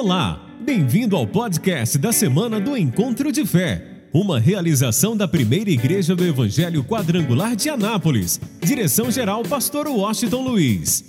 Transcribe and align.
Olá, 0.00 0.40
bem-vindo 0.60 1.16
ao 1.16 1.26
podcast 1.26 1.98
da 1.98 2.12
semana 2.12 2.60
do 2.60 2.76
Encontro 2.76 3.32
de 3.32 3.44
Fé, 3.44 4.04
uma 4.14 4.38
realização 4.38 5.16
da 5.16 5.26
primeira 5.26 5.70
igreja 5.70 6.14
do 6.14 6.24
Evangelho 6.24 6.84
Quadrangular 6.84 7.56
de 7.56 7.68
Anápolis. 7.68 8.40
Direção-geral, 8.62 9.42
Pastor 9.42 9.88
Washington 9.88 10.42
Luiz. 10.42 11.04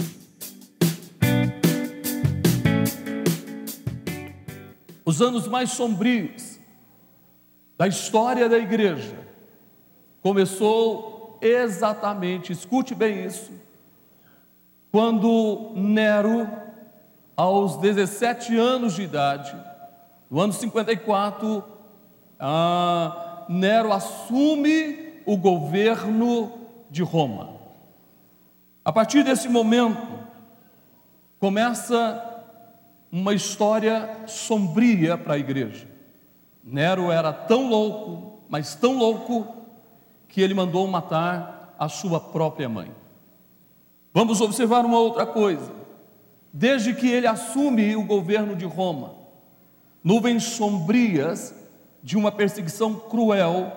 Os 5.05 5.21
anos 5.21 5.47
mais 5.47 5.69
sombrios 5.69 6.59
da 7.77 7.87
história 7.87 8.49
da 8.49 8.57
igreja 8.57 9.19
começou 10.19 11.37
exatamente, 11.43 12.51
escute 12.51 12.95
bem 12.95 13.23
isso, 13.23 13.51
quando 14.91 15.73
Nero, 15.75 16.68
aos 17.39 17.77
17 17.77 18.57
anos 18.57 18.95
de 18.95 19.03
idade, 19.03 19.55
no 20.29 20.41
ano 20.41 20.51
54, 20.51 21.63
ah, 22.37 23.45
Nero 23.47 23.93
assume 23.93 25.21
o 25.25 25.37
governo 25.37 26.51
de 26.89 27.01
Roma. 27.01 27.51
A 28.83 28.91
partir 28.91 29.23
desse 29.23 29.47
momento, 29.47 30.19
começa 31.39 32.43
uma 33.09 33.33
história 33.33 34.09
sombria 34.27 35.17
para 35.17 35.35
a 35.35 35.39
igreja. 35.39 35.87
Nero 36.61 37.09
era 37.09 37.31
tão 37.31 37.69
louco, 37.69 38.43
mas 38.49 38.75
tão 38.75 38.97
louco, 38.97 39.47
que 40.27 40.41
ele 40.41 40.53
mandou 40.53 40.85
matar 40.87 41.73
a 41.79 41.87
sua 41.87 42.19
própria 42.19 42.67
mãe. 42.67 42.91
Vamos 44.13 44.41
observar 44.41 44.85
uma 44.85 44.99
outra 44.99 45.25
coisa. 45.25 45.78
Desde 46.51 46.93
que 46.93 47.07
ele 47.07 47.27
assume 47.27 47.95
o 47.95 48.03
governo 48.03 48.55
de 48.55 48.65
Roma, 48.65 49.13
nuvens 50.03 50.43
sombrias 50.43 51.53
de 52.01 52.17
uma 52.17 52.31
perseguição 52.31 52.95
cruel 52.95 53.71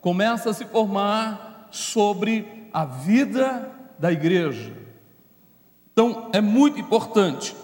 começa 0.00 0.50
a 0.50 0.54
se 0.54 0.64
formar 0.64 1.68
sobre 1.70 2.68
a 2.72 2.84
vida 2.84 3.70
da 3.98 4.12
igreja. 4.12 4.72
Então, 5.92 6.30
é 6.32 6.40
muito 6.40 6.80
importante 6.80 7.54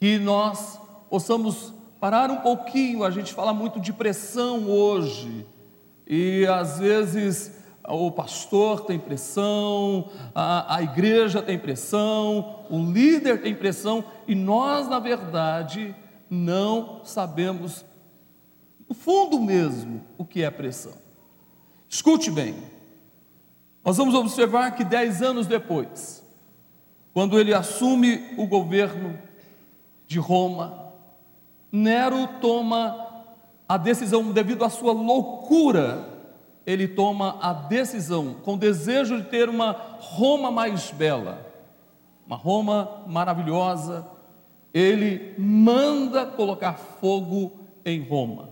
que 0.00 0.18
nós 0.18 0.78
possamos 1.08 1.72
parar 2.00 2.30
um 2.30 2.38
pouquinho. 2.38 3.04
A 3.04 3.10
gente 3.10 3.32
fala 3.32 3.52
muito 3.52 3.78
de 3.78 3.92
pressão 3.92 4.68
hoje, 4.68 5.46
e 6.06 6.46
às 6.46 6.78
vezes 6.78 7.59
o 7.90 8.10
pastor 8.10 8.82
tem 8.82 8.98
pressão, 8.98 10.08
a, 10.34 10.76
a 10.76 10.82
igreja 10.82 11.42
tem 11.42 11.58
pressão, 11.58 12.64
o 12.70 12.78
líder 12.78 13.42
tem 13.42 13.54
pressão, 13.54 14.04
e 14.26 14.34
nós, 14.34 14.88
na 14.88 14.98
verdade, 14.98 15.94
não 16.28 17.04
sabemos, 17.04 17.84
no 18.88 18.94
fundo 18.94 19.40
mesmo, 19.40 20.02
o 20.16 20.24
que 20.24 20.42
é 20.42 20.50
pressão. 20.50 20.94
Escute 21.88 22.30
bem, 22.30 22.54
nós 23.84 23.96
vamos 23.96 24.14
observar 24.14 24.74
que 24.76 24.84
dez 24.84 25.22
anos 25.22 25.46
depois, 25.46 26.24
quando 27.12 27.38
ele 27.38 27.52
assume 27.52 28.34
o 28.36 28.46
governo 28.46 29.18
de 30.06 30.18
Roma, 30.18 30.92
Nero 31.72 32.28
toma 32.40 33.08
a 33.68 33.76
decisão, 33.76 34.32
devido 34.32 34.64
à 34.64 34.68
sua 34.68 34.92
loucura, 34.92 36.09
ele 36.70 36.86
toma 36.86 37.36
a 37.42 37.52
decisão, 37.52 38.34
com 38.44 38.56
desejo 38.56 39.16
de 39.16 39.24
ter 39.24 39.48
uma 39.48 39.72
Roma 39.98 40.52
mais 40.52 40.92
bela, 40.92 41.44
uma 42.24 42.36
Roma 42.36 43.02
maravilhosa, 43.08 44.06
ele 44.72 45.34
manda 45.36 46.24
colocar 46.24 46.74
fogo 46.74 47.58
em 47.84 48.00
Roma. 48.00 48.50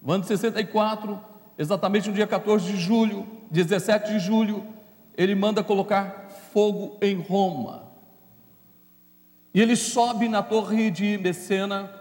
No 0.00 0.14
ano 0.14 0.22
de 0.22 0.28
64, 0.28 1.20
exatamente 1.58 2.08
no 2.08 2.14
dia 2.14 2.26
14 2.26 2.72
de 2.72 2.78
julho, 2.78 3.26
17 3.50 4.12
de 4.12 4.18
julho, 4.18 4.64
ele 5.14 5.34
manda 5.34 5.62
colocar 5.62 6.30
fogo 6.54 6.96
em 7.02 7.20
Roma. 7.20 7.92
E 9.52 9.60
ele 9.60 9.76
sobe 9.76 10.26
na 10.26 10.42
torre 10.42 10.90
de 10.90 11.18
Messena 11.18 11.92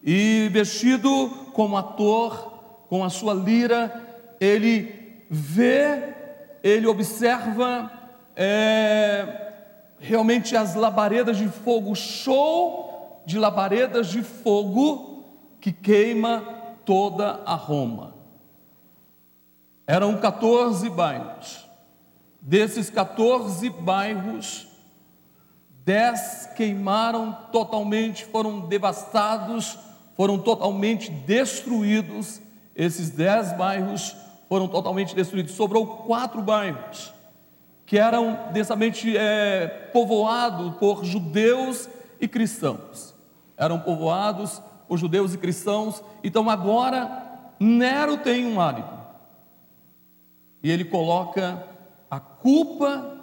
e 0.00 0.48
vestido 0.52 1.28
como 1.52 1.76
ator, 1.76 2.86
com 2.88 3.02
a 3.02 3.10
sua 3.10 3.34
lira, 3.34 4.05
ele 4.40 5.26
vê, 5.30 6.14
ele 6.62 6.86
observa 6.86 7.90
é, 8.34 9.52
realmente 9.98 10.56
as 10.56 10.74
labaredas 10.74 11.36
de 11.36 11.48
fogo, 11.48 11.94
show 11.94 13.22
de 13.26 13.38
labaredas 13.38 14.08
de 14.08 14.22
fogo 14.22 15.24
que 15.60 15.72
queima 15.72 16.42
toda 16.84 17.42
a 17.44 17.54
Roma. 17.54 18.14
Eram 19.86 20.16
14 20.18 20.88
bairros. 20.90 21.66
Desses 22.40 22.88
14 22.88 23.68
bairros, 23.70 24.68
10 25.84 26.50
queimaram 26.56 27.32
totalmente, 27.50 28.24
foram 28.24 28.60
devastados, 28.60 29.76
foram 30.16 30.38
totalmente 30.38 31.10
destruídos. 31.10 32.40
Esses 32.74 33.10
10 33.10 33.56
bairros 33.56 34.16
foram 34.48 34.68
totalmente 34.68 35.14
destruídos. 35.14 35.52
Sobrou 35.52 35.86
quatro 35.86 36.42
bairros 36.42 37.12
que 37.86 37.98
eram 37.98 38.50
densamente 38.52 39.16
é, 39.16 39.68
povoados 39.92 40.76
por 40.76 41.04
judeus 41.04 41.88
e 42.20 42.26
cristãos. 42.26 43.14
Eram 43.56 43.78
povoados 43.78 44.60
por 44.88 44.98
judeus 44.98 45.32
e 45.32 45.38
cristãos. 45.38 46.02
Então 46.22 46.50
agora 46.50 47.24
Nero 47.60 48.18
tem 48.18 48.44
um 48.44 48.60
álibi. 48.60 48.96
E 50.62 50.70
ele 50.70 50.84
coloca 50.84 51.64
a 52.10 52.18
culpa 52.18 53.20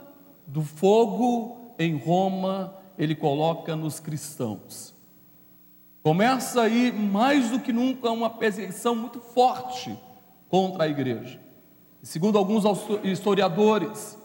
do 0.47 0.61
fogo 0.61 1.73
em 1.77 1.97
Roma, 1.97 2.75
ele 2.97 3.15
coloca 3.15 3.75
nos 3.75 3.99
cristãos. 3.99 4.93
Começa 6.01 6.61
aí 6.61 6.91
mais 6.91 7.49
do 7.49 7.59
que 7.59 7.73
nunca 7.73 8.09
uma 8.11 8.29
perseguição 8.29 8.95
muito 8.95 9.19
forte 9.19 9.97
contra 10.53 10.83
a 10.83 10.87
igreja. 10.87 11.39
Segundo 12.03 12.37
alguns 12.37 12.63
historiadores, 13.03 14.15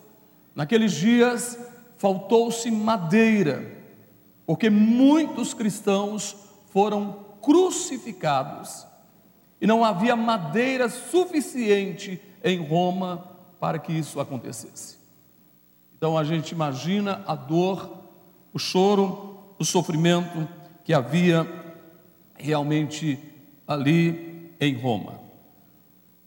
naqueles 0.55 0.93
dias 0.93 1.59
faltou-se 1.97 2.71
madeira, 2.71 3.65
porque 4.45 4.69
muitos 4.69 5.55
cristãos 5.55 6.37
foram 6.67 7.25
crucificados 7.41 8.87
e 9.59 9.67
não 9.67 9.83
havia 9.83 10.15
madeira 10.15 10.91
suficiente 10.91 12.21
em 12.45 12.63
Roma 12.63 13.27
para 13.59 13.79
que 13.79 13.95
isso 13.95 14.21
acontecesse. 14.21 14.99
Então 15.97 16.19
a 16.19 16.25
gente 16.25 16.51
imagina 16.51 17.25
a 17.27 17.35
dor, 17.35 18.05
o 18.53 18.59
choro, 18.59 19.55
o 19.59 19.65
sofrimento 19.65 20.47
que 20.85 20.93
havia 20.93 21.47
realmente 22.37 23.19
ali 23.67 24.53
em 24.61 24.75
Roma 24.75 25.28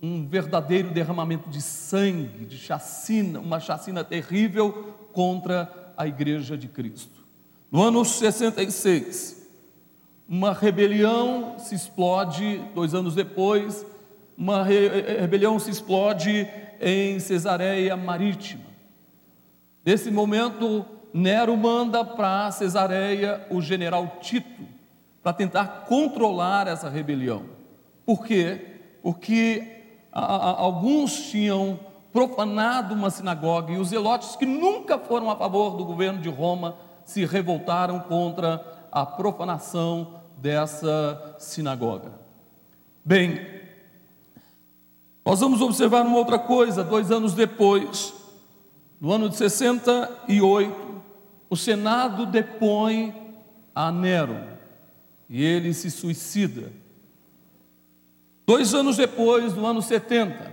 um 0.02 0.28
verdadeiro 0.28 0.90
derramamento 0.90 1.50
de 1.50 1.62
sangue, 1.62 2.46
de 2.46 2.58
chacina, 2.58 3.40
uma 3.40 3.60
chacina 3.60 4.04
terrível 4.04 4.96
contra 5.14 5.94
a 5.96 6.08
igreja 6.08 6.58
de 6.58 6.68
Cristo. 6.68 7.24
No 7.72 7.84
ano 7.84 8.04
66, 8.04 9.48
uma 10.28 10.54
rebelião 10.54 11.60
se 11.60 11.76
explode, 11.76 12.60
dois 12.74 12.96
anos 12.96 13.14
depois, 13.14 13.86
uma 14.36 14.64
re 14.64 14.88
rebelião 15.20 15.60
se 15.60 15.70
explode 15.70 16.48
em 16.80 17.20
Cesareia 17.20 17.96
Marítima. 17.96 18.64
Nesse 19.86 20.10
momento, 20.10 20.86
Nero 21.14 21.56
manda 21.56 22.04
para 22.04 22.50
Cesareia 22.52 23.46
o 23.52 23.62
general 23.62 24.18
Tito 24.20 24.64
para 25.22 25.34
tentar 25.34 25.86
controlar 25.88 26.68
essa 26.68 26.90
rebelião. 26.90 27.46
Por 28.06 28.26
quê? 28.26 28.80
Porque 29.04 29.81
alguns 30.12 31.30
tinham 31.30 31.80
profanado 32.12 32.94
uma 32.94 33.10
sinagoga 33.10 33.72
e 33.72 33.78
os 33.78 33.90
zelotes 33.90 34.36
que 34.36 34.46
nunca 34.46 35.00
foram 35.00 35.30
a 35.30 35.36
favor 35.36 35.78
do 35.78 35.86
governo 35.86 36.20
de 36.20 36.30
Roma 36.30 36.76
se 37.06 37.26
revoltaram 37.26 38.00
contra 38.00 38.88
a 38.92 39.06
profanação 39.06 40.16
dessa 40.38 41.36
sinagoga. 41.40 42.12
Bem, 43.04 43.40
nós 45.26 45.40
vamos 45.40 45.62
observar 45.62 46.06
uma 46.06 46.18
outra 46.18 46.38
coisa, 46.38 46.84
dois 46.84 47.12
anos 47.12 47.34
depois, 47.34 48.14
no 49.00 49.12
ano 49.12 49.30
de 49.30 49.36
68, 49.36 51.02
o 51.50 51.56
Senado 51.56 52.26
depõe 52.26 53.36
a 53.74 53.92
Nero 53.92 54.38
e 55.30 55.44
ele 55.44 55.74
se 55.74 55.90
suicida. 55.90 56.72
Dois 58.52 58.74
anos 58.74 58.98
depois, 58.98 59.56
no 59.56 59.66
ano 59.66 59.82
70, 59.82 60.52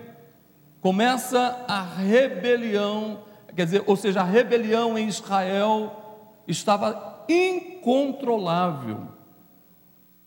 começa 0.80 1.64
a 1.66 1.82
rebelião, 1.82 3.24
quer 3.56 3.64
dizer, 3.64 3.82
ou 3.88 3.96
seja, 3.96 4.20
a 4.20 4.24
rebelião 4.24 4.96
em 4.96 5.08
Israel 5.08 6.30
estava 6.46 7.24
incontrolável. 7.28 9.08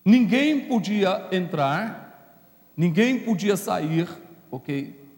ninguém 0.04 0.68
podia 0.68 1.30
entrar, 1.32 2.44
ninguém 2.76 3.18
podia 3.20 3.56
sair, 3.56 4.06
ok? 4.52 5.10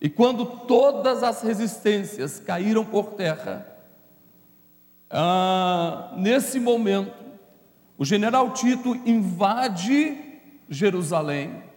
E 0.00 0.08
quando 0.08 0.46
todas 0.46 1.22
as 1.22 1.42
resistências 1.42 2.40
caíram 2.40 2.82
por 2.82 3.08
terra, 3.08 3.76
ah, 5.10 6.14
nesse 6.16 6.58
momento, 6.58 7.12
o 7.98 8.06
general 8.06 8.54
Tito 8.54 8.94
invade 9.04 10.16
Jerusalém, 10.66 11.68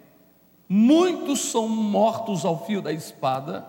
muitos 0.76 1.52
são 1.52 1.70
mortos 1.70 2.44
ao 2.44 2.66
fio 2.66 2.82
da 2.82 2.92
espada, 2.92 3.64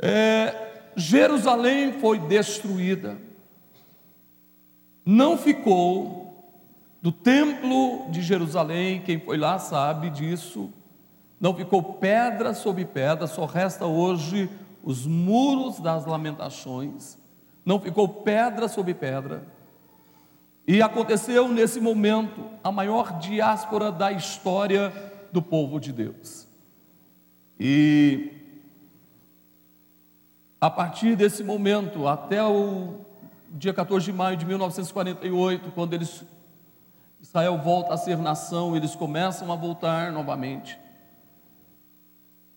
é, 0.00 0.92
Jerusalém 0.96 1.92
foi 2.00 2.18
destruída, 2.18 3.18
não 5.04 5.36
ficou 5.36 6.50
do 7.02 7.12
templo 7.12 8.10
de 8.10 8.22
Jerusalém, 8.22 9.02
quem 9.02 9.20
foi 9.20 9.36
lá 9.36 9.58
sabe 9.58 10.08
disso, 10.08 10.72
não 11.38 11.54
ficou 11.54 11.82
pedra 11.82 12.54
sobre 12.54 12.86
pedra, 12.86 13.26
só 13.26 13.44
resta 13.44 13.84
hoje 13.84 14.48
os 14.82 15.06
muros 15.06 15.78
das 15.78 16.06
lamentações, 16.06 17.18
não 17.66 17.78
ficou 17.78 18.08
pedra 18.08 18.66
sobre 18.66 18.94
pedra. 18.94 19.46
E 20.66 20.80
aconteceu 20.80 21.48
nesse 21.48 21.80
momento 21.80 22.42
a 22.62 22.72
maior 22.72 23.18
diáspora 23.18 23.92
da 23.92 24.10
história 24.12 24.92
do 25.30 25.42
povo 25.42 25.78
de 25.78 25.92
Deus. 25.92 26.48
E 27.60 28.32
a 30.60 30.70
partir 30.70 31.14
desse 31.16 31.44
momento, 31.44 32.08
até 32.08 32.42
o 32.42 32.94
dia 33.50 33.74
14 33.74 34.06
de 34.06 34.12
maio 34.12 34.36
de 34.36 34.46
1948, 34.46 35.70
quando 35.72 35.92
eles, 35.92 36.24
Israel 37.20 37.58
volta 37.58 37.92
a 37.92 37.98
ser 37.98 38.16
nação, 38.16 38.74
eles 38.74 38.94
começam 38.94 39.52
a 39.52 39.56
voltar 39.56 40.10
novamente. 40.10 40.78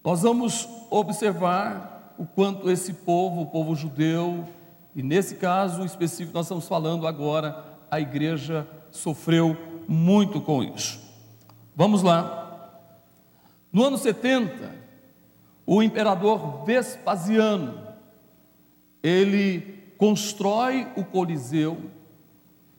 Nós 0.02 0.22
vamos 0.22 0.70
observar 0.90 2.16
o 2.18 2.26
quanto 2.26 2.72
esse 2.72 2.94
povo, 2.94 3.42
o 3.42 3.48
povo 3.48 3.76
judeu, 3.76 4.48
e 4.96 5.04
nesse 5.04 5.36
caso 5.36 5.84
específico 5.84 6.34
nós 6.34 6.46
estamos 6.46 6.66
falando 6.66 7.06
agora, 7.06 7.67
a 7.90 8.00
igreja 8.00 8.68
sofreu 8.92 9.56
muito 9.88 10.42
com 10.42 10.64
isso. 10.64 11.00
Vamos 11.76 12.02
lá. 12.02 12.48
No 13.72 13.84
ano 13.84 13.98
70, 13.98 14.76
o 15.66 15.84
imperador 15.84 16.66
Vespasiano, 16.66 17.78
ele 19.04 19.94
constrói 19.98 20.88
o 20.96 21.04
Coliseu 21.04 21.78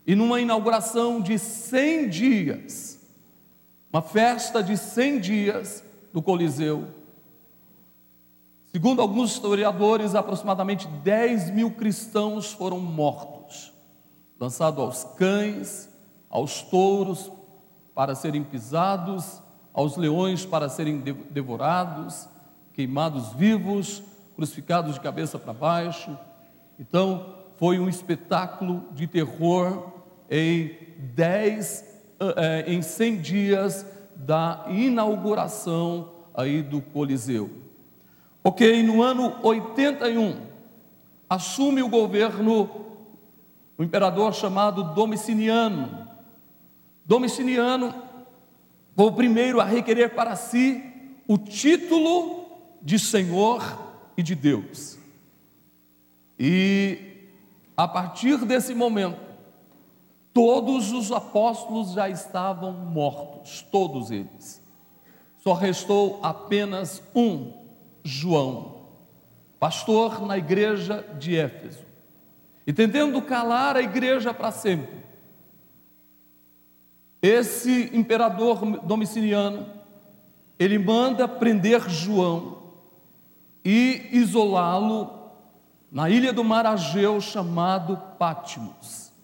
e 0.07 0.15
numa 0.15 0.41
inauguração 0.41 1.21
de 1.21 1.39
100 1.39 2.09
dias, 2.09 3.07
uma 3.93 4.01
festa 4.01 4.63
de 4.63 4.77
100 4.77 5.21
dias 5.21 5.85
do 6.13 6.23
Coliseu, 6.23 6.89
segundo 8.73 9.03
alguns 9.03 9.33
historiadores, 9.33 10.15
aproximadamente 10.15 10.87
10 10.87 11.51
mil 11.51 11.71
cristãos 11.73 12.53
foram 12.53 12.81
mortos, 12.81 13.38
lançados 14.39 14.81
aos 14.81 15.05
cães, 15.17 15.89
aos 16.31 16.63
touros 16.63 17.31
para 17.95 18.15
serem 18.15 18.45
pisados, 18.45 19.43
aos 19.73 19.97
leões 19.97 20.45
para 20.45 20.69
serem 20.69 20.99
devorados, 21.31 22.29
queimados 22.73 23.33
vivos, 23.33 24.03
crucificados 24.37 24.95
de 24.95 25.01
cabeça 25.01 25.39
para 25.39 25.53
baixo. 25.53 26.17
Então, 26.79 27.35
foi 27.57 27.79
um 27.79 27.89
espetáculo 27.89 28.85
de 28.93 29.07
terror 29.07 29.93
em 30.31 30.77
dez, 31.15 31.85
eh, 32.21 32.65
em 32.69 32.83
100 32.83 33.21
dias 33.21 33.87
da 34.15 34.65
inauguração 34.69 36.13
aí 36.35 36.63
do 36.63 36.81
Coliseu. 36.81 37.51
Ok, 38.45 38.83
no 38.85 39.03
ano 39.03 39.35
81, 39.43 40.37
assume 41.29 41.83
o 41.83 41.89
governo 41.89 42.88
o 43.79 43.85
imperador 43.85 44.35
chamado 44.35 44.83
Domiciliano. 44.93 46.09
Domiciliano 47.07 47.95
foi 48.97 49.07
o 49.07 49.13
primeiro 49.13 49.61
a 49.61 49.65
requerer 49.65 50.17
para 50.17 50.35
si 50.35 50.83
o 51.29 51.39
título 51.39 52.47
de 52.83 52.99
Senhor 52.99 53.63
e 54.17 54.23
de 54.23 54.35
Deus. 54.35 54.99
E 56.37 57.31
a 57.77 57.87
partir 57.87 58.39
desse 58.45 58.75
momento, 58.75 59.21
todos 60.35 60.93
os 60.93 61.13
apóstolos 61.13 61.93
já 61.93 62.09
estavam 62.09 62.73
mortos, 62.73 63.63
todos 63.71 64.11
eles. 64.11 64.61
Só 65.39 65.53
restou 65.53 66.19
apenas 66.21 67.01
um, 67.15 67.53
João, 68.03 68.89
pastor 69.61 70.27
na 70.27 70.37
igreja 70.37 71.05
de 71.19 71.37
Éfeso, 71.37 71.88
e 72.69 72.73
tentando 72.75 73.23
calar 73.23 73.79
a 73.79 73.81
igreja 73.81 74.35
para 74.35 74.51
sempre. 74.51 75.03
Esse 77.23 77.89
imperador 77.97 78.61
domiciliano, 78.83 79.67
ele 80.59 80.79
manda 80.79 81.27
prender 81.27 81.89
João 81.89 82.75
e 83.65 84.11
isolá-lo 84.13 85.31
na 85.91 86.11
ilha 86.11 86.31
do 86.31 86.45
mar 86.45 86.67
Ageu 86.67 87.19
chamado 87.23 87.97
Patmos. 88.19 89.15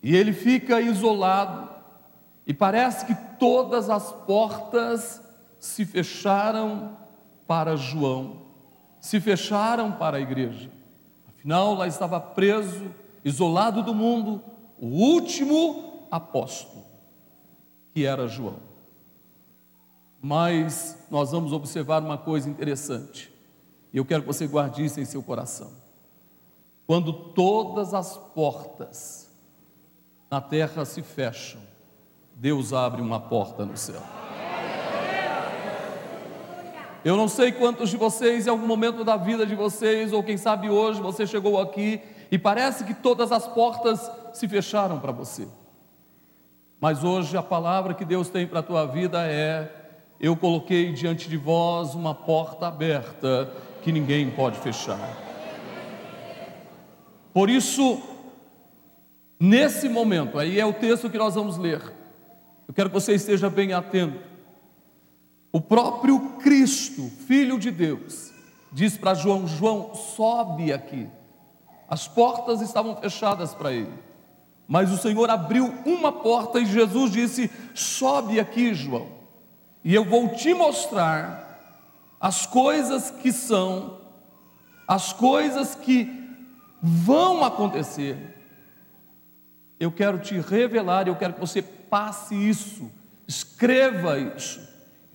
E 0.00 0.14
ele 0.14 0.32
fica 0.32 0.80
isolado 0.80 1.70
e 2.46 2.54
parece 2.54 3.04
que 3.04 3.16
todas 3.36 3.90
as 3.90 4.12
portas 4.12 5.20
se 5.58 5.84
fecharam 5.84 6.96
para 7.48 7.74
João, 7.74 8.42
se 9.00 9.18
fecharam 9.18 9.90
para 9.90 10.18
a 10.18 10.20
igreja. 10.20 10.77
Afinal, 11.38 11.74
lá 11.74 11.86
estava 11.86 12.20
preso, 12.20 12.90
isolado 13.24 13.82
do 13.82 13.94
mundo, 13.94 14.42
o 14.78 14.86
último 14.86 16.06
apóstolo, 16.10 16.84
que 17.94 18.04
era 18.04 18.26
João. 18.26 18.56
Mas 20.20 21.06
nós 21.08 21.30
vamos 21.30 21.52
observar 21.52 22.02
uma 22.02 22.18
coisa 22.18 22.50
interessante, 22.50 23.32
e 23.92 23.98
eu 23.98 24.04
quero 24.04 24.22
que 24.22 24.26
você 24.26 24.46
guarde 24.46 24.84
isso 24.84 25.00
em 25.00 25.04
seu 25.04 25.22
coração. 25.22 25.70
Quando 26.86 27.12
todas 27.12 27.94
as 27.94 28.16
portas 28.16 29.30
na 30.30 30.40
terra 30.40 30.84
se 30.84 31.02
fecham, 31.02 31.60
Deus 32.34 32.72
abre 32.72 33.00
uma 33.00 33.20
porta 33.20 33.64
no 33.64 33.76
céu. 33.76 34.02
Eu 37.04 37.16
não 37.16 37.28
sei 37.28 37.52
quantos 37.52 37.90
de 37.90 37.96
vocês, 37.96 38.46
em 38.46 38.50
algum 38.50 38.66
momento 38.66 39.04
da 39.04 39.16
vida 39.16 39.46
de 39.46 39.54
vocês, 39.54 40.12
ou 40.12 40.22
quem 40.22 40.36
sabe 40.36 40.68
hoje, 40.68 41.00
você 41.00 41.26
chegou 41.26 41.60
aqui 41.60 42.00
e 42.30 42.38
parece 42.38 42.84
que 42.84 42.92
todas 42.92 43.30
as 43.30 43.46
portas 43.46 44.10
se 44.32 44.48
fecharam 44.48 44.98
para 44.98 45.12
você. 45.12 45.46
Mas 46.80 47.04
hoje 47.04 47.36
a 47.36 47.42
palavra 47.42 47.94
que 47.94 48.04
Deus 48.04 48.28
tem 48.28 48.46
para 48.46 48.60
a 48.60 48.62
tua 48.62 48.86
vida 48.86 49.24
é 49.24 49.72
eu 50.20 50.36
coloquei 50.36 50.92
diante 50.92 51.28
de 51.28 51.36
vós 51.36 51.94
uma 51.94 52.14
porta 52.14 52.66
aberta 52.66 53.52
que 53.82 53.92
ninguém 53.92 54.30
pode 54.30 54.58
fechar. 54.58 54.98
Por 57.32 57.48
isso, 57.48 58.02
nesse 59.38 59.88
momento, 59.88 60.38
aí 60.38 60.58
é 60.58 60.66
o 60.66 60.72
texto 60.72 61.08
que 61.08 61.18
nós 61.18 61.36
vamos 61.36 61.56
ler, 61.56 61.80
eu 62.66 62.74
quero 62.74 62.90
que 62.90 62.94
você 62.94 63.14
esteja 63.14 63.48
bem 63.48 63.72
atento. 63.72 64.27
O 65.58 65.60
próprio 65.60 66.20
Cristo, 66.38 67.10
Filho 67.26 67.58
de 67.58 67.70
Deus, 67.70 68.32
diz 68.72 68.96
para 68.96 69.14
João: 69.14 69.48
João, 69.48 69.92
sobe 69.94 70.72
aqui. 70.72 71.08
As 71.88 72.06
portas 72.06 72.60
estavam 72.60 72.94
fechadas 72.96 73.54
para 73.54 73.72
ele, 73.72 73.92
mas 74.68 74.92
o 74.92 74.96
Senhor 74.98 75.28
abriu 75.28 75.74
uma 75.84 76.12
porta 76.12 76.60
e 76.60 76.66
Jesus 76.66 77.10
disse: 77.10 77.50
Sobe 77.74 78.38
aqui, 78.38 78.72
João 78.72 79.18
e 79.88 79.94
eu 79.94 80.04
vou 80.04 80.28
te 80.28 80.52
mostrar 80.52 81.46
as 82.20 82.44
coisas 82.44 83.10
que 83.10 83.32
são, 83.32 84.02
as 84.86 85.14
coisas 85.14 85.74
que 85.74 86.28
vão 86.82 87.42
acontecer. 87.42 88.18
Eu 89.80 89.90
quero 89.90 90.18
te 90.18 90.38
revelar, 90.38 91.08
eu 91.08 91.16
quero 91.16 91.32
que 91.32 91.40
você 91.40 91.62
passe 91.62 92.34
isso, 92.34 92.92
escreva 93.26 94.18
isso. 94.18 94.67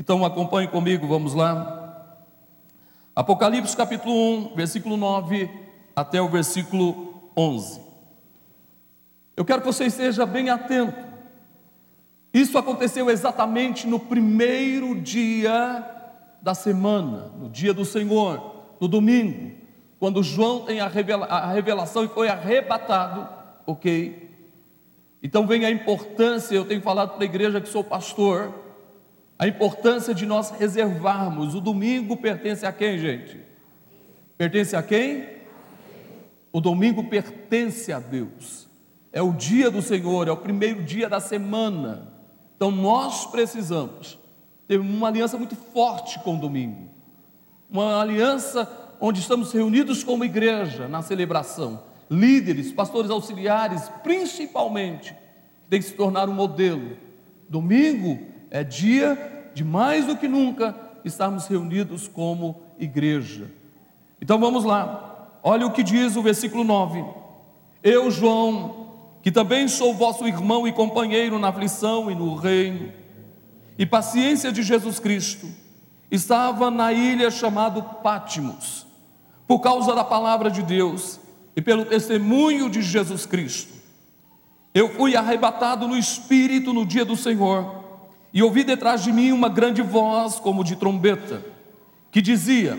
Então 0.03 0.25
acompanhe 0.25 0.67
comigo, 0.67 1.07
vamos 1.07 1.33
lá. 1.33 2.17
Apocalipse 3.15 3.77
capítulo 3.77 4.13
1, 4.51 4.53
versículo 4.53 4.97
9 4.97 5.49
até 5.95 6.21
o 6.21 6.27
versículo 6.27 7.31
11. 7.37 7.79
Eu 9.37 9.45
quero 9.45 9.61
que 9.61 9.67
você 9.67 9.85
esteja 9.85 10.25
bem 10.25 10.49
atento. 10.49 10.93
Isso 12.33 12.57
aconteceu 12.57 13.09
exatamente 13.09 13.87
no 13.87 13.97
primeiro 13.97 14.93
dia 14.99 15.89
da 16.41 16.53
semana, 16.53 17.31
no 17.39 17.47
dia 17.47 17.73
do 17.73 17.85
Senhor, 17.85 18.55
no 18.81 18.89
domingo, 18.89 19.53
quando 20.01 20.21
João 20.21 20.65
tem 20.65 20.81
a, 20.81 20.87
revelação 20.89 22.03
e 22.03 22.09
foi 22.09 22.27
arrebatado, 22.27 23.25
ok? 23.65 24.29
Então 25.23 25.47
vem 25.47 25.63
a 25.63 25.71
importância, 25.71 26.53
eu 26.53 26.65
tenho 26.65 26.81
falado 26.81 27.11
para 27.11 27.23
a 27.23 27.25
igreja 27.25 27.61
que 27.61 27.69
sou 27.69 27.85
pastor, 27.85 28.62
a 29.43 29.47
importância 29.47 30.13
de 30.13 30.25
nós 30.25 30.51
reservarmos. 30.51 31.53
O 31.53 31.59
domingo 31.59 32.15
pertence 32.15 32.65
a 32.65 32.71
quem, 32.71 32.97
gente? 32.97 33.37
Pertence 34.37 34.73
a 34.73 34.81
quem? 34.81 35.27
O 36.49 36.61
domingo 36.61 37.03
pertence 37.09 37.91
a 37.91 37.99
Deus. 37.99 38.69
É 39.11 39.21
o 39.21 39.33
dia 39.33 39.69
do 39.69 39.81
Senhor, 39.81 40.29
é 40.29 40.31
o 40.31 40.37
primeiro 40.37 40.81
dia 40.81 41.09
da 41.09 41.19
semana. 41.19 42.13
Então 42.55 42.71
nós 42.71 43.25
precisamos 43.25 44.17
ter 44.65 44.79
uma 44.79 45.09
aliança 45.09 45.37
muito 45.37 45.57
forte 45.57 46.19
com 46.19 46.37
o 46.37 46.39
domingo. 46.39 46.89
Uma 47.69 48.01
aliança 48.01 48.95
onde 49.01 49.19
estamos 49.19 49.51
reunidos 49.51 50.05
como 50.05 50.23
igreja 50.23 50.87
na 50.87 51.01
celebração. 51.01 51.83
Líderes, 52.09 52.71
pastores 52.71 53.11
auxiliares, 53.11 53.89
principalmente, 54.03 55.13
tem 55.69 55.81
que 55.81 55.85
se 55.87 55.95
tornar 55.95 56.29
um 56.29 56.33
modelo. 56.33 56.95
Domingo 57.49 58.31
é 58.49 58.63
dia 58.63 59.32
de 59.53 59.63
mais 59.63 60.05
do 60.05 60.15
que 60.15 60.27
nunca 60.27 60.75
estarmos 61.05 61.47
reunidos 61.47 62.07
como 62.07 62.61
igreja. 62.79 63.51
Então 64.21 64.39
vamos 64.39 64.63
lá, 64.63 65.29
olha 65.43 65.65
o 65.67 65.71
que 65.71 65.83
diz 65.83 66.15
o 66.15 66.21
versículo 66.21 66.63
9: 66.63 67.03
Eu, 67.83 68.09
João, 68.09 68.87
que 69.21 69.31
também 69.31 69.67
sou 69.67 69.93
vosso 69.93 70.27
irmão 70.27 70.67
e 70.67 70.71
companheiro 70.71 71.39
na 71.39 71.49
aflição 71.49 72.09
e 72.09 72.15
no 72.15 72.35
reino, 72.35 72.91
e 73.77 73.85
paciência 73.85 74.51
de 74.51 74.63
Jesus 74.63 74.99
Cristo, 74.99 75.47
estava 76.11 76.69
na 76.69 76.93
ilha 76.93 77.31
chamada 77.31 77.81
Pátimos, 77.81 78.85
por 79.47 79.59
causa 79.59 79.95
da 79.95 80.03
palavra 80.03 80.51
de 80.51 80.61
Deus 80.61 81.19
e 81.55 81.61
pelo 81.61 81.85
testemunho 81.85 82.69
de 82.69 82.81
Jesus 82.81 83.25
Cristo. 83.25 83.73
Eu 84.73 84.89
fui 84.89 85.15
arrebatado 85.15 85.87
no 85.87 85.95
espírito 85.95 86.73
no 86.73 86.85
dia 86.85 87.05
do 87.05 87.15
Senhor, 87.15 87.82
e 88.33 88.41
ouvi 88.41 88.63
detrás 88.63 89.03
de 89.03 89.11
mim 89.11 89.31
uma 89.31 89.49
grande 89.49 89.81
voz, 89.81 90.39
como 90.39 90.63
de 90.63 90.75
trombeta, 90.75 91.43
que 92.11 92.21
dizia: 92.21 92.77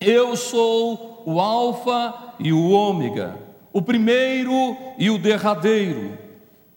eu 0.00 0.34
sou 0.34 1.22
o 1.26 1.38
Alfa 1.38 2.34
e 2.38 2.54
o 2.54 2.70
Ômega, 2.70 3.36
o 3.70 3.82
primeiro 3.82 4.74
e 4.96 5.10
o 5.10 5.18
derradeiro. 5.18 6.18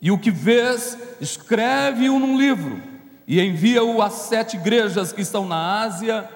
E 0.02 0.12
o 0.12 0.20
que 0.20 0.30
vês, 0.30 0.98
escreve-o 1.22 2.20
num 2.20 2.38
livro 2.38 2.82
e 3.26 3.40
envia-o 3.40 4.02
às 4.02 4.12
sete 4.14 4.58
igrejas 4.58 5.14
que 5.14 5.22
estão 5.22 5.48
na 5.48 5.84
Ásia, 5.84 6.30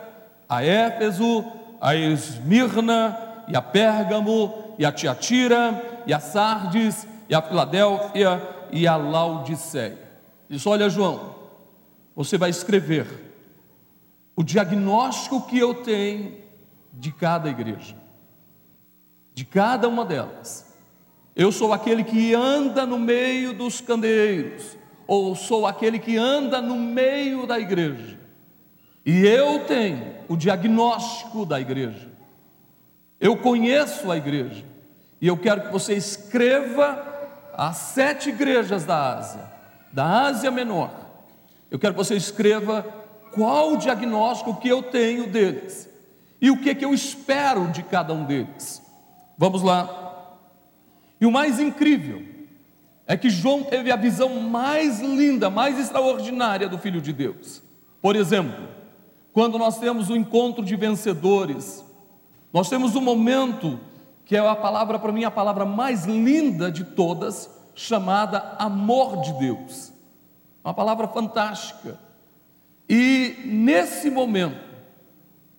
a 0.48 0.64
Éfeso, 0.64 1.44
a 1.82 1.94
Esmirna, 1.94 3.18
e 3.50 3.58
a 3.58 3.62
Pérgamo, 3.62 4.74
e 4.80 4.86
a 4.86 4.92
Tiatira, 4.94 6.04
e 6.08 6.14
a 6.14 6.20
Sardes, 6.22 7.06
e 7.28 7.36
a 7.36 7.42
Filadélfia, 7.42 8.42
e 8.72 8.88
a 8.88 8.96
Laodiceia. 8.96 10.00
Diz: 10.50 10.66
Olha, 10.66 10.90
João, 10.90 11.36
você 12.18 12.36
vai 12.36 12.50
escrever 12.50 13.06
o 14.36 14.42
diagnóstico 14.42 15.46
que 15.46 15.60
eu 15.60 15.84
tenho 15.84 16.36
de 16.92 17.12
cada 17.12 17.48
igreja, 17.48 17.96
de 19.36 19.46
cada 19.46 19.88
uma 19.88 20.04
delas. 20.04 20.66
Eu 21.36 21.52
sou 21.52 21.72
aquele 21.72 22.04
que 22.04 22.34
anda 22.34 22.88
no 22.88 22.98
meio 22.98 23.54
dos 23.54 23.82
candeeiros, 23.82 24.76
ou 25.06 25.36
sou 25.36 25.68
aquele 25.68 26.00
que 26.00 26.18
anda 26.18 26.60
no 26.60 26.76
meio 26.76 27.46
da 27.46 27.60
igreja. 27.60 28.20
E 29.06 29.24
eu 29.24 29.64
tenho 29.66 30.16
o 30.28 30.36
diagnóstico 30.36 31.46
da 31.46 31.62
igreja. 31.62 32.10
Eu 33.20 33.38
conheço 33.38 34.12
a 34.12 34.18
igreja. 34.18 34.66
E 35.22 35.28
eu 35.28 35.38
quero 35.38 35.68
que 35.68 35.72
você 35.72 35.94
escreva 35.94 37.06
as 37.54 37.78
sete 37.78 38.30
igrejas 38.30 38.86
da 38.86 39.18
Ásia, 39.18 39.52
da 39.94 40.24
Ásia 40.24 40.50
Menor. 40.50 41.07
Eu 41.70 41.78
quero 41.78 41.94
que 41.94 42.04
você 42.04 42.16
escreva 42.16 42.86
qual 43.34 43.74
o 43.74 43.78
diagnóstico 43.78 44.56
que 44.56 44.68
eu 44.68 44.82
tenho 44.84 45.28
deles 45.28 45.90
e 46.42 46.50
o 46.50 46.58
que, 46.58 46.74
que 46.74 46.86
eu 46.86 46.94
espero 46.94 47.68
de 47.68 47.84
cada 47.84 48.14
um 48.14 48.26
deles. 48.26 48.82
Vamos 49.38 49.62
lá. 49.62 50.38
E 51.20 51.26
o 51.26 51.32
mais 51.32 51.60
incrível 51.60 52.24
é 53.06 53.16
que 53.18 53.30
João 53.30 53.64
teve 53.64 53.92
a 53.92 53.96
visão 53.96 54.42
mais 54.42 55.00
linda, 55.00 55.50
mais 55.50 55.80
extraordinária 55.80 56.68
do 56.68 56.78
Filho 56.78 57.02
de 57.02 57.14
Deus. 57.14 57.62
Por 58.02 58.16
exemplo, 58.16 58.68
quando 59.34 59.58
nós 59.58 59.80
temos 59.80 60.10
o 60.10 60.14
um 60.14 60.16
encontro 60.16 60.64
de 60.64 60.76
vencedores, 60.76 61.84
nós 62.52 62.70
temos 62.70 62.96
um 62.96 63.02
momento 63.02 63.80
que 64.26 64.36
é 64.36 64.40
a 64.40 64.56
palavra, 64.56 65.00
para 65.00 65.12
mim, 65.12 65.24
a 65.24 65.32
palavra 65.32 65.66
mais 65.66 66.06
linda 66.06 66.70
de 66.70 66.84
todas, 66.84 67.50
chamada 67.74 68.56
amor 68.60 69.22
de 69.22 69.32
Deus. 69.34 69.94
Uma 70.68 70.74
palavra 70.74 71.08
fantástica. 71.08 71.98
E 72.90 73.38
nesse 73.46 74.10
momento, 74.10 74.60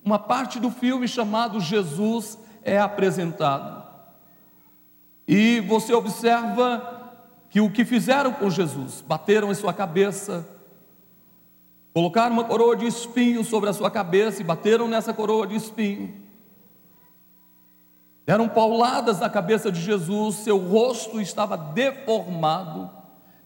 uma 0.04 0.18
parte 0.18 0.60
do 0.60 0.70
filme 0.70 1.08
chamado 1.08 1.58
Jesus 1.60 2.38
é 2.62 2.78
apresentado. 2.78 3.86
E 5.26 5.60
você 5.60 5.94
observa 5.94 7.16
que 7.48 7.58
o 7.58 7.72
que 7.72 7.86
fizeram 7.86 8.34
com 8.34 8.50
Jesus, 8.50 9.00
bateram 9.00 9.50
em 9.50 9.54
sua 9.54 9.72
cabeça, 9.72 10.46
colocaram 11.94 12.34
uma 12.34 12.44
coroa 12.44 12.76
de 12.76 12.84
espinho 12.84 13.42
sobre 13.42 13.70
a 13.70 13.72
sua 13.72 13.90
cabeça 13.90 14.42
e 14.42 14.44
bateram 14.44 14.86
nessa 14.88 15.14
coroa 15.14 15.46
de 15.46 15.56
espinho. 15.56 16.22
Deram 18.26 18.46
pauladas 18.46 19.20
na 19.20 19.30
cabeça 19.30 19.72
de 19.72 19.80
Jesus, 19.80 20.34
seu 20.34 20.58
rosto 20.58 21.18
estava 21.18 21.56
deformado 21.56 22.97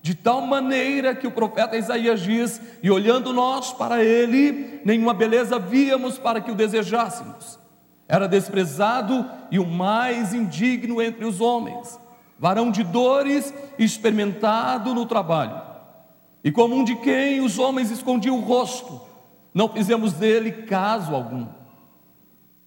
de 0.02 0.16
tal 0.16 0.40
maneira 0.40 1.14
que 1.14 1.28
o 1.28 1.30
profeta 1.30 1.78
Isaías 1.78 2.21
diz: 2.21 2.61
E 2.82 2.90
olhando 2.90 3.32
nós 3.32 3.73
para 3.73 4.02
ele, 4.02 4.80
nenhuma 4.85 5.14
beleza 5.14 5.61
víamos 5.61 6.18
para 6.18 6.40
que 6.40 6.50
o 6.50 6.56
desejássemos. 6.56 7.59
Era 8.09 8.26
desprezado 8.26 9.25
e 9.50 9.61
o 9.61 9.66
mais 9.66 10.35
indigno 10.35 11.00
entre 11.00 11.25
os 11.25 11.40
homens, 11.40 11.99
varão 12.37 12.71
de 12.71 12.82
dores, 12.82 13.54
experimentado 13.78 14.92
no 14.92 15.06
trabalho. 15.06 15.62
E 16.42 16.50
como 16.50 16.75
um 16.75 16.82
de 16.82 16.97
quem 16.97 17.40
os 17.40 17.56
homens 17.61 17.92
escondiam 17.92 18.38
o 18.38 18.42
rosto, 18.42 19.00
não 19.54 19.68
fizemos 19.68 20.14
dele 20.14 20.50
caso 20.50 21.14
algum. 21.14 21.47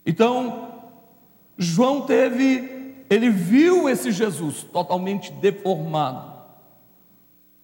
Então, 0.06 0.70
João 1.58 2.01
teve, 2.01 3.04
ele 3.10 3.30
viu 3.30 3.89
esse 3.89 4.10
Jesus 4.13 4.63
totalmente 4.63 5.34
deformado 5.34 6.35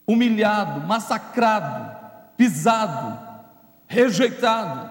humilhado, 0.07 0.85
massacrado, 0.87 1.95
pisado, 2.35 3.19
rejeitado. 3.87 4.89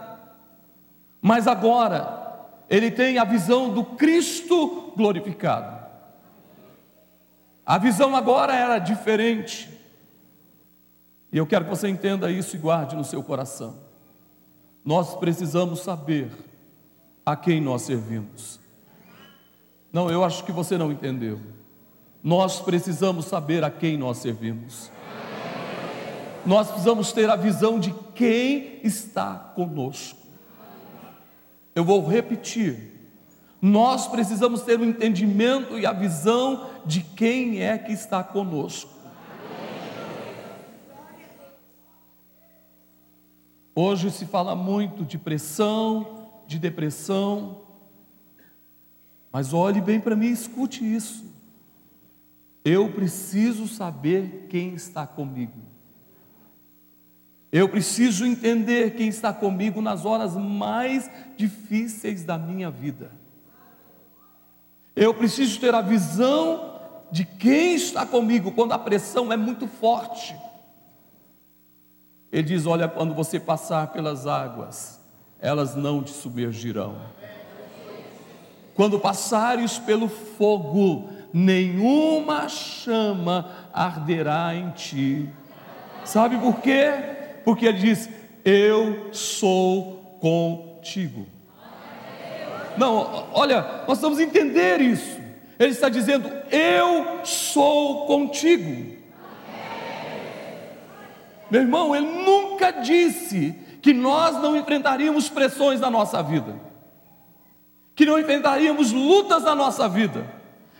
Mas 1.20 1.46
agora 1.46 2.48
ele 2.68 2.90
tem 2.90 3.18
a 3.18 3.24
visão 3.24 3.72
do 3.72 3.84
Cristo 3.84 4.92
glorificado. 4.96 5.80
A 7.66 7.78
visão 7.78 8.16
agora 8.16 8.54
era 8.54 8.78
diferente. 8.78 9.68
E 11.32 11.38
eu 11.38 11.46
quero 11.46 11.64
que 11.64 11.70
você 11.70 11.88
entenda 11.88 12.30
isso 12.30 12.56
e 12.56 12.58
guarde 12.58 12.96
no 12.96 13.04
seu 13.04 13.22
coração. 13.22 13.78
Nós 14.84 15.14
precisamos 15.14 15.80
saber 15.80 16.30
a 17.24 17.36
quem 17.36 17.60
nós 17.60 17.82
servimos. 17.82 18.58
Não, 19.92 20.10
eu 20.10 20.24
acho 20.24 20.44
que 20.44 20.52
você 20.52 20.78
não 20.78 20.90
entendeu. 20.90 21.40
Nós 22.22 22.60
precisamos 22.60 23.26
saber 23.26 23.62
a 23.64 23.70
quem 23.70 23.96
nós 23.96 24.18
servimos 24.18 24.90
nós 26.44 26.68
precisamos 26.68 27.12
ter 27.12 27.28
a 27.28 27.36
visão 27.36 27.78
de 27.78 27.92
quem 28.14 28.80
está 28.82 29.34
conosco. 29.54 30.18
Eu 31.74 31.84
vou 31.84 32.06
repetir. 32.06 32.90
Nós 33.60 34.08
precisamos 34.08 34.62
ter 34.62 34.80
o 34.80 34.84
entendimento 34.84 35.78
e 35.78 35.84
a 35.84 35.92
visão 35.92 36.70
de 36.86 37.02
quem 37.02 37.62
é 37.62 37.76
que 37.76 37.92
está 37.92 38.24
conosco. 38.24 38.90
Hoje 43.74 44.10
se 44.10 44.26
fala 44.26 44.54
muito 44.54 45.04
de 45.04 45.16
pressão, 45.18 46.30
de 46.46 46.58
depressão, 46.58 47.62
mas 49.30 49.52
olhe 49.52 49.80
bem 49.80 50.00
para 50.00 50.16
mim 50.16 50.26
e 50.26 50.32
escute 50.32 50.84
isso. 50.84 51.24
Eu 52.64 52.92
preciso 52.92 53.68
saber 53.68 54.46
quem 54.48 54.74
está 54.74 55.06
comigo. 55.06 55.69
Eu 57.52 57.68
preciso 57.68 58.24
entender 58.24 58.94
quem 58.94 59.08
está 59.08 59.32
comigo 59.32 59.82
nas 59.82 60.04
horas 60.04 60.36
mais 60.36 61.10
difíceis 61.36 62.24
da 62.24 62.38
minha 62.38 62.70
vida. 62.70 63.10
Eu 64.94 65.12
preciso 65.14 65.58
ter 65.58 65.74
a 65.74 65.80
visão 65.80 66.80
de 67.10 67.24
quem 67.24 67.74
está 67.74 68.06
comigo 68.06 68.52
quando 68.52 68.72
a 68.72 68.78
pressão 68.78 69.32
é 69.32 69.36
muito 69.36 69.66
forte. 69.66 70.36
Ele 72.30 72.42
diz: 72.44 72.66
Olha, 72.66 72.86
quando 72.86 73.14
você 73.14 73.40
passar 73.40 73.88
pelas 73.88 74.28
águas, 74.28 75.00
elas 75.40 75.74
não 75.74 76.02
te 76.04 76.10
submergirão. 76.10 76.96
Quando 78.74 79.00
passares 79.00 79.78
pelo 79.78 80.08
fogo, 80.08 81.08
nenhuma 81.32 82.48
chama 82.48 83.50
arderá 83.72 84.54
em 84.54 84.70
ti. 84.70 85.28
Sabe 86.04 86.38
por 86.38 86.60
quê? 86.60 87.19
Porque 87.44 87.66
ele 87.66 87.78
diz: 87.78 88.08
Eu 88.44 89.08
sou 89.12 90.18
contigo. 90.20 91.26
Não, 92.76 93.28
olha, 93.32 93.62
nós 93.62 93.84
precisamos 93.84 94.20
entender 94.20 94.80
isso. 94.80 95.18
Ele 95.58 95.72
está 95.72 95.88
dizendo: 95.88 96.30
Eu 96.50 97.24
sou 97.24 98.06
contigo. 98.06 98.98
Meu 101.50 101.62
irmão, 101.62 101.94
ele 101.96 102.06
nunca 102.06 102.70
disse 102.70 103.54
que 103.82 103.92
nós 103.92 104.36
não 104.40 104.56
enfrentaríamos 104.56 105.28
pressões 105.28 105.80
na 105.80 105.90
nossa 105.90 106.22
vida, 106.22 106.54
que 107.94 108.06
não 108.06 108.18
enfrentaríamos 108.18 108.92
lutas 108.92 109.42
na 109.42 109.54
nossa 109.54 109.88
vida, 109.88 110.24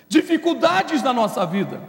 dificuldades 0.09 1.03
na 1.03 1.13
nossa 1.13 1.45
vida, 1.45 1.81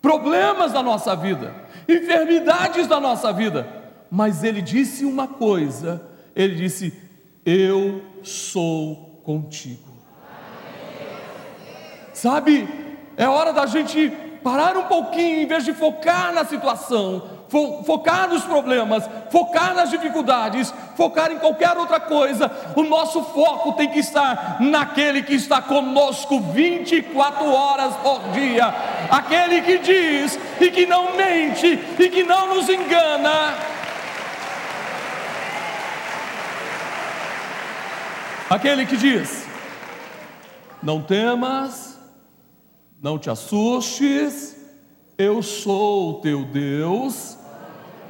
problemas 0.00 0.72
na 0.72 0.82
nossa 0.82 1.16
vida, 1.16 1.54
enfermidades 1.88 2.86
na 2.86 3.00
nossa 3.00 3.32
vida. 3.32 3.79
Mas 4.10 4.42
ele 4.42 4.60
disse 4.60 5.04
uma 5.04 5.28
coisa: 5.28 6.02
ele 6.34 6.56
disse, 6.56 6.92
Eu 7.44 8.02
sou 8.22 9.20
contigo. 9.24 9.90
Sabe, 12.12 12.68
é 13.16 13.26
hora 13.26 13.52
da 13.52 13.64
gente 13.66 14.10
parar 14.42 14.76
um 14.76 14.84
pouquinho, 14.84 15.42
em 15.42 15.46
vez 15.46 15.64
de 15.64 15.72
focar 15.72 16.32
na 16.32 16.44
situação, 16.44 17.22
fo 17.48 17.82
focar 17.84 18.28
nos 18.28 18.42
problemas, 18.44 19.08
focar 19.30 19.74
nas 19.74 19.90
dificuldades, 19.90 20.72
focar 20.96 21.30
em 21.32 21.38
qualquer 21.38 21.76
outra 21.76 22.00
coisa, 22.00 22.50
o 22.76 22.82
nosso 22.82 23.22
foco 23.24 23.72
tem 23.72 23.88
que 23.90 23.98
estar 23.98 24.56
naquele 24.60 25.22
que 25.22 25.34
está 25.34 25.60
conosco 25.60 26.40
24 26.40 27.46
horas 27.50 27.94
por 27.96 28.20
dia, 28.32 28.66
aquele 29.10 29.62
que 29.62 29.78
diz 29.78 30.38
e 30.60 30.70
que 30.70 30.86
não 30.86 31.16
mente 31.16 31.78
e 31.98 32.08
que 32.08 32.22
não 32.22 32.54
nos 32.54 32.68
engana. 32.68 33.79
Aquele 38.50 38.84
que 38.84 38.96
diz: 38.96 39.46
Não 40.82 41.00
temas, 41.00 41.96
não 43.00 43.16
te 43.16 43.30
assustes, 43.30 44.56
eu 45.16 45.40
sou 45.40 46.10
o 46.10 46.14
teu 46.14 46.44
Deus, 46.44 47.38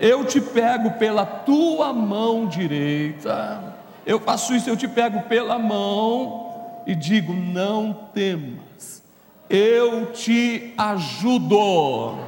eu 0.01 0.25
te 0.25 0.41
pego 0.41 0.93
pela 0.93 1.27
tua 1.27 1.93
mão 1.93 2.47
direita, 2.47 3.77
eu 4.07 4.19
faço 4.19 4.55
isso, 4.55 4.71
eu 4.71 4.79
te 4.79 4.89
pego 4.89 5.25
pela 5.25 5.59
mão 5.59 6.83
e 6.87 6.95
digo: 6.95 7.35
não 7.35 7.93
temas, 8.15 9.03
eu 9.51 10.07
te 10.07 10.73
ajudo, 10.79 12.19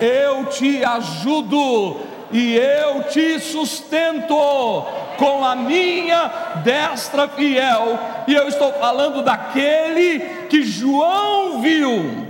eu 0.00 0.46
te 0.46 0.82
ajudo 0.82 1.98
e 2.32 2.56
eu 2.56 3.04
te 3.10 3.38
sustento 3.40 4.34
com 5.22 5.44
a 5.44 5.54
minha 5.54 6.26
destra 6.64 7.28
fiel, 7.28 7.96
e 8.26 8.34
eu 8.34 8.48
estou 8.48 8.72
falando 8.72 9.22
daquele 9.22 10.18
que 10.48 10.64
João 10.64 11.62
viu. 11.62 12.26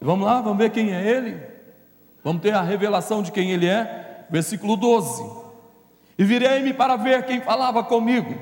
Vamos 0.00 0.24
lá, 0.24 0.40
vamos 0.40 0.56
ver 0.56 0.70
quem 0.70 0.94
é 0.94 1.06
ele? 1.06 1.42
Vamos 2.24 2.40
ter 2.40 2.54
a 2.54 2.62
revelação 2.62 3.22
de 3.22 3.30
quem 3.30 3.50
ele 3.50 3.66
é? 3.66 4.24
Versículo 4.30 4.78
12: 4.78 5.22
E 6.16 6.24
virei-me 6.24 6.72
para 6.72 6.96
ver 6.96 7.26
quem 7.26 7.42
falava 7.42 7.84
comigo, 7.84 8.34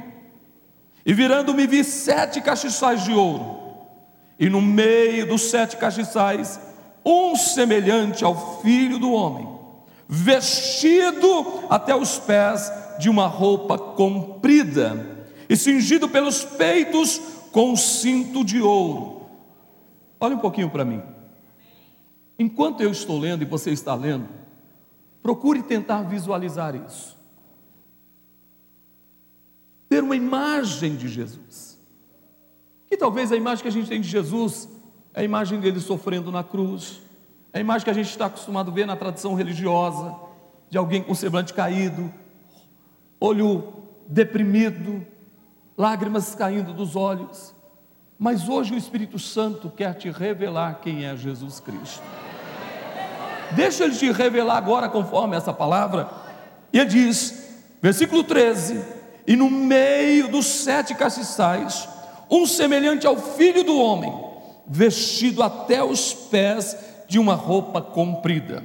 e 1.04 1.12
virando-me 1.12 1.66
vi 1.66 1.82
sete 1.82 2.40
castiçais 2.40 3.02
de 3.02 3.12
ouro, 3.12 3.74
e 4.38 4.48
no 4.48 4.62
meio 4.62 5.26
dos 5.26 5.50
sete 5.50 5.76
castiçais, 5.76 6.60
um 7.04 7.34
semelhante 7.34 8.24
ao 8.24 8.62
filho 8.62 8.96
do 8.96 9.12
homem, 9.12 9.49
vestido 10.12 11.62
até 11.70 11.94
os 11.94 12.18
pés 12.18 12.68
de 12.98 13.08
uma 13.08 13.28
roupa 13.28 13.78
comprida, 13.78 15.26
e 15.48 15.56
cingido 15.56 16.08
pelos 16.08 16.44
peitos 16.44 17.20
com 17.52 17.70
um 17.70 17.76
cinto 17.76 18.44
de 18.44 18.60
ouro. 18.60 19.26
Olha 20.18 20.34
um 20.34 20.40
pouquinho 20.40 20.68
para 20.68 20.84
mim. 20.84 21.00
Enquanto 22.36 22.80
eu 22.80 22.90
estou 22.90 23.20
lendo 23.20 23.42
e 23.42 23.44
você 23.44 23.70
está 23.70 23.94
lendo, 23.94 24.28
procure 25.22 25.62
tentar 25.62 26.02
visualizar 26.02 26.74
isso. 26.74 27.16
Ter 29.88 30.02
uma 30.02 30.16
imagem 30.16 30.96
de 30.96 31.08
Jesus. 31.08 31.78
Que 32.88 32.96
talvez 32.96 33.30
a 33.30 33.36
imagem 33.36 33.62
que 33.62 33.68
a 33.68 33.72
gente 33.72 33.88
tem 33.88 34.00
de 34.00 34.08
Jesus 34.08 34.68
é 35.14 35.20
a 35.20 35.24
imagem 35.24 35.60
dele 35.60 35.80
sofrendo 35.80 36.32
na 36.32 36.42
cruz, 36.42 37.00
a 37.52 37.58
imagem 37.58 37.84
que 37.84 37.90
a 37.90 37.94
gente 37.94 38.08
está 38.08 38.26
acostumado 38.26 38.70
a 38.70 38.74
ver 38.74 38.86
na 38.86 38.96
tradição 38.96 39.34
religiosa, 39.34 40.14
de 40.68 40.78
alguém 40.78 41.02
com 41.02 41.14
semblante 41.14 41.52
caído, 41.52 42.12
olho 43.18 43.74
deprimido, 44.06 45.04
lágrimas 45.76 46.34
caindo 46.34 46.72
dos 46.72 46.94
olhos. 46.94 47.54
Mas 48.16 48.48
hoje 48.48 48.74
o 48.74 48.78
Espírito 48.78 49.18
Santo 49.18 49.68
quer 49.68 49.94
te 49.94 50.10
revelar 50.10 50.80
quem 50.80 51.04
é 51.04 51.16
Jesus 51.16 51.58
Cristo. 51.58 52.02
Deixa 53.52 53.84
ele 53.84 53.96
te 53.96 54.12
revelar 54.12 54.56
agora 54.56 54.88
conforme 54.88 55.36
essa 55.36 55.52
palavra. 55.52 56.08
E 56.72 56.78
ele 56.78 56.88
diz, 56.88 57.58
versículo 57.82 58.22
13: 58.22 58.80
E 59.26 59.34
no 59.34 59.50
meio 59.50 60.28
dos 60.28 60.46
sete 60.46 60.94
castiçais, 60.94 61.88
um 62.30 62.46
semelhante 62.46 63.08
ao 63.08 63.16
filho 63.16 63.64
do 63.64 63.76
homem, 63.76 64.12
vestido 64.68 65.42
até 65.42 65.82
os 65.82 66.14
pés 66.14 66.76
de 67.10 67.18
uma 67.18 67.34
roupa 67.34 67.82
comprida, 67.82 68.64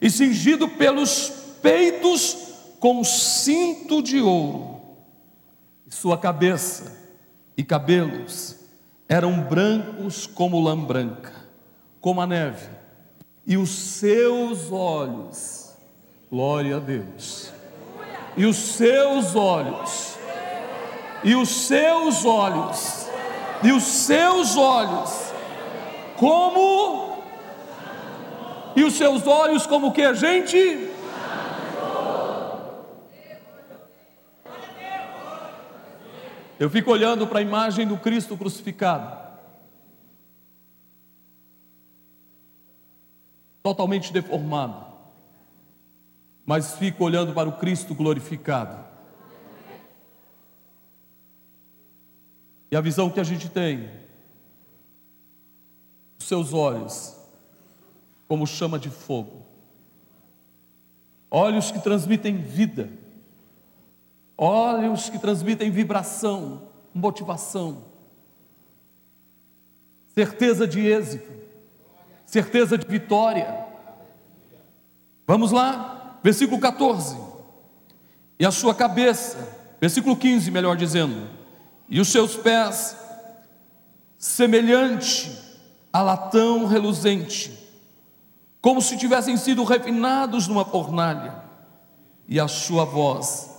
e 0.00 0.08
cingido 0.08 0.68
pelos 0.68 1.30
peitos 1.60 2.36
com 2.78 3.02
cinto 3.02 4.00
de 4.00 4.20
ouro. 4.20 4.80
Sua 5.88 6.16
cabeça 6.16 6.96
e 7.56 7.64
cabelos 7.64 8.56
eram 9.08 9.40
brancos 9.40 10.26
como 10.26 10.60
lã 10.60 10.78
branca, 10.78 11.32
como 12.00 12.20
a 12.20 12.26
neve 12.26 12.80
e 13.46 13.56
os 13.56 13.70
seus 13.70 14.70
olhos, 14.70 15.72
glória 16.30 16.76
a 16.76 16.78
Deus, 16.78 17.50
e 18.36 18.46
os 18.46 18.56
seus 18.56 19.34
olhos, 19.34 20.16
e 21.24 21.34
os 21.34 21.48
seus 21.48 22.24
olhos, 22.24 23.08
e 23.64 23.72
os 23.72 23.82
seus 23.82 24.56
olhos, 24.56 25.32
como, 26.16 27.09
e 28.76 28.84
os 28.84 28.94
seus 28.94 29.26
olhos, 29.26 29.66
como 29.66 29.92
que 29.92 30.02
a 30.02 30.14
gente? 30.14 30.90
Eu 36.58 36.68
fico 36.68 36.90
olhando 36.90 37.26
para 37.26 37.38
a 37.38 37.42
imagem 37.42 37.86
do 37.86 37.96
Cristo 37.96 38.36
crucificado. 38.36 39.20
totalmente 43.62 44.12
deformado, 44.12 44.86
mas 46.44 46.76
fico 46.76 47.04
olhando 47.04 47.32
para 47.32 47.48
o 47.48 47.58
Cristo 47.58 47.94
glorificado. 47.94 48.88
E 52.70 52.76
a 52.76 52.80
visão 52.80 53.10
que 53.10 53.20
a 53.20 53.24
gente 53.24 53.48
tem, 53.48 53.90
os 56.18 56.26
seus 56.26 56.52
olhos, 56.52 57.16
como 58.30 58.46
chama 58.46 58.78
de 58.78 58.88
fogo, 58.88 59.44
olhos 61.28 61.72
que 61.72 61.80
transmitem 61.80 62.36
vida, 62.36 62.88
olhos 64.38 65.10
que 65.10 65.18
transmitem 65.18 65.68
vibração, 65.68 66.68
motivação, 66.94 67.86
certeza 70.14 70.64
de 70.64 70.78
êxito. 70.78 71.40
Certeza 72.24 72.78
de 72.78 72.86
vitória. 72.86 73.66
Vamos 75.26 75.50
lá, 75.50 76.20
versículo 76.22 76.60
14. 76.60 77.18
E 78.38 78.46
a 78.46 78.52
sua 78.52 78.72
cabeça, 78.72 79.38
versículo 79.80 80.16
15, 80.16 80.52
melhor 80.52 80.76
dizendo, 80.76 81.28
e 81.88 81.98
os 81.98 82.06
seus 82.06 82.36
pés, 82.36 82.96
semelhante 84.16 85.36
a 85.92 86.00
latão 86.00 86.66
reluzente, 86.66 87.59
como 88.60 88.82
se 88.82 88.96
tivessem 88.96 89.36
sido 89.36 89.64
refinados 89.64 90.46
numa 90.46 90.64
fornalha, 90.64 91.42
e 92.28 92.38
a 92.38 92.46
sua 92.46 92.84
voz, 92.84 93.50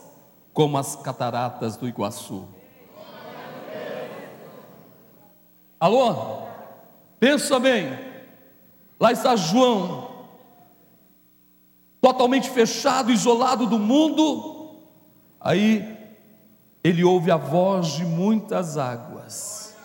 como 0.54 0.78
as 0.78 0.96
cataratas 0.96 1.76
do 1.76 1.88
Iguaçu. 1.88 2.48
Alô? 5.80 6.44
Pensa 7.20 7.60
bem, 7.60 8.12
Lá 9.02 9.12
está 9.12 9.36
João, 9.36 10.28
totalmente 12.00 12.48
fechado, 12.52 13.12
isolado 13.12 13.66
do 13.66 13.80
mundo. 13.80 14.76
Aí 15.40 15.98
ele 16.84 17.04
ouve 17.04 17.32
a 17.32 17.36
voz 17.36 17.94
de 17.94 18.06
muitas 18.06 18.78
águas. 18.78 19.76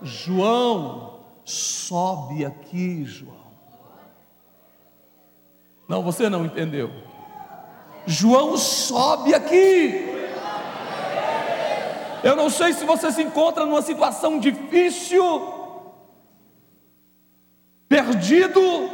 João, 0.00 1.20
sobe 1.44 2.42
aqui, 2.42 3.04
João. 3.04 3.41
Não, 5.92 6.02
você 6.02 6.30
não 6.30 6.46
entendeu. 6.46 6.90
João 8.06 8.56
sobe 8.56 9.34
aqui. 9.34 10.10
Eu 12.24 12.34
não 12.34 12.48
sei 12.48 12.72
se 12.72 12.86
você 12.86 13.12
se 13.12 13.22
encontra 13.22 13.66
numa 13.66 13.82
situação 13.82 14.38
difícil, 14.38 15.52
perdido, 17.90 18.88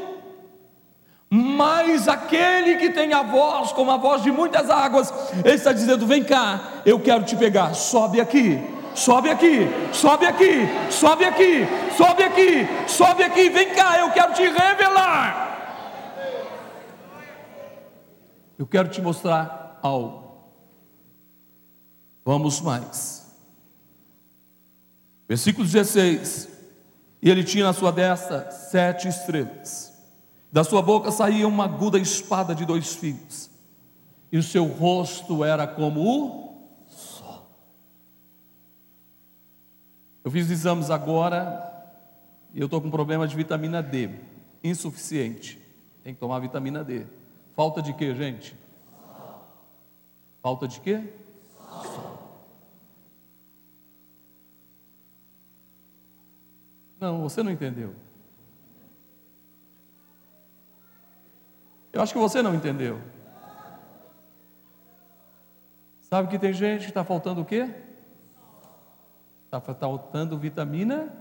mas 1.31 2.09
aquele 2.09 2.79
que 2.79 2.91
tem 2.91 3.13
a 3.13 3.23
voz 3.23 3.71
como 3.71 3.93
a 3.93 3.97
voz 3.97 4.25
de 4.25 4.33
muitas 4.33 4.69
águas, 4.69 5.15
ele 5.45 5.55
está 5.55 5.73
dizendo: 5.73 6.05
Vem 6.05 6.25
cá, 6.25 6.83
eu 6.85 6.99
quero 6.99 7.23
te 7.23 7.37
pegar, 7.37 7.75
sobe 7.75 8.21
aqui, 8.21 8.61
sobe 8.93 9.31
aqui, 9.31 9.69
sobe 9.93 10.27
aqui, 10.27 10.69
sobe 10.91 11.25
aqui, 11.25 11.69
sobe 11.97 12.25
aqui, 12.25 12.69
sobe 12.89 13.23
aqui, 13.23 13.49
vem 13.51 13.71
cá, 13.71 14.01
eu 14.01 14.11
quero 14.11 14.33
te 14.33 14.43
revelar. 14.43 15.48
Eu 18.59 18.67
quero 18.67 18.89
te 18.89 19.01
mostrar 19.01 19.79
algo. 19.81 20.51
Vamos 22.25 22.61
mais. 22.61 23.25
Versículo 25.29 25.65
16. 25.65 26.49
E 27.23 27.31
ele 27.31 27.45
tinha 27.45 27.65
na 27.65 27.73
sua 27.73 27.93
destra 27.93 28.51
sete 28.51 29.07
estrelas. 29.07 29.97
Da 30.51 30.65
sua 30.65 30.83
boca 30.83 31.11
saía 31.11 31.47
uma 31.47 31.65
aguda 31.65 31.99
espada 31.99 32.55
de 32.55 32.65
dois 32.65 32.95
fios. 32.97 33.49
E 34.33 34.39
o 34.39 34.43
seu 34.43 34.67
rosto 34.67 35.45
era 35.45 35.67
como 35.67 36.01
o 36.01 36.91
sol. 36.91 37.51
Eu 40.25 40.31
fiz 40.31 40.51
exames 40.51 40.91
agora 40.91 41.65
e 42.53 42.61
eu 42.61 42.65
estou 42.65 42.81
com 42.81 42.91
problema 42.91 43.27
de 43.29 43.37
vitamina 43.37 43.83
D, 43.83 44.11
insuficiente. 44.65 45.61
Tem 46.03 46.15
que 46.15 46.21
tomar 46.21 46.41
vitamina 46.41 46.83
D. 46.83 47.07
Falta 47.59 47.83
de 47.83 47.93
quê, 47.93 48.15
gente? 48.15 48.57
Falta 50.41 50.69
de 50.69 50.81
quê? 50.81 51.13
Não, 57.01 57.21
você 57.21 57.43
não 57.43 57.51
entendeu. 57.51 57.97
Eu 61.93 62.01
acho 62.01 62.13
que 62.13 62.19
você 62.21 62.41
não 62.43 62.55
entendeu. 62.55 63.03
Sabe 66.03 66.29
que 66.29 66.39
tem 66.39 66.53
gente 66.53 66.83
que 66.83 66.91
está 66.91 67.03
faltando 67.03 67.41
o 67.41 67.45
quê? 67.45 67.75
Está 69.47 69.61
faltando 69.61 70.39
vitamina 70.39 71.13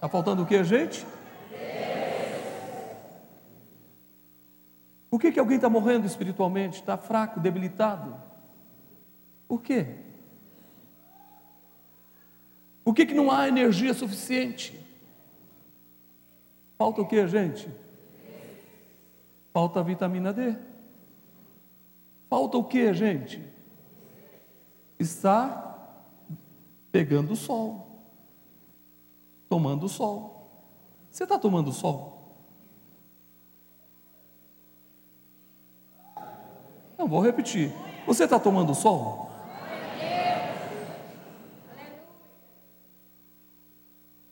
Está 0.00 0.08
faltando 0.08 0.44
o 0.44 0.46
que, 0.46 0.64
gente? 0.64 1.06
Por 5.10 5.20
que, 5.20 5.30
que 5.30 5.38
alguém 5.38 5.56
está 5.56 5.68
morrendo 5.68 6.06
espiritualmente? 6.06 6.80
Está 6.80 6.96
fraco, 6.96 7.38
debilitado? 7.38 8.18
Por 9.46 9.60
quê? 9.60 9.96
Por 12.82 12.94
que, 12.94 13.04
que 13.04 13.12
não 13.12 13.30
há 13.30 13.46
energia 13.46 13.92
suficiente? 13.92 14.74
Falta 16.78 17.02
o 17.02 17.06
que, 17.06 17.28
gente? 17.28 17.68
Falta 19.52 19.82
vitamina 19.82 20.32
D. 20.32 20.56
Falta 22.30 22.56
o 22.56 22.64
que, 22.64 22.94
gente? 22.94 23.44
Está 24.98 25.98
pegando 26.90 27.34
o 27.34 27.36
sol 27.36 27.89
tomando 29.50 29.88
sol. 29.88 30.48
Você 31.10 31.24
está 31.24 31.36
tomando 31.36 31.72
sol? 31.72 32.36
Não, 36.96 37.08
vou 37.08 37.20
repetir. 37.20 37.74
Você 38.06 38.24
está 38.24 38.38
tomando 38.38 38.72
sol? 38.76 39.28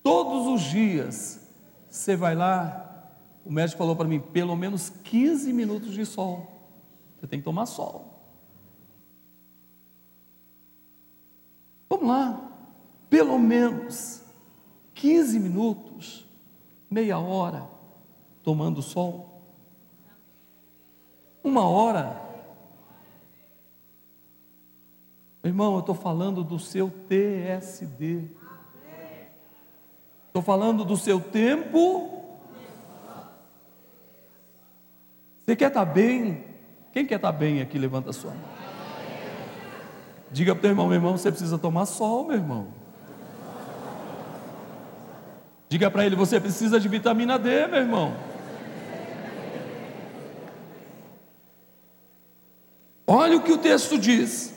Todos 0.05 0.47
os 0.47 0.63
dias 0.63 1.41
você 1.89 2.15
vai 2.15 2.37
lá, 2.37 3.13
o 3.45 3.51
médico 3.51 3.77
falou 3.77 3.97
para 3.97 4.07
mim, 4.07 4.21
pelo 4.21 4.55
menos 4.55 4.89
15 4.89 5.53
minutos 5.53 5.93
de 5.95 6.07
sol. 6.07 6.47
Você 7.19 7.27
tem 7.27 7.41
que 7.41 7.45
tomar 7.45 7.67
sol. 7.67 8.23
Vamos 11.91 12.07
lá, 12.07 12.53
pelo 13.11 13.37
menos 13.37 14.28
15 14.99 15.39
minutos, 15.39 16.27
meia 16.91 17.21
hora, 17.21 17.69
tomando 18.43 18.83
sol, 18.83 19.41
uma 21.43 21.67
hora. 21.69 22.21
Irmão, 25.45 25.75
eu 25.75 25.81
estou 25.81 25.95
falando 25.95 26.43
do 26.43 26.59
seu 26.59 26.91
TSD. 27.09 28.29
Estou 30.27 30.43
falando 30.43 30.85
do 30.85 30.97
seu 30.97 31.21
tempo. 31.21 32.37
Você 35.45 35.55
quer 35.55 35.69
estar 35.69 35.87
tá 35.87 35.93
bem? 35.93 36.45
Quem 36.93 37.07
quer 37.07 37.17
estar 37.17 37.33
tá 37.33 37.39
bem 37.39 37.63
aqui? 37.63 37.79
Levanta 37.79 38.11
a 38.11 38.13
sua 38.13 38.33
mão. 38.33 38.43
Diga 40.31 40.55
para 40.55 40.59
o 40.59 40.63
teu 40.63 40.71
irmão, 40.71 40.89
meu 40.89 40.97
irmão, 40.97 41.17
você 41.17 41.31
precisa 41.31 41.57
tomar 41.57 41.87
sol, 41.87 42.27
meu 42.27 42.37
irmão. 42.37 42.78
Diga 45.69 45.91
para 45.91 46.07
ele: 46.07 46.17
você 46.17 46.41
precisa 46.41 46.81
de 46.81 46.89
vitamina 46.89 47.39
D, 47.39 47.67
meu 47.67 47.81
irmão. 47.81 48.17
Olha 53.07 53.37
o 53.37 53.43
que 53.43 53.53
o 53.53 53.59
texto 53.59 53.99
diz. 53.99 54.55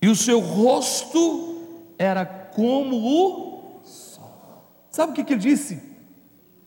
E 0.00 0.08
o 0.08 0.16
seu 0.16 0.40
rosto 0.40 1.94
era 1.98 2.26
como 2.26 2.96
o 2.96 3.80
sol. 3.84 4.68
Sabe 4.90 5.12
o 5.12 5.14
que, 5.14 5.24
que 5.24 5.32
ele 5.34 5.40
disse? 5.40 5.80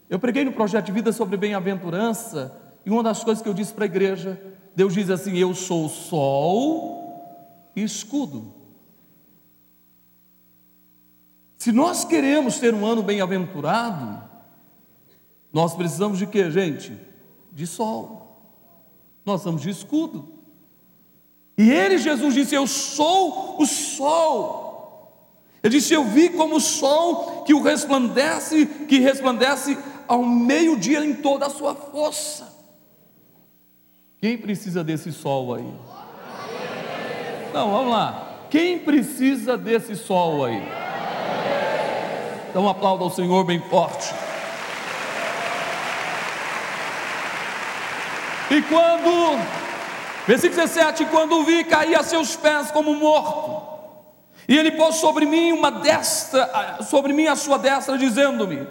Eu 0.10 0.17
preguei 0.17 0.45
no 0.45 0.54
projeto 0.54 0.86
de 0.86 0.91
vida 0.91 1.12
sobre 1.12 1.36
bem-aventurança, 1.38 2.56
e 2.86 2.89
uma 2.89 3.04
das 3.04 3.23
coisas 3.23 3.41
que 3.43 3.49
eu 3.49 3.54
disse 3.54 3.73
para 3.73 3.86
a 3.86 3.88
igreja, 3.88 4.41
Deus 4.75 4.93
diz 4.93 5.10
assim: 5.10 5.38
Eu 5.38 5.54
sou 5.54 5.89
sol 5.89 7.71
e 7.75 7.84
escudo. 7.84 8.64
Se 11.65 11.71
nós 11.71 12.06
queremos 12.06 12.60
ter 12.60 12.75
um 12.75 12.86
ano 12.86 13.01
bem-aventurado, 13.01 14.21
nós 15.51 15.73
precisamos 15.73 16.19
de 16.19 16.28
quê, 16.28 16.51
gente? 16.51 16.95
De 17.51 17.65
sol. 17.65 18.39
Nós 19.25 19.41
precisamos 19.41 19.63
de 19.63 19.71
escudo. 19.71 20.30
E 21.58 21.71
ele, 21.71 21.97
Jesus, 21.97 22.36
disse: 22.36 22.54
Eu 22.54 22.67
sou 22.67 23.60
o 23.60 23.65
sol. 23.65 25.34
Ele 25.63 25.75
disse: 25.75 25.91
Eu 25.91 26.04
vi 26.06 26.30
como 26.30 26.58
o 26.58 26.62
sol 26.62 27.41
que 27.41 27.54
o 27.56 27.63
resplandece, 27.63 28.67
que 28.88 28.99
resplandece 28.99 29.75
ao 30.08 30.23
meio-dia 30.23 31.04
em 31.04 31.15
toda 31.15 31.47
a 31.47 31.49
sua 31.49 31.73
força. 31.73 32.47
Quem 34.19 34.38
precisa 34.38 34.84
desse 34.84 35.12
sol 35.12 35.56
aí? 35.56 35.73
Não, 37.51 37.71
vamos 37.71 37.91
lá. 37.91 38.45
Quem 38.51 38.78
precisa 38.78 39.58
desse 39.58 39.95
sol 39.95 40.45
aí? 40.45 40.84
Então 42.55 42.69
aplauda 42.69 43.03
ao 43.03 43.09
Senhor 43.09 43.43
bem 43.43 43.59
forte. 43.59 44.13
E 48.49 48.61
quando, 48.61 49.37
versículo 50.25 50.61
17: 50.61 51.03
quando 51.07 51.33
o 51.33 51.43
vi, 51.43 51.65
caí 51.65 51.93
a 51.93 52.01
seus 52.01 52.37
pés 52.37 52.71
como 52.71 52.95
morto. 52.95 53.61
E 54.47 54.57
ele 54.57 54.71
pôs 54.71 54.95
sobre 54.95 55.25
mim 55.25 55.51
uma 55.51 55.69
destra, 55.69 56.79
sobre 56.89 57.11
mim 57.11 57.27
a 57.27 57.35
sua 57.35 57.59
destra, 57.59 57.97
dizendo-me: 57.97 58.65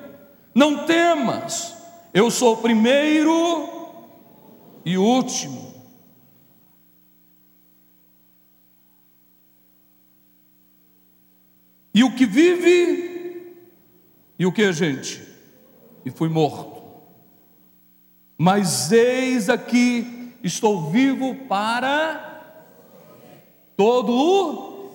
Não 0.54 0.86
temas, 0.86 1.76
eu 2.14 2.30
sou 2.30 2.54
o 2.54 2.62
primeiro 2.62 3.68
e 4.82 4.96
o 4.96 5.02
último. 5.02 5.74
E 11.92 12.02
o 12.02 12.10
que 12.12 12.24
vive 12.24 13.13
e 14.38 14.46
o 14.46 14.52
que, 14.52 14.72
gente? 14.72 15.22
E 16.04 16.10
fui 16.10 16.28
morto. 16.28 16.82
Mas 18.36 18.90
eis 18.90 19.48
aqui, 19.48 20.34
estou 20.42 20.90
vivo 20.90 21.34
para 21.48 22.42
todo 23.76 24.12
o. 24.12 24.90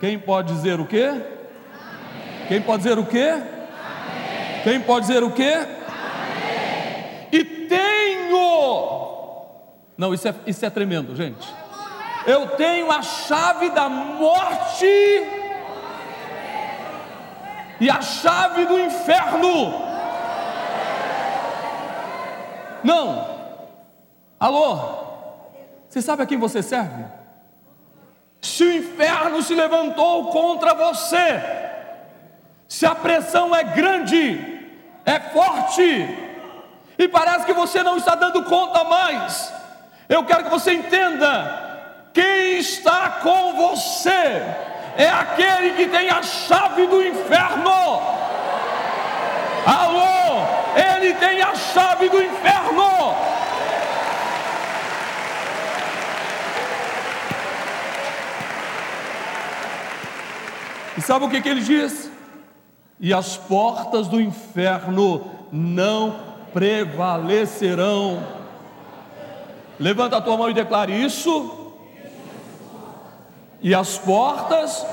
Quem 0.00 0.18
pode 0.18 0.52
dizer 0.52 0.80
o 0.80 0.86
quê? 0.86 1.10
Quem 2.48 2.60
pode 2.60 2.82
dizer 2.82 2.98
o 2.98 3.06
quê? 3.06 3.28
Amém. 3.28 4.62
Quem 4.64 4.80
pode 4.80 5.06
dizer 5.06 5.22
o 5.22 5.30
quê? 5.30 5.52
Amém. 5.52 7.28
E 7.30 7.44
tenho. 7.44 8.10
Não, 9.96 10.12
isso 10.12 10.26
é, 10.26 10.34
isso 10.46 10.64
é 10.64 10.70
tremendo, 10.70 11.14
gente. 11.14 11.46
Eu 12.26 12.48
tenho 12.48 12.90
a 12.90 13.02
chave 13.02 13.70
da 13.70 13.88
morte 13.88 14.86
e 17.80 17.88
a 17.88 18.02
chave 18.02 18.66
do 18.66 18.78
inferno. 18.78 19.72
Não. 22.84 23.40
Alô? 24.38 25.00
Você 25.88 26.02
sabe 26.02 26.22
a 26.22 26.26
quem 26.26 26.38
você 26.38 26.62
serve? 26.62 27.04
Se 28.40 28.64
o 28.64 28.72
inferno 28.72 29.42
se 29.42 29.54
levantou 29.54 30.30
contra 30.30 30.74
você, 30.74 31.42
se 32.68 32.86
a 32.86 32.94
pressão 32.94 33.54
é 33.56 33.64
grande, 33.64 34.68
é 35.04 35.18
forte, 35.18 35.82
e 36.98 37.08
parece 37.08 37.46
que 37.46 37.52
você 37.52 37.82
não 37.82 37.96
está 37.96 38.14
dando 38.14 38.44
conta 38.44 38.84
mais, 38.84 39.52
eu 40.08 40.24
quero 40.24 40.44
que 40.44 40.50
você 40.50 40.74
entenda: 40.74 42.10
quem 42.12 42.58
está 42.58 43.10
com 43.22 43.54
você 43.54 44.69
é 45.02 45.08
aquele 45.08 45.72
que 45.72 45.86
tem 45.86 46.10
a 46.10 46.22
chave 46.22 46.86
do 46.86 47.02
inferno. 47.02 47.70
Alô, 49.64 50.44
ele 50.76 51.14
tem 51.14 51.40
a 51.40 51.54
chave 51.54 52.10
do 52.10 52.22
inferno. 52.22 53.14
E 60.98 61.00
sabe 61.00 61.24
o 61.24 61.30
que, 61.30 61.40
que 61.40 61.48
ele 61.48 61.62
diz? 61.62 62.10
E 62.98 63.14
as 63.14 63.38
portas 63.38 64.06
do 64.06 64.20
inferno 64.20 65.30
não 65.50 66.14
prevalecerão. 66.52 68.22
Levanta 69.78 70.18
a 70.18 70.20
tua 70.20 70.36
mão 70.36 70.50
e 70.50 70.54
declare 70.54 70.92
isso. 70.92 71.59
E 73.62 73.74
as 73.74 73.98
portas. 73.98 74.84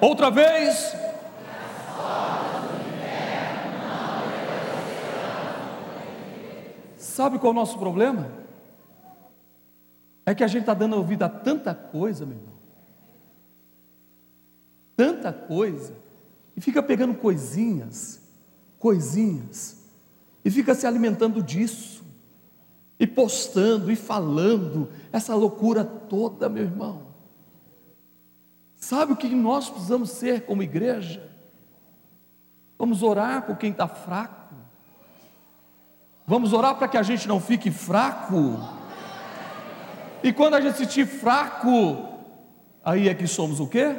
Outra 0.00 0.30
vez. 0.30 0.96
Sabe 6.96 7.38
qual 7.38 7.50
é 7.50 7.56
o 7.56 7.58
nosso 7.58 7.78
problema? 7.78 8.30
É 10.24 10.34
que 10.34 10.44
a 10.44 10.46
gente 10.46 10.60
está 10.60 10.74
dando 10.74 10.94
ouvido 10.94 11.22
a 11.24 11.28
tanta 11.28 11.74
coisa, 11.74 12.26
meu 12.26 12.36
irmão. 12.36 12.54
Tanta 14.96 15.32
coisa. 15.32 15.94
E 16.56 16.60
fica 16.60 16.82
pegando 16.82 17.14
coisinhas, 17.14 18.20
coisinhas. 18.78 19.84
E 20.44 20.50
fica 20.50 20.74
se 20.74 20.86
alimentando 20.86 21.42
disso. 21.42 21.97
E 22.98 23.06
postando 23.06 23.90
e 23.90 23.96
falando. 23.96 24.90
Essa 25.12 25.34
loucura 25.34 25.84
toda, 25.84 26.48
meu 26.48 26.64
irmão. 26.64 27.08
Sabe 28.76 29.12
o 29.12 29.16
que 29.16 29.28
nós 29.28 29.68
precisamos 29.68 30.10
ser 30.10 30.46
como 30.46 30.62
igreja? 30.62 31.30
Vamos 32.78 33.02
orar 33.02 33.42
por 33.42 33.56
quem 33.56 33.70
está 33.70 33.88
fraco. 33.88 34.54
Vamos 36.26 36.52
orar 36.52 36.76
para 36.76 36.88
que 36.88 36.96
a 36.96 37.02
gente 37.02 37.26
não 37.26 37.40
fique 37.40 37.70
fraco 37.70 38.58
e 40.22 40.32
quando 40.32 40.54
a 40.54 40.60
gente 40.60 40.76
se 40.76 40.84
sentir 40.84 41.06
fraco, 41.06 42.18
aí 42.84 43.08
é 43.08 43.14
que 43.14 43.26
somos 43.26 43.60
o 43.60 43.66
quê? 43.66 43.94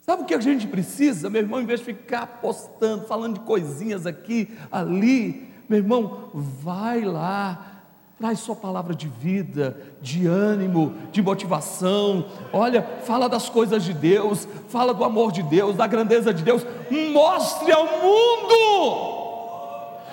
Sabe 0.00 0.22
o 0.22 0.26
que 0.26 0.34
a 0.34 0.40
gente 0.40 0.66
precisa, 0.66 1.30
meu 1.30 1.42
irmão, 1.42 1.60
em 1.60 1.66
vez 1.66 1.80
de 1.80 1.86
ficar 1.86 2.26
postando, 2.40 3.06
falando 3.06 3.34
de 3.34 3.40
coisinhas 3.40 4.06
aqui, 4.06 4.56
ali, 4.70 5.53
meu 5.68 5.78
irmão, 5.78 6.30
vai 6.32 7.02
lá, 7.02 7.74
traz 8.18 8.40
sua 8.40 8.54
palavra 8.54 8.94
de 8.94 9.08
vida, 9.08 9.76
de 10.00 10.26
ânimo, 10.26 10.94
de 11.10 11.22
motivação. 11.22 12.26
Olha, 12.52 12.82
fala 13.02 13.28
das 13.28 13.48
coisas 13.48 13.82
de 13.82 13.92
Deus, 13.92 14.46
fala 14.68 14.94
do 14.94 15.04
amor 15.04 15.32
de 15.32 15.42
Deus, 15.42 15.76
da 15.76 15.86
grandeza 15.86 16.32
de 16.32 16.42
Deus. 16.42 16.64
Mostre 17.12 17.72
ao 17.72 17.84
mundo 17.84 19.14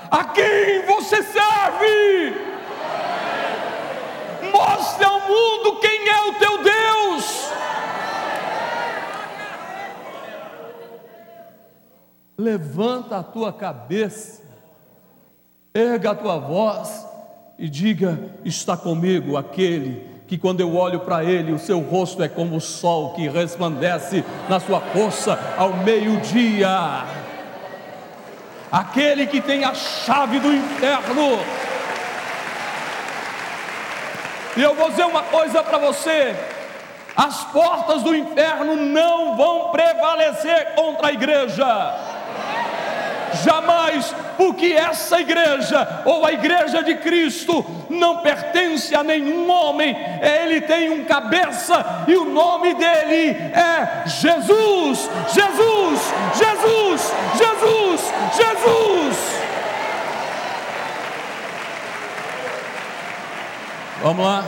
a 0.10 0.26
quem 0.26 0.86
você 0.86 1.24
serve. 1.24 2.36
Mostre 4.52 5.06
ao 5.06 5.20
mundo 5.22 5.80
quem 5.80 6.10
é 6.10 6.30
o 6.30 6.34
teu 6.34 6.64
Deus. 6.64 7.52
Levanta 12.38 13.18
a 13.18 13.24
tua 13.24 13.54
cabeça, 13.54 14.41
erga 15.74 16.12
a 16.12 16.16
tua 16.16 16.38
voz 16.38 17.08
e 17.58 17.70
diga: 17.70 18.20
Está 18.44 18.76
comigo 18.78 19.38
aquele 19.38 20.10
que, 20.28 20.38
quando 20.38 20.62
eu 20.62 20.76
olho 20.76 21.02
para 21.02 21.24
ele, 21.24 21.52
o 21.52 21.60
seu 21.60 21.80
rosto 21.80 22.24
é 22.24 22.28
como 22.28 22.56
o 22.56 22.62
sol 22.62 23.14
que 23.14 23.28
resplandece 23.28 24.24
na 24.50 24.60
sua 24.60 24.80
força 24.80 25.38
ao 25.58 25.74
meio-dia. 25.78 27.06
Aquele 28.72 29.28
que 29.28 29.42
tem 29.42 29.66
a 29.66 29.74
chave 29.74 30.40
do 30.40 30.54
inferno 30.54 31.40
e 34.56 34.62
eu 34.62 34.76
vou 34.76 34.90
dizer 34.90 35.06
uma 35.06 35.24
coisa 35.24 35.64
para 35.64 35.78
você: 35.78 36.36
as 37.16 37.44
portas 37.46 38.04
do 38.04 38.16
inferno 38.16 38.76
não 38.76 39.36
vão 39.38 39.72
prevalecer 39.72 40.76
contra 40.76 41.08
a 41.08 41.14
igreja. 41.14 42.11
Jamais, 43.44 44.14
porque 44.38 44.68
essa 44.68 45.20
igreja 45.20 46.04
ou 46.06 46.26
a 46.26 46.32
igreja 46.32 46.84
de 46.84 46.96
Cristo 46.96 47.66
não 47.90 48.18
pertence 48.18 48.96
a 48.96 49.04
nenhum 49.04 49.50
homem, 49.50 49.96
ele 50.22 50.62
tem 50.62 50.90
um 50.90 51.06
cabeça 51.06 52.06
e 52.08 52.16
o 52.16 52.26
nome 52.26 52.74
dele 52.74 53.30
é 53.54 54.04
Jesus, 54.08 55.10
Jesus, 55.34 56.00
Jesus, 56.36 57.14
Jesus, 57.38 58.14
Jesus. 58.36 59.42
Vamos 64.02 64.26
lá? 64.26 64.44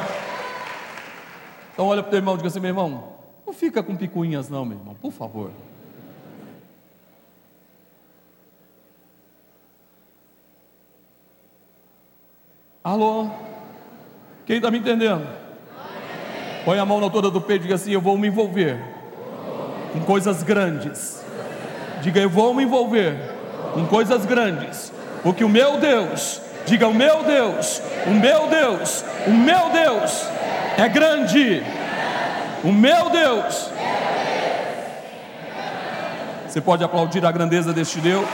Então 1.73 1.85
olha 1.87 2.01
para 2.01 2.07
o 2.07 2.11
teu 2.11 2.19
irmão 2.19 2.33
e 2.33 2.37
diga 2.37 2.47
assim, 2.47 2.59
meu 2.59 2.69
irmão, 2.69 3.13
não 3.45 3.53
fica 3.53 3.83
com 3.83 3.95
picuinhas 3.95 4.49
não, 4.49 4.65
meu 4.65 4.77
irmão, 4.77 4.95
por 4.95 5.11
favor. 5.11 5.51
Alô? 12.83 13.29
Quem 14.45 14.57
está 14.57 14.69
me 14.69 14.79
entendendo? 14.79 15.27
Põe 16.65 16.79
a 16.79 16.85
mão 16.85 16.99
na 16.99 17.05
altura 17.05 17.29
do 17.29 17.41
peito 17.41 17.61
e 17.61 17.63
diga 17.63 17.75
assim: 17.75 17.91
Eu 17.91 18.01
vou 18.01 18.17
me 18.17 18.27
envolver 18.27 18.77
com 19.93 20.01
coisas 20.01 20.43
grandes. 20.43 21.23
Diga: 22.01 22.19
Eu 22.19 22.29
vou 22.29 22.53
me 22.53 22.63
envolver 22.63 23.15
com 23.73 23.85
coisas 23.85 24.25
grandes, 24.25 24.91
porque 25.23 25.43
o 25.43 25.49
meu 25.49 25.77
Deus 25.77 26.41
Diga: 26.65 26.87
O 26.87 26.93
meu 26.93 27.23
Deus, 27.23 27.81
o 28.07 28.11
meu 28.11 28.47
Deus, 28.47 29.03
o 29.27 29.31
meu 29.31 29.69
Deus 29.69 30.25
é 30.77 30.87
grande. 30.87 31.63
O 32.63 32.71
meu 32.71 33.09
Deus. 33.09 33.69
Você 36.47 36.61
pode 36.61 36.83
aplaudir 36.83 37.25
a 37.25 37.31
grandeza 37.31 37.73
deste 37.73 37.99
Deus? 37.99 38.29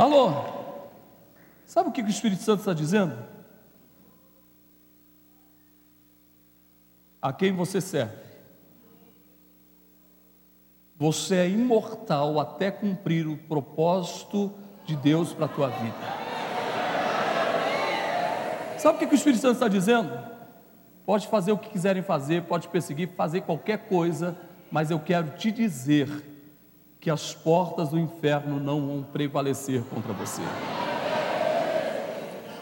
Alô? 0.00 0.32
Sabe 1.66 1.90
o 1.90 1.92
que 1.92 2.00
o 2.00 2.08
Espírito 2.08 2.42
Santo 2.42 2.60
está 2.60 2.72
dizendo? 2.72 3.14
A 7.20 7.34
quem 7.34 7.52
você 7.52 7.82
serve? 7.82 8.16
Você 10.96 11.36
é 11.36 11.48
imortal 11.50 12.40
até 12.40 12.70
cumprir 12.70 13.28
o 13.28 13.36
propósito 13.36 14.50
de 14.86 14.96
Deus 14.96 15.34
para 15.34 15.44
a 15.44 15.48
tua 15.48 15.68
vida. 15.68 15.96
Sabe 18.78 18.96
o 18.96 19.06
que, 19.06 19.14
o 19.14 19.14
Espírito 19.14 19.42
Santo 19.42 19.54
está 19.54 19.68
dizendo? 19.68 20.10
Pode 21.04 21.28
fazer 21.28 21.52
o 21.52 21.58
que 21.58 21.68
quiserem 21.68 22.02
fazer, 22.02 22.44
pode 22.44 22.68
perseguir, 22.68 23.10
fazer 23.14 23.42
qualquer 23.42 23.86
coisa, 23.86 24.34
mas 24.72 24.90
eu 24.90 24.98
quero 24.98 25.36
te 25.36 25.52
dizer 25.52 26.29
que 27.00 27.10
as 27.10 27.34
portas 27.34 27.88
do 27.88 27.98
inferno 27.98 28.60
não 28.60 28.86
vão 28.86 29.02
prevalecer 29.02 29.82
contra 29.84 30.12
você. 30.12 30.42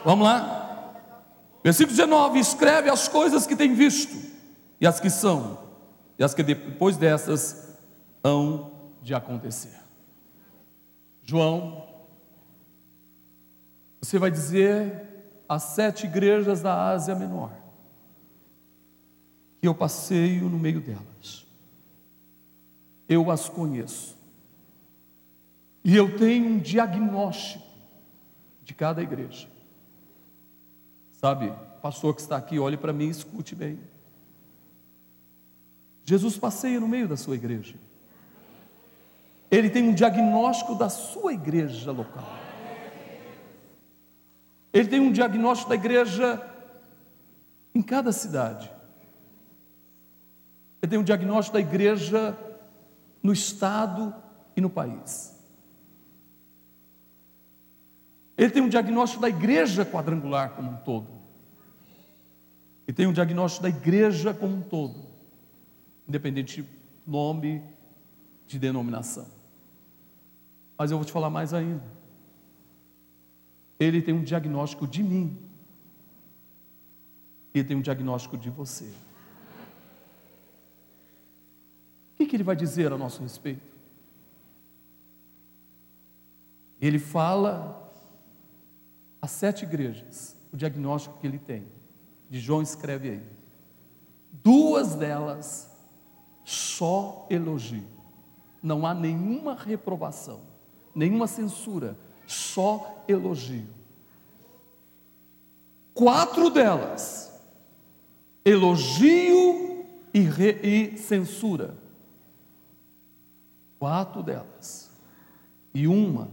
Vamos 0.04 0.24
lá? 0.24 0.94
Versículo 1.62 1.96
19: 1.96 2.38
escreve 2.38 2.88
as 2.88 3.08
coisas 3.08 3.46
que 3.46 3.56
tem 3.56 3.74
visto, 3.74 4.16
e 4.80 4.86
as 4.86 5.00
que 5.00 5.10
são, 5.10 5.58
e 6.18 6.24
as 6.24 6.34
que 6.34 6.42
depois 6.42 6.96
dessas 6.96 7.78
hão 8.22 8.72
de 9.02 9.14
acontecer. 9.14 9.78
João, 11.24 11.86
Você 14.00 14.18
vai 14.18 14.30
dizer 14.30 15.06
às 15.48 15.62
sete 15.64 16.06
igrejas 16.06 16.62
da 16.62 16.90
Ásia 16.90 17.14
Menor 17.14 17.50
que 19.60 19.66
eu 19.66 19.74
passeio 19.74 20.48
no 20.48 20.58
meio 20.58 20.80
delas. 20.80 21.46
Eu 23.08 23.30
as 23.30 23.48
conheço. 23.48 24.17
E 25.88 25.96
eu 25.96 26.18
tenho 26.18 26.50
um 26.50 26.58
diagnóstico 26.58 27.64
de 28.62 28.74
cada 28.74 29.02
igreja. 29.02 29.48
Sabe, 31.12 31.50
pastor 31.80 32.14
que 32.14 32.20
está 32.20 32.36
aqui, 32.36 32.58
olhe 32.58 32.76
para 32.76 32.92
mim 32.92 33.06
e 33.06 33.10
escute 33.10 33.54
bem. 33.54 33.80
Jesus 36.04 36.36
passeia 36.36 36.78
no 36.78 36.86
meio 36.86 37.08
da 37.08 37.16
sua 37.16 37.36
igreja. 37.36 37.74
Ele 39.50 39.70
tem 39.70 39.88
um 39.88 39.94
diagnóstico 39.94 40.74
da 40.74 40.90
sua 40.90 41.32
igreja 41.32 41.90
local. 41.90 42.36
Ele 44.70 44.88
tem 44.88 45.00
um 45.00 45.10
diagnóstico 45.10 45.70
da 45.70 45.74
igreja 45.74 46.54
em 47.74 47.80
cada 47.80 48.12
cidade. 48.12 48.70
Ele 50.82 50.90
tem 50.90 50.98
um 50.98 51.02
diagnóstico 51.02 51.54
da 51.54 51.60
igreja 51.60 52.38
no 53.22 53.32
estado 53.32 54.14
e 54.54 54.60
no 54.60 54.68
país. 54.68 55.37
Ele 58.38 58.50
tem 58.50 58.62
um 58.62 58.68
diagnóstico 58.68 59.20
da 59.20 59.28
igreja 59.28 59.84
quadrangular 59.84 60.50
como 60.50 60.70
um 60.70 60.76
todo. 60.76 61.10
Ele 62.86 62.94
tem 62.94 63.04
um 63.04 63.12
diagnóstico 63.12 63.64
da 63.64 63.68
igreja 63.68 64.32
como 64.32 64.54
um 64.54 64.62
todo, 64.62 65.08
independente 66.06 66.62
de 66.62 66.68
nome, 67.04 67.64
de 68.46 68.56
denominação. 68.56 69.26
Mas 70.78 70.92
eu 70.92 70.98
vou 70.98 71.04
te 71.04 71.10
falar 71.10 71.28
mais 71.28 71.52
ainda. 71.52 71.82
Ele 73.78 74.00
tem 74.00 74.14
um 74.14 74.22
diagnóstico 74.22 74.86
de 74.86 75.02
mim. 75.02 75.36
Ele 77.52 77.64
tem 77.64 77.76
um 77.76 77.82
diagnóstico 77.82 78.38
de 78.38 78.50
você. 78.50 78.84
O 82.12 82.16
que, 82.16 82.26
que 82.26 82.36
ele 82.36 82.44
vai 82.44 82.54
dizer 82.54 82.92
a 82.92 82.96
nosso 82.96 83.20
respeito? 83.20 83.76
Ele 86.80 87.00
fala 87.00 87.87
as 89.28 89.32
sete 89.32 89.66
igrejas, 89.66 90.34
o 90.50 90.56
diagnóstico 90.56 91.18
que 91.20 91.26
ele 91.26 91.38
tem. 91.38 91.66
De 92.30 92.40
João 92.40 92.62
escreve 92.62 93.10
aí. 93.10 93.22
Duas 94.32 94.94
delas 94.94 95.70
só 96.46 97.26
elogio. 97.28 97.86
Não 98.62 98.86
há 98.86 98.94
nenhuma 98.94 99.54
reprovação, 99.54 100.40
nenhuma 100.94 101.26
censura, 101.26 101.94
só 102.26 103.04
elogio. 103.06 103.68
Quatro 105.92 106.48
delas, 106.48 107.38
elogio 108.46 109.84
e, 110.14 110.20
re, 110.20 110.58
e 110.62 110.96
censura. 110.96 111.76
Quatro 113.78 114.22
delas. 114.22 114.90
E 115.74 115.86
uma, 115.86 116.30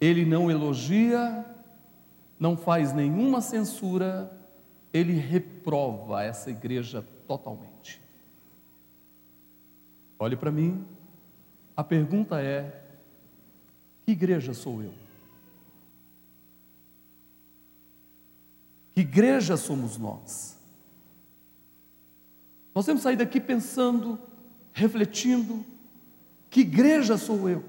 ele 0.00 0.24
não 0.24 0.50
elogia 0.50 1.54
não 2.38 2.56
faz 2.56 2.92
nenhuma 2.92 3.40
censura, 3.40 4.30
ele 4.92 5.12
reprova 5.12 6.22
essa 6.22 6.50
igreja 6.50 7.04
totalmente. 7.26 8.00
Olhe 10.18 10.36
para 10.36 10.50
mim, 10.50 10.86
a 11.76 11.84
pergunta 11.84 12.40
é: 12.40 12.82
que 14.04 14.12
igreja 14.12 14.54
sou 14.54 14.82
eu? 14.82 14.92
Que 18.92 19.02
igreja 19.02 19.56
somos 19.56 19.96
nós? 19.96 20.58
Nós 22.74 22.84
temos 22.84 23.00
que 23.00 23.04
sair 23.04 23.16
daqui 23.16 23.40
pensando, 23.40 24.18
refletindo: 24.72 25.64
que 26.50 26.60
igreja 26.60 27.16
sou 27.16 27.48
eu? 27.48 27.64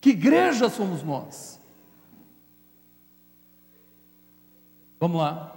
Que 0.00 0.10
igreja 0.10 0.68
somos 0.68 1.02
nós? 1.02 1.59
Vamos 5.00 5.18
lá. 5.18 5.56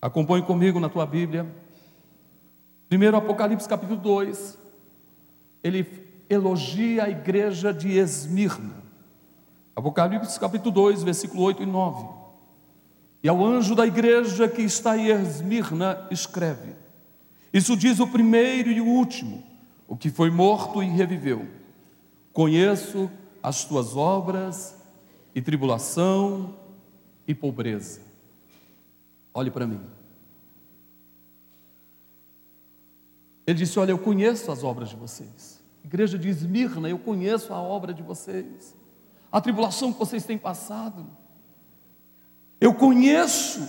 Acompanhe 0.00 0.44
comigo 0.44 0.78
na 0.78 0.88
tua 0.88 1.04
Bíblia. 1.04 1.44
Primeiro 2.88 3.16
Apocalipse 3.16 3.68
capítulo 3.68 3.98
2. 4.00 4.56
Ele 5.64 5.84
elogia 6.30 7.02
a 7.04 7.10
igreja 7.10 7.74
de 7.74 7.98
Esmirna. 7.98 8.76
Apocalipse 9.74 10.38
capítulo 10.38 10.70
2, 10.70 11.02
versículo 11.02 11.42
8 11.42 11.64
e 11.64 11.66
9. 11.66 12.08
E 13.24 13.28
ao 13.28 13.44
anjo 13.44 13.74
da 13.74 13.84
igreja 13.84 14.46
que 14.46 14.62
está 14.62 14.96
em 14.96 15.08
Esmirna 15.08 16.06
escreve: 16.08 16.76
Isso 17.52 17.76
diz 17.76 17.98
o 17.98 18.06
primeiro 18.06 18.70
e 18.70 18.80
o 18.80 18.86
último, 18.86 19.42
o 19.88 19.96
que 19.96 20.10
foi 20.10 20.30
morto 20.30 20.80
e 20.80 20.86
reviveu. 20.86 21.44
Conheço 22.32 23.10
as 23.42 23.64
tuas 23.64 23.96
obras 23.96 24.76
e 25.34 25.42
tribulação 25.42 26.54
e 27.26 27.34
pobreza 27.34 28.07
Olhe 29.38 29.52
para 29.52 29.68
mim. 29.68 29.80
Ele 33.46 33.56
disse: 33.56 33.78
Olha, 33.78 33.92
eu 33.92 33.98
conheço 33.98 34.50
as 34.50 34.64
obras 34.64 34.88
de 34.88 34.96
vocês. 34.96 35.62
Igreja 35.84 36.18
de 36.18 36.28
Esmirna, 36.28 36.88
eu 36.88 36.98
conheço 36.98 37.54
a 37.54 37.62
obra 37.62 37.94
de 37.94 38.02
vocês. 38.02 38.76
A 39.30 39.40
tribulação 39.40 39.92
que 39.92 39.98
vocês 40.00 40.24
têm 40.24 40.36
passado. 40.36 41.06
Eu 42.60 42.74
conheço 42.74 43.60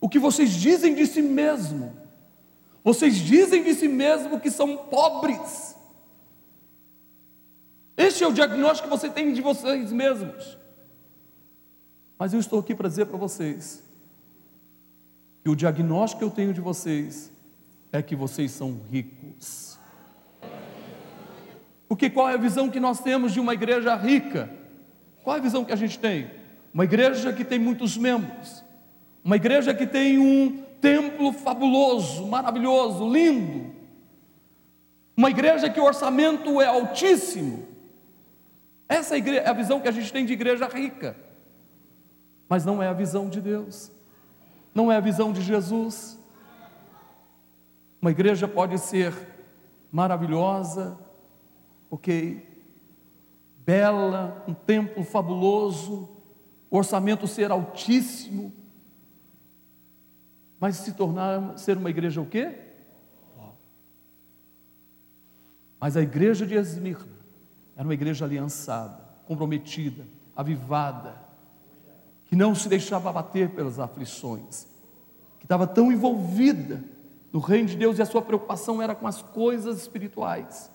o 0.00 0.08
que 0.08 0.20
vocês 0.20 0.52
dizem 0.52 0.94
de 0.94 1.04
si 1.04 1.20
mesmo. 1.20 1.92
Vocês 2.84 3.16
dizem 3.16 3.64
de 3.64 3.74
si 3.74 3.88
mesmo 3.88 4.38
que 4.38 4.52
são 4.52 4.76
pobres. 4.76 5.74
Este 7.96 8.22
é 8.22 8.28
o 8.28 8.32
diagnóstico 8.32 8.88
que 8.88 8.96
você 8.96 9.10
tem 9.10 9.32
de 9.32 9.42
vocês 9.42 9.90
mesmos. 9.90 10.60
Mas 12.20 12.34
eu 12.34 12.38
estou 12.38 12.60
aqui 12.60 12.74
para 12.74 12.86
dizer 12.86 13.06
para 13.06 13.16
vocês 13.16 13.82
que 15.42 15.48
o 15.48 15.56
diagnóstico 15.56 16.18
que 16.18 16.24
eu 16.26 16.30
tenho 16.30 16.52
de 16.52 16.60
vocês 16.60 17.32
é 17.90 18.02
que 18.02 18.14
vocês 18.14 18.50
são 18.50 18.78
ricos. 18.90 19.78
Porque 21.88 22.10
qual 22.10 22.28
é 22.28 22.34
a 22.34 22.36
visão 22.36 22.68
que 22.68 22.78
nós 22.78 23.00
temos 23.00 23.32
de 23.32 23.40
uma 23.40 23.54
igreja 23.54 23.96
rica? 23.96 24.50
Qual 25.24 25.34
é 25.34 25.38
a 25.38 25.42
visão 25.42 25.64
que 25.64 25.72
a 25.72 25.76
gente 25.76 25.98
tem? 25.98 26.30
Uma 26.74 26.84
igreja 26.84 27.32
que 27.32 27.42
tem 27.42 27.58
muitos 27.58 27.96
membros, 27.96 28.62
uma 29.24 29.36
igreja 29.36 29.72
que 29.72 29.86
tem 29.86 30.18
um 30.18 30.62
templo 30.78 31.32
fabuloso, 31.32 32.26
maravilhoso, 32.26 33.10
lindo, 33.10 33.74
uma 35.16 35.30
igreja 35.30 35.70
que 35.70 35.80
o 35.80 35.84
orçamento 35.84 36.60
é 36.60 36.66
altíssimo. 36.66 37.66
Essa 38.86 39.16
é 39.16 39.48
a 39.48 39.54
visão 39.54 39.80
que 39.80 39.88
a 39.88 39.92
gente 39.92 40.12
tem 40.12 40.26
de 40.26 40.34
igreja 40.34 40.68
rica 40.68 41.29
mas 42.50 42.64
não 42.64 42.82
é 42.82 42.88
a 42.88 42.92
visão 42.92 43.28
de 43.28 43.40
Deus, 43.40 43.92
não 44.74 44.90
é 44.90 44.96
a 44.96 45.00
visão 45.00 45.32
de 45.32 45.40
Jesus. 45.40 46.18
Uma 48.02 48.10
igreja 48.10 48.48
pode 48.48 48.76
ser 48.76 49.14
maravilhosa, 49.92 50.98
ok, 51.88 52.44
bela, 53.64 54.44
um 54.48 54.52
templo 54.52 55.04
fabuloso, 55.04 56.08
o 56.68 56.76
orçamento 56.76 57.28
ser 57.28 57.52
altíssimo, 57.52 58.52
mas 60.58 60.74
se 60.74 60.92
tornar 60.94 61.56
ser 61.56 61.76
uma 61.76 61.88
igreja 61.88 62.20
o 62.20 62.26
quê? 62.26 62.58
Mas 65.78 65.96
a 65.96 66.02
igreja 66.02 66.44
de 66.44 66.56
Esmirna 66.56 67.16
era 67.76 67.86
uma 67.86 67.94
igreja 67.94 68.24
aliançada, 68.24 69.00
comprometida, 69.24 70.04
avivada, 70.34 71.19
que 72.30 72.36
não 72.36 72.54
se 72.54 72.68
deixava 72.68 73.10
abater 73.10 73.48
pelas 73.48 73.80
aflições, 73.80 74.64
que 75.40 75.44
estava 75.44 75.66
tão 75.66 75.90
envolvida 75.90 76.80
no 77.32 77.40
reino 77.40 77.66
de 77.66 77.76
Deus 77.76 77.98
e 77.98 78.02
a 78.02 78.06
sua 78.06 78.22
preocupação 78.22 78.80
era 78.80 78.94
com 78.94 79.04
as 79.04 79.20
coisas 79.20 79.80
espirituais, 79.80 80.70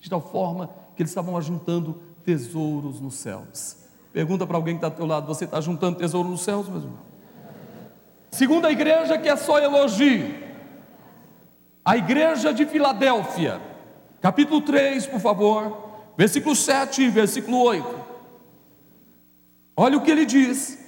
de 0.00 0.08
tal 0.08 0.22
forma 0.22 0.70
que 0.96 1.02
eles 1.02 1.10
estavam 1.10 1.36
ajuntando 1.36 2.00
tesouros 2.24 3.02
nos 3.02 3.16
céus. 3.16 3.76
Pergunta 4.14 4.46
para 4.46 4.56
alguém 4.56 4.76
que 4.76 4.78
está 4.78 4.88
do 4.88 4.96
teu 4.96 5.04
lado: 5.04 5.26
você 5.26 5.44
está 5.44 5.60
juntando 5.60 5.98
tesouro 5.98 6.26
nos 6.26 6.40
céus, 6.40 6.66
meu 6.70 6.78
irmão? 6.78 6.98
Segunda 8.30 8.72
igreja 8.72 9.18
que 9.18 9.28
é 9.28 9.36
só 9.36 9.58
elogio, 9.58 10.34
a 11.84 11.98
igreja 11.98 12.50
de 12.54 12.64
Filadélfia, 12.64 13.60
capítulo 14.22 14.62
3, 14.62 15.06
por 15.06 15.20
favor, 15.20 15.90
versículo 16.16 16.56
7 16.56 17.02
e 17.02 17.10
versículo 17.10 17.60
8. 17.60 18.00
Olha 19.76 19.98
o 19.98 20.00
que 20.00 20.10
ele 20.10 20.24
diz: 20.24 20.82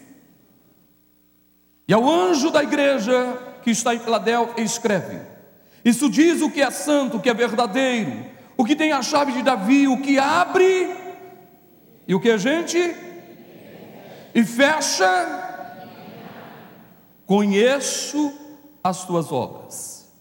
e 1.89 1.95
ao 1.95 2.09
anjo 2.09 2.51
da 2.51 2.63
igreja 2.63 3.39
que 3.63 3.71
está 3.71 3.95
em 3.95 3.99
Filadélfia, 3.99 4.63
escreve: 4.63 5.21
Isso 5.85 6.11
diz 6.11 6.43
o 6.43 6.51
que 6.51 6.61
é 6.61 6.71
santo, 6.71 7.17
o 7.17 7.21
que 7.21 7.31
é 7.31 7.35
verdadeiro, 7.35 8.27
o 8.57 8.65
que 8.65 8.75
tem 8.75 8.93
a 8.93 9.03
chave 9.03 9.33
de 9.33 9.43
Davi, 9.43 9.87
o 9.87 10.01
que 10.01 10.19
abre 10.19 10.97
E 12.09 12.15
o 12.15 12.21
que 12.21 12.31
a 12.31 12.37
gente? 12.37 12.79
E 14.35 14.45
fecha. 14.45 15.45
Conheço 17.27 18.33
as 18.83 19.05
tuas 19.05 19.33
obras. 19.33 20.13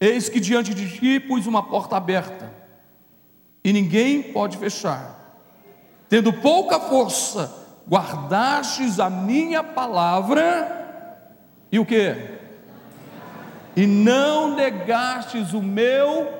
Eis 0.00 0.28
que 0.28 0.38
diante 0.38 0.74
de 0.74 0.98
ti 0.98 1.18
pus 1.18 1.46
uma 1.46 1.62
porta 1.62 1.96
aberta, 1.96 2.52
e 3.64 3.72
ninguém 3.72 4.22
pode 4.22 4.56
fechar. 4.56 5.18
Tendo 6.08 6.32
pouca 6.32 6.78
força, 6.78 7.67
guardastes 7.88 9.00
a 9.00 9.08
minha 9.08 9.64
palavra, 9.64 10.76
e 11.72 11.78
o 11.78 11.86
que? 11.86 12.38
E 13.74 13.86
não 13.86 14.54
negastes 14.54 15.52
o 15.52 15.62
meu. 15.62 16.36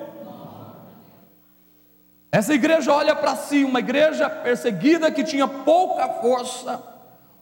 Essa 2.30 2.52
igreja 2.52 2.92
olha 2.92 3.16
para 3.16 3.34
si, 3.36 3.64
uma 3.64 3.78
igreja 3.78 4.28
perseguida 4.28 5.10
que 5.10 5.24
tinha 5.24 5.48
pouca 5.48 6.08
força, 6.20 6.82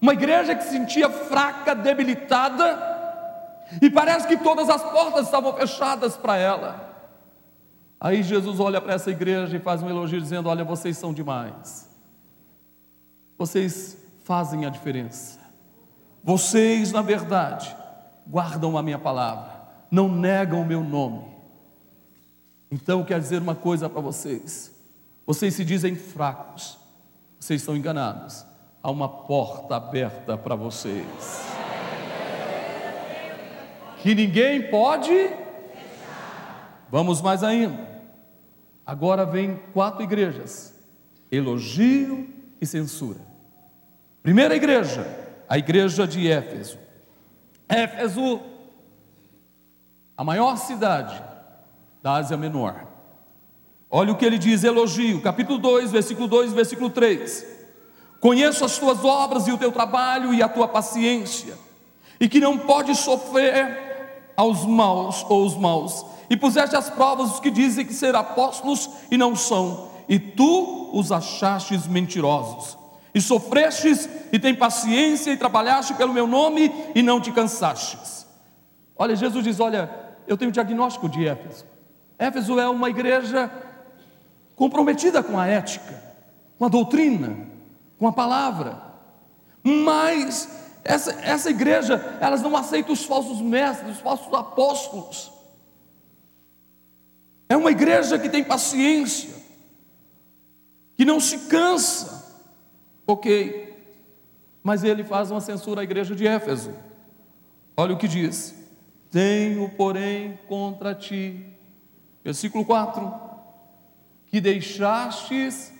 uma 0.00 0.12
igreja 0.12 0.54
que 0.54 0.62
se 0.62 0.70
sentia 0.70 1.10
fraca, 1.10 1.74
debilitada, 1.74 2.94
e 3.82 3.90
parece 3.90 4.28
que 4.28 4.36
todas 4.36 4.68
as 4.68 4.82
portas 4.82 5.24
estavam 5.26 5.52
fechadas 5.54 6.16
para 6.16 6.36
ela. 6.36 6.86
Aí 7.98 8.22
Jesus 8.22 8.60
olha 8.60 8.80
para 8.80 8.94
essa 8.94 9.10
igreja 9.10 9.56
e 9.56 9.60
faz 9.60 9.82
um 9.82 9.88
elogio 9.88 10.20
dizendo: 10.20 10.48
Olha, 10.48 10.62
vocês 10.62 10.96
são 10.96 11.12
demais. 11.12 11.85
Vocês 13.38 13.96
fazem 14.24 14.66
a 14.66 14.70
diferença. 14.70 15.38
Vocês, 16.22 16.92
na 16.92 17.02
verdade, 17.02 17.74
guardam 18.26 18.76
a 18.76 18.82
minha 18.82 18.98
palavra, 18.98 19.62
não 19.90 20.08
negam 20.08 20.60
o 20.60 20.66
meu 20.66 20.82
nome. 20.82 21.24
Então, 22.70 23.04
quero 23.04 23.20
dizer 23.20 23.40
uma 23.40 23.54
coisa 23.54 23.88
para 23.88 24.00
vocês: 24.00 24.74
vocês 25.24 25.54
se 25.54 25.64
dizem 25.64 25.94
fracos, 25.94 26.78
vocês 27.38 27.60
estão 27.60 27.76
enganados. 27.76 28.44
Há 28.82 28.90
uma 28.90 29.08
porta 29.08 29.76
aberta 29.76 30.36
para 30.36 30.54
vocês 30.54 31.56
que 34.06 34.14
ninguém 34.14 34.70
pode. 34.70 35.30
Vamos 36.88 37.20
mais 37.20 37.42
ainda. 37.42 37.88
Agora 38.86 39.26
vem 39.26 39.56
quatro 39.72 40.04
igrejas: 40.04 40.78
elogio 41.28 42.28
e 42.60 42.66
censura. 42.66 43.20
Primeira 44.22 44.56
igreja, 44.56 45.06
a 45.48 45.56
igreja 45.58 46.06
de 46.06 46.30
Éfeso. 46.30 46.78
Éfeso, 47.68 48.40
a 50.16 50.24
maior 50.24 50.56
cidade 50.56 51.22
da 52.02 52.14
Ásia 52.14 52.36
Menor. 52.36 52.86
Olha 53.90 54.12
o 54.12 54.16
que 54.16 54.24
ele 54.24 54.38
diz, 54.38 54.64
elogio, 54.64 55.20
capítulo 55.22 55.58
2, 55.58 55.92
versículo 55.92 56.26
2, 56.28 56.52
versículo 56.52 56.90
3. 56.90 57.46
Conheço 58.20 58.64
as 58.64 58.78
tuas 58.78 59.04
obras 59.04 59.46
e 59.46 59.52
o 59.52 59.58
teu 59.58 59.70
trabalho 59.70 60.34
e 60.34 60.42
a 60.42 60.48
tua 60.48 60.66
paciência, 60.66 61.54
e 62.18 62.28
que 62.28 62.40
não 62.40 62.58
pode 62.58 62.94
sofrer 62.94 64.32
aos 64.36 64.64
maus 64.64 65.24
ou 65.28 65.46
os 65.46 65.56
maus, 65.56 66.04
e 66.28 66.36
puseste 66.36 66.74
as 66.74 66.90
provas 66.90 67.34
os 67.34 67.40
que 67.40 67.50
dizem 67.50 67.86
que 67.86 67.94
ser 67.94 68.14
apóstolos 68.14 68.90
e 69.10 69.16
não 69.16 69.36
são, 69.36 69.90
e 70.08 70.18
tu 70.18 70.90
os 70.92 71.10
achastes 71.12 71.86
mentirosos. 71.86 72.78
E 73.14 73.20
sofrestes 73.20 74.08
e 74.30 74.38
tem 74.38 74.54
paciência 74.54 75.30
e 75.32 75.36
trabalhaste 75.36 75.94
pelo 75.94 76.12
meu 76.12 76.26
nome 76.26 76.70
e 76.94 77.02
não 77.02 77.20
te 77.20 77.32
cansastes. 77.32 78.26
Olha, 78.96 79.16
Jesus 79.16 79.42
diz: 79.42 79.58
Olha, 79.58 79.90
eu 80.26 80.36
tenho 80.36 80.52
diagnóstico 80.52 81.08
de 81.08 81.26
Éfeso. 81.26 81.64
Éfeso 82.18 82.58
é 82.58 82.68
uma 82.68 82.90
igreja 82.90 83.50
comprometida 84.54 85.22
com 85.22 85.38
a 85.38 85.46
ética, 85.46 86.02
com 86.58 86.64
a 86.64 86.68
doutrina, 86.68 87.36
com 87.98 88.06
a 88.06 88.12
palavra, 88.12 88.82
mas 89.62 90.48
essa, 90.82 91.12
essa 91.22 91.50
igreja, 91.50 92.18
elas 92.20 92.40
não 92.40 92.56
aceitam 92.56 92.92
os 92.92 93.04
falsos 93.04 93.40
mestres, 93.40 93.96
os 93.96 94.00
falsos 94.00 94.32
apóstolos. 94.32 95.32
É 97.48 97.56
uma 97.56 97.70
igreja 97.70 98.18
que 98.18 98.28
tem 98.28 98.42
paciência, 98.42 99.30
que 100.96 101.04
não 101.04 101.20
se 101.20 101.48
cansa. 101.48 102.24
Ok, 103.06 103.74
mas 104.62 104.82
ele 104.82 105.04
faz 105.04 105.30
uma 105.30 105.40
censura 105.40 105.82
à 105.82 105.84
igreja 105.84 106.14
de 106.14 106.26
Éfeso. 106.26 106.74
Olha 107.76 107.94
o 107.94 107.98
que 107.98 108.08
diz: 108.08 108.54
Tenho, 109.10 109.68
porém, 109.70 110.38
contra 110.48 110.94
ti, 110.94 111.54
versículo 112.24 112.64
4, 112.64 113.12
que 114.26 114.40
deixastes, 114.40 115.72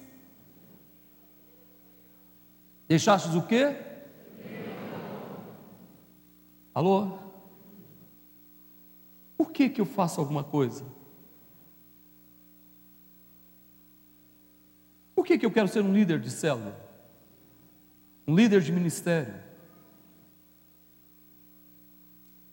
deixastes 2.87 3.35
o 3.35 3.43
quê? 3.43 3.75
Alô? 6.73 7.19
Por 9.37 9.51
que, 9.51 9.69
que 9.69 9.81
eu 9.81 9.87
faço 9.87 10.21
alguma 10.21 10.45
coisa? 10.45 10.96
Que, 15.27 15.37
que 15.37 15.45
eu 15.45 15.51
quero 15.51 15.69
ser 15.69 15.83
um 15.83 15.93
líder 15.93 16.21
de 16.21 16.31
célula? 16.31 16.75
Um 18.27 18.35
líder 18.35 18.61
de 18.61 18.73
ministério? 18.73 19.35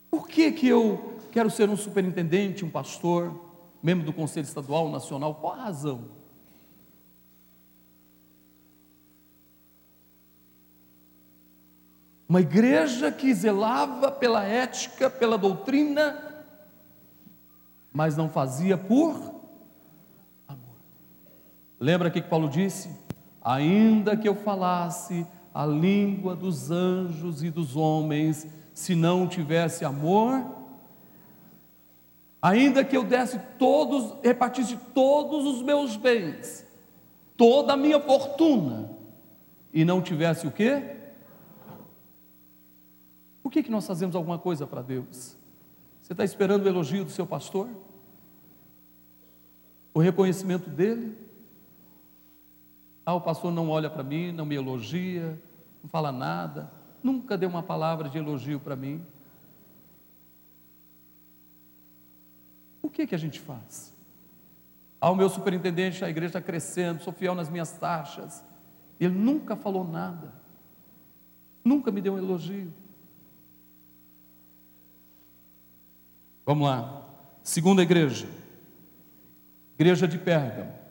Por 0.10 0.28
que, 0.28 0.52
que 0.52 0.68
eu 0.68 1.18
quero 1.32 1.50
ser 1.50 1.70
um 1.70 1.78
superintendente, 1.78 2.66
um 2.66 2.70
pastor, 2.70 3.40
membro 3.82 4.06
do 4.06 4.12
Conselho 4.12 4.46
Estadual, 4.46 4.90
Nacional? 4.90 5.36
Qual 5.36 5.54
a 5.54 5.64
razão? 5.64 6.10
Uma 12.28 12.42
igreja 12.42 13.12
que 13.12 13.32
zelava 13.34 14.12
pela 14.12 14.44
ética, 14.44 15.10
pela 15.10 15.38
doutrina, 15.38 16.46
mas 17.92 18.18
não 18.18 18.28
fazia 18.28 18.76
por. 18.76 19.33
Lembra 21.84 22.10
que 22.10 22.22
Paulo 22.22 22.48
disse? 22.48 22.90
Ainda 23.42 24.16
que 24.16 24.26
eu 24.26 24.36
falasse 24.36 25.28
a 25.54 25.66
língua 25.66 26.34
dos 26.34 26.72
anjos 26.72 27.44
e 27.44 27.50
dos 27.50 27.76
homens, 27.76 28.48
se 28.74 28.96
não 28.96 29.28
tivesse 29.28 29.84
amor, 29.84 30.50
ainda 32.42 32.86
que 32.86 32.96
eu 32.96 33.04
desse 33.04 33.38
todos, 33.60 34.16
repartisse 34.24 34.78
todos 34.94 35.46
os 35.46 35.62
meus 35.62 35.98
bens, 35.98 36.66
toda 37.36 37.74
a 37.74 37.78
minha 37.78 38.00
fortuna, 38.00 38.90
e 39.74 39.84
não 39.84 40.02
tivesse 40.02 40.48
o 40.48 40.52
quê? 40.52 40.96
Por 43.42 43.52
que, 43.52 43.62
que 43.62 43.70
nós 43.70 43.86
fazemos 43.86 44.16
alguma 44.16 44.40
coisa 44.40 44.66
para 44.66 44.82
Deus? 44.82 45.36
Você 46.02 46.14
está 46.14 46.24
esperando 46.24 46.64
o 46.64 46.70
elogio 46.70 47.04
do 47.04 47.12
seu 47.12 47.28
pastor? 47.28 47.68
O 49.94 50.00
reconhecimento 50.00 50.70
dele? 50.70 51.33
Ah, 53.06 53.14
o 53.14 53.22
pastor 53.22 53.52
não 53.52 53.70
olha 53.70 53.90
para 53.90 54.04
mim, 54.04 54.32
não 54.32 54.46
me 54.46 54.56
elogia, 54.56 55.42
não 55.82 55.90
fala 55.90 56.12
nada, 56.12 56.72
nunca 57.02 57.38
deu 57.38 57.50
uma 57.50 57.62
palavra 57.62 58.10
de 58.10 58.18
elogio 58.18 58.60
para 58.60 58.76
mim. 58.76 59.06
O 62.82 62.90
que 62.90 63.06
que 63.06 63.16
a 63.16 63.18
gente 63.18 63.40
faz? 63.40 63.94
Ah, 65.02 65.10
o 65.10 65.16
meu 65.16 65.28
superintendente, 65.28 66.06
a 66.06 66.10
igreja 66.10 66.30
está 66.30 66.42
crescendo, 66.42 67.04
sou 67.04 67.12
fiel 67.12 67.36
nas 67.36 67.50
minhas 67.50 67.72
taxas. 67.74 68.44
Ele 69.00 69.14
nunca 69.14 69.56
falou 69.56 69.84
nada, 69.84 70.34
nunca 71.64 71.92
me 71.92 72.02
deu 72.02 72.14
um 72.14 72.18
elogio. 72.18 72.74
Vamos 76.46 76.68
lá. 76.68 77.04
Segunda 77.42 77.82
igreja. 77.82 78.28
Igreja 79.76 80.08
de 80.08 80.18
Pérgamo. 80.18 80.83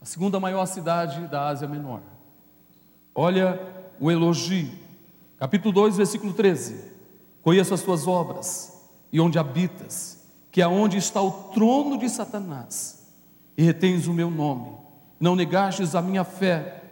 A 0.00 0.06
segunda 0.06 0.40
maior 0.40 0.64
cidade 0.64 1.26
da 1.26 1.48
Ásia 1.48 1.68
Menor. 1.68 2.00
Olha 3.14 3.60
o 4.00 4.10
elogio. 4.10 4.70
Capítulo 5.36 5.74
2, 5.74 5.98
versículo 5.98 6.32
13. 6.32 6.90
Conheço 7.42 7.74
as 7.74 7.82
tuas 7.82 8.06
obras 8.06 8.88
e 9.12 9.20
onde 9.20 9.38
habitas, 9.38 10.26
que 10.50 10.62
é 10.62 10.66
onde 10.66 10.96
está 10.96 11.20
o 11.20 11.30
trono 11.50 11.98
de 11.98 12.08
Satanás, 12.08 13.12
e 13.58 13.62
retens 13.62 14.06
o 14.06 14.14
meu 14.14 14.30
nome. 14.30 14.74
Não 15.18 15.36
negastes 15.36 15.94
a 15.94 16.00
minha 16.00 16.24
fé, 16.24 16.82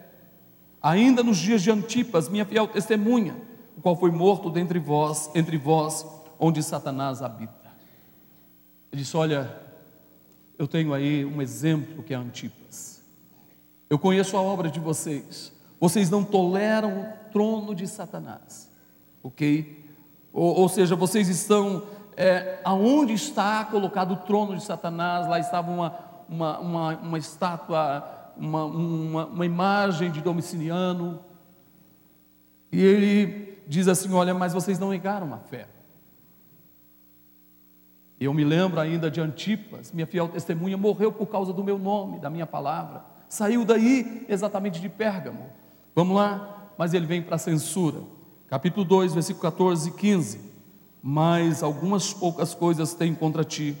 ainda 0.79 1.23
nos 1.23 1.37
dias 1.37 1.63
de 1.63 1.71
Antipas, 1.71 2.29
minha 2.29 2.45
fiel 2.45 2.67
testemunha, 2.67 3.35
o 3.75 3.81
qual 3.81 3.95
foi 3.95 4.11
morto 4.11 4.51
dentre 4.51 4.77
vós, 4.77 5.31
entre 5.33 5.57
vós, 5.57 6.05
onde 6.37 6.61
Satanás 6.61 7.23
habita. 7.23 7.53
Ele 8.91 9.01
disse: 9.01 9.17
Olha, 9.17 9.57
eu 10.59 10.67
tenho 10.67 10.93
aí 10.93 11.25
um 11.25 11.41
exemplo 11.41 12.03
que 12.03 12.13
é 12.13 12.17
Antipas. 12.17 12.98
Eu 13.89 13.97
conheço 13.97 14.37
a 14.37 14.41
obra 14.41 14.69
de 14.69 14.79
vocês. 14.79 15.51
Vocês 15.79 16.09
não 16.09 16.23
toleram 16.23 17.01
o 17.01 17.31
trono 17.31 17.73
de 17.73 17.87
Satanás, 17.87 18.69
ok? 19.23 19.85
Ou, 20.31 20.59
ou 20.59 20.69
seja, 20.69 20.95
vocês 20.95 21.29
estão 21.29 21.83
é, 22.15 22.59
aonde 22.63 23.13
está 23.13 23.63
colocado 23.65 24.11
o 24.11 24.17
trono 24.17 24.55
de 24.55 24.63
Satanás? 24.63 25.27
Lá 25.27 25.39
estava 25.39 25.71
uma, 25.71 25.95
uma, 26.27 26.59
uma, 26.59 26.95
uma 26.97 27.17
estátua 27.17 28.19
uma, 28.39 28.63
uma, 28.63 29.25
uma 29.25 29.45
imagem 29.45 30.09
de 30.11 30.21
Domiciliano, 30.21 31.19
e 32.71 32.81
ele 32.81 33.61
diz 33.67 33.87
assim: 33.87 34.11
Olha, 34.13 34.33
mas 34.33 34.53
vocês 34.53 34.79
não 34.79 34.89
negaram 34.89 35.33
a 35.33 35.37
fé. 35.37 35.67
Eu 38.19 38.33
me 38.33 38.43
lembro 38.43 38.79
ainda 38.79 39.09
de 39.09 39.21
Antipas, 39.21 39.91
minha 39.91 40.05
fiel 40.07 40.27
testemunha, 40.27 40.77
morreu 40.77 41.11
por 41.11 41.27
causa 41.27 41.53
do 41.53 41.63
meu 41.63 41.77
nome, 41.77 42.19
da 42.19 42.29
minha 42.29 42.45
palavra. 42.45 43.03
Saiu 43.29 43.63
daí 43.63 44.25
exatamente 44.27 44.81
de 44.81 44.89
Pérgamo. 44.89 45.45
Vamos 45.95 46.17
lá, 46.17 46.73
mas 46.77 46.93
ele 46.93 47.05
vem 47.05 47.21
para 47.21 47.35
a 47.35 47.39
censura. 47.39 47.99
Capítulo 48.47 48.83
2, 48.83 49.13
versículo 49.13 49.43
14 49.43 49.89
e 49.89 49.91
15. 49.93 50.41
Mas 51.01 51.63
algumas 51.63 52.11
poucas 52.13 52.53
coisas 52.53 52.93
tem 52.93 53.15
contra 53.15 53.43
ti, 53.43 53.77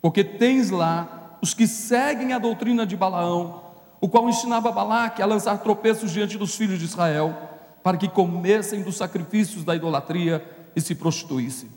porque 0.00 0.22
tens 0.22 0.70
lá 0.70 1.38
os 1.42 1.54
que 1.54 1.66
seguem 1.66 2.32
a 2.32 2.38
doutrina 2.38 2.86
de 2.86 2.96
Balaão, 2.96 3.62
o 4.00 4.08
qual 4.08 4.28
ensinava 4.28 4.70
Balaque 4.70 5.22
a 5.22 5.26
lançar 5.26 5.58
tropeços 5.58 6.12
diante 6.12 6.38
dos 6.38 6.54
filhos 6.54 6.78
de 6.78 6.84
Israel, 6.84 7.36
para 7.82 7.96
que 7.96 8.08
comessem 8.08 8.82
dos 8.82 8.96
sacrifícios 8.96 9.64
da 9.64 9.74
idolatria 9.74 10.44
e 10.76 10.80
se 10.80 10.94
prostituíssem. 10.94 11.68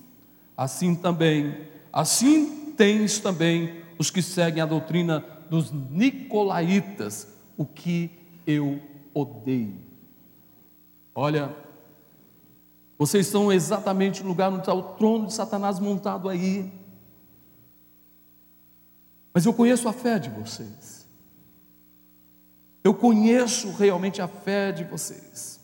Assim 0.56 0.94
também 0.94 1.74
Assim 1.96 2.74
tens 2.76 3.20
também 3.20 3.74
os 3.98 4.12
que 4.12 4.22
seguem 4.22 4.62
a 4.62 4.66
doutrina 4.66 5.24
dos 5.50 5.72
nicolaítas, 5.72 7.28
o 7.58 7.66
que 7.66 8.12
eu 8.46 8.82
odeio. 9.14 9.80
Olha, 11.14 11.56
vocês 12.98 13.26
estão 13.26 13.52
exatamente 13.52 14.22
no 14.24 14.30
lugar 14.30 14.50
onde 14.52 14.60
está 14.60 14.74
o 14.74 14.96
trono 14.96 15.28
de 15.28 15.34
Satanás 15.34 15.80
montado 15.80 16.30
aí. 16.30 16.72
Mas 19.34 19.46
eu 19.46 19.54
conheço 19.54 19.88
a 19.88 19.94
fé 19.94 20.18
de 20.20 20.30
vocês. 20.30 21.08
Eu 22.84 22.94
conheço 22.94 23.72
realmente 23.72 24.22
a 24.22 24.28
fé 24.28 24.72
de 24.72 24.84
vocês. 24.84 25.60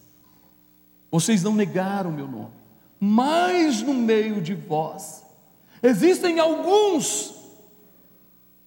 Vocês 1.12 1.44
não 1.44 1.54
negaram 1.54 2.10
o 2.10 2.14
meu 2.14 2.28
nome, 2.28 2.54
mas 3.00 3.82
no 3.82 3.94
meio 3.94 4.42
de 4.42 4.54
vós 4.54 5.22
Existem 5.84 6.40
alguns 6.40 7.32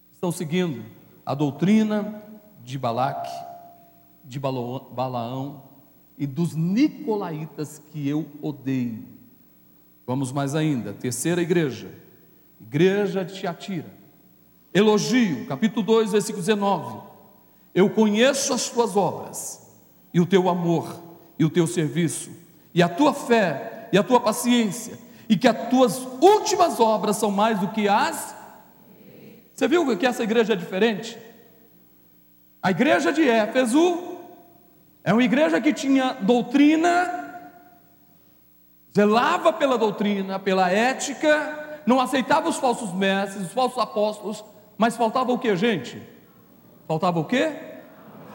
que 0.09 0.15
estão 0.15 0.31
seguindo 0.31 0.83
a 1.25 1.33
doutrina 1.33 2.21
de 2.63 2.77
Balaque, 2.77 3.31
de 4.23 4.39
Balaão 4.39 5.63
e 6.17 6.27
dos 6.27 6.55
nicolaítas 6.55 7.81
que 7.91 8.07
eu 8.07 8.27
odeio. 8.41 9.03
Vamos 10.05 10.31
mais 10.31 10.53
ainda, 10.53 10.93
terceira 10.93 11.41
igreja, 11.41 11.89
igreja 12.61 13.25
de 13.25 13.33
Tiatira. 13.33 13.91
Elogio, 14.73 15.47
capítulo 15.47 15.85
2, 15.85 16.11
versículo 16.11 16.43
19. 16.43 17.01
Eu 17.73 17.89
conheço 17.89 18.53
as 18.53 18.69
tuas 18.69 18.95
obras, 18.95 19.73
e 20.13 20.19
o 20.19 20.25
teu 20.25 20.47
amor, 20.47 21.01
e 21.39 21.43
o 21.43 21.49
teu 21.49 21.65
serviço, 21.65 22.29
e 22.73 22.83
a 22.83 22.89
tua 22.89 23.13
fé, 23.13 23.89
e 23.91 23.97
a 23.97 24.03
tua 24.03 24.19
paciência, 24.19 24.97
e 25.27 25.35
que 25.35 25.47
as 25.47 25.69
tuas 25.69 25.97
últimas 26.21 26.79
obras 26.79 27.17
são 27.17 27.31
mais 27.31 27.59
do 27.59 27.69
que 27.69 27.87
as. 27.87 28.35
Você 29.55 29.67
viu 29.67 29.97
que 29.97 30.05
essa 30.05 30.23
igreja 30.23 30.53
é 30.53 30.55
diferente? 30.55 31.17
A 32.61 32.71
igreja 32.71 33.13
de 33.13 33.27
Éfeso 33.27 34.17
é 35.03 35.13
uma 35.13 35.23
igreja 35.23 35.61
que 35.61 35.71
tinha 35.71 36.13
doutrina, 36.19 37.51
zelava 38.93 39.53
pela 39.53 39.77
doutrina, 39.77 40.37
pela 40.37 40.69
ética, 40.69 41.81
não 41.85 42.01
aceitava 42.01 42.49
os 42.49 42.57
falsos 42.57 42.93
mestres, 42.93 43.45
os 43.45 43.53
falsos 43.53 43.79
apóstolos, 43.79 44.43
mas 44.77 44.97
faltava 44.97 45.31
o 45.31 45.39
que, 45.39 45.55
gente? 45.55 46.01
Faltava 46.87 47.19
o 47.19 47.25
que? 47.25 47.51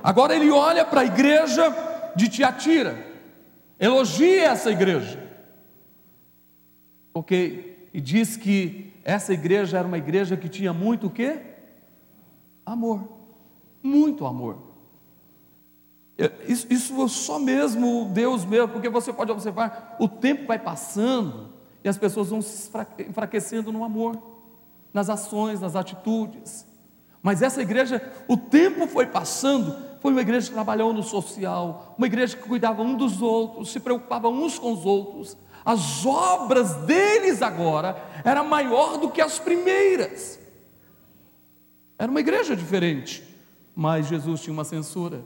Agora 0.02 0.34
ele 0.34 0.50
olha 0.50 0.84
para 0.84 1.02
a 1.02 1.04
igreja 1.04 1.74
de 2.16 2.28
Tiatira, 2.28 3.06
elogia 3.78 4.44
essa 4.44 4.70
igreja 4.70 5.30
porque 7.12 7.76
e 7.92 8.00
diz 8.00 8.36
que 8.36 8.89
essa 9.10 9.32
igreja 9.32 9.78
era 9.78 9.88
uma 9.88 9.98
igreja 9.98 10.36
que 10.36 10.48
tinha 10.48 10.72
muito 10.72 11.08
o 11.08 11.10
quê? 11.10 11.40
Amor. 12.64 13.08
Muito 13.82 14.24
amor. 14.24 14.58
Isso, 16.46 16.66
isso 16.70 17.08
só 17.08 17.38
mesmo 17.38 18.10
Deus 18.12 18.44
mesmo, 18.44 18.68
porque 18.68 18.88
você 18.88 19.12
pode 19.12 19.32
observar, 19.32 19.96
o 19.98 20.06
tempo 20.06 20.46
vai 20.46 20.58
passando 20.58 21.48
e 21.82 21.88
as 21.88 21.96
pessoas 21.96 22.28
vão 22.28 22.42
se 22.42 22.70
enfraquecendo 23.08 23.72
no 23.72 23.82
amor, 23.82 24.20
nas 24.92 25.08
ações, 25.08 25.60
nas 25.60 25.74
atitudes. 25.74 26.66
Mas 27.22 27.42
essa 27.42 27.62
igreja, 27.62 28.02
o 28.28 28.36
tempo 28.36 28.86
foi 28.86 29.06
passando, 29.06 29.76
foi 30.00 30.12
uma 30.12 30.20
igreja 30.20 30.48
que 30.48 30.54
trabalhou 30.54 30.92
no 30.92 31.02
social, 31.02 31.94
uma 31.98 32.06
igreja 32.06 32.36
que 32.36 32.46
cuidava 32.46 32.82
um 32.82 32.96
dos 32.96 33.20
outros, 33.22 33.72
se 33.72 33.80
preocupava 33.80 34.28
uns 34.28 34.58
com 34.58 34.72
os 34.72 34.86
outros, 34.86 35.36
as 35.64 36.04
obras 36.06 36.74
deles 36.86 37.42
agora 37.42 37.96
era 38.24 38.42
maior 38.42 38.96
do 38.98 39.10
que 39.10 39.20
as 39.20 39.38
primeiras. 39.38 40.38
Era 41.98 42.10
uma 42.10 42.20
igreja 42.20 42.56
diferente, 42.56 43.22
mas 43.74 44.06
Jesus 44.06 44.40
tinha 44.40 44.54
uma 44.54 44.64
censura. 44.64 45.22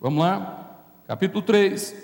Vamos 0.00 0.20
lá? 0.20 0.82
Capítulo 1.06 1.42
3, 1.42 1.94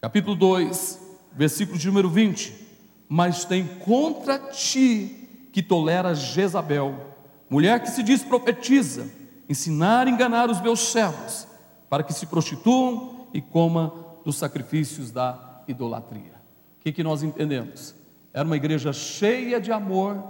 capítulo 0.00 0.34
2, 0.36 0.98
versículo 1.32 1.78
de 1.78 1.86
número 1.86 2.10
20. 2.10 2.66
Mas 3.08 3.44
tem 3.44 3.64
contra 3.64 4.38
ti 4.38 5.48
que 5.52 5.62
tolera 5.62 6.14
Jezabel, 6.14 7.14
mulher 7.48 7.80
que 7.80 7.90
se 7.90 8.02
diz 8.02 8.22
profetiza, 8.22 9.08
ensinar 9.48 10.06
e 10.06 10.10
enganar 10.10 10.50
os 10.50 10.60
meus 10.60 10.80
servos, 10.80 11.46
para 11.88 12.02
que 12.02 12.12
se 12.12 12.26
prostituam 12.26 13.28
e 13.32 13.40
coma 13.40 13.94
dos 14.24 14.36
sacrifícios 14.36 15.10
da 15.10 15.47
idolatria. 15.68 16.34
O 16.78 16.80
que, 16.80 16.92
que 16.92 17.02
nós 17.02 17.22
entendemos? 17.22 17.94
Era 18.32 18.44
uma 18.44 18.56
igreja 18.56 18.92
cheia 18.92 19.60
de 19.60 19.72
amor, 19.72 20.22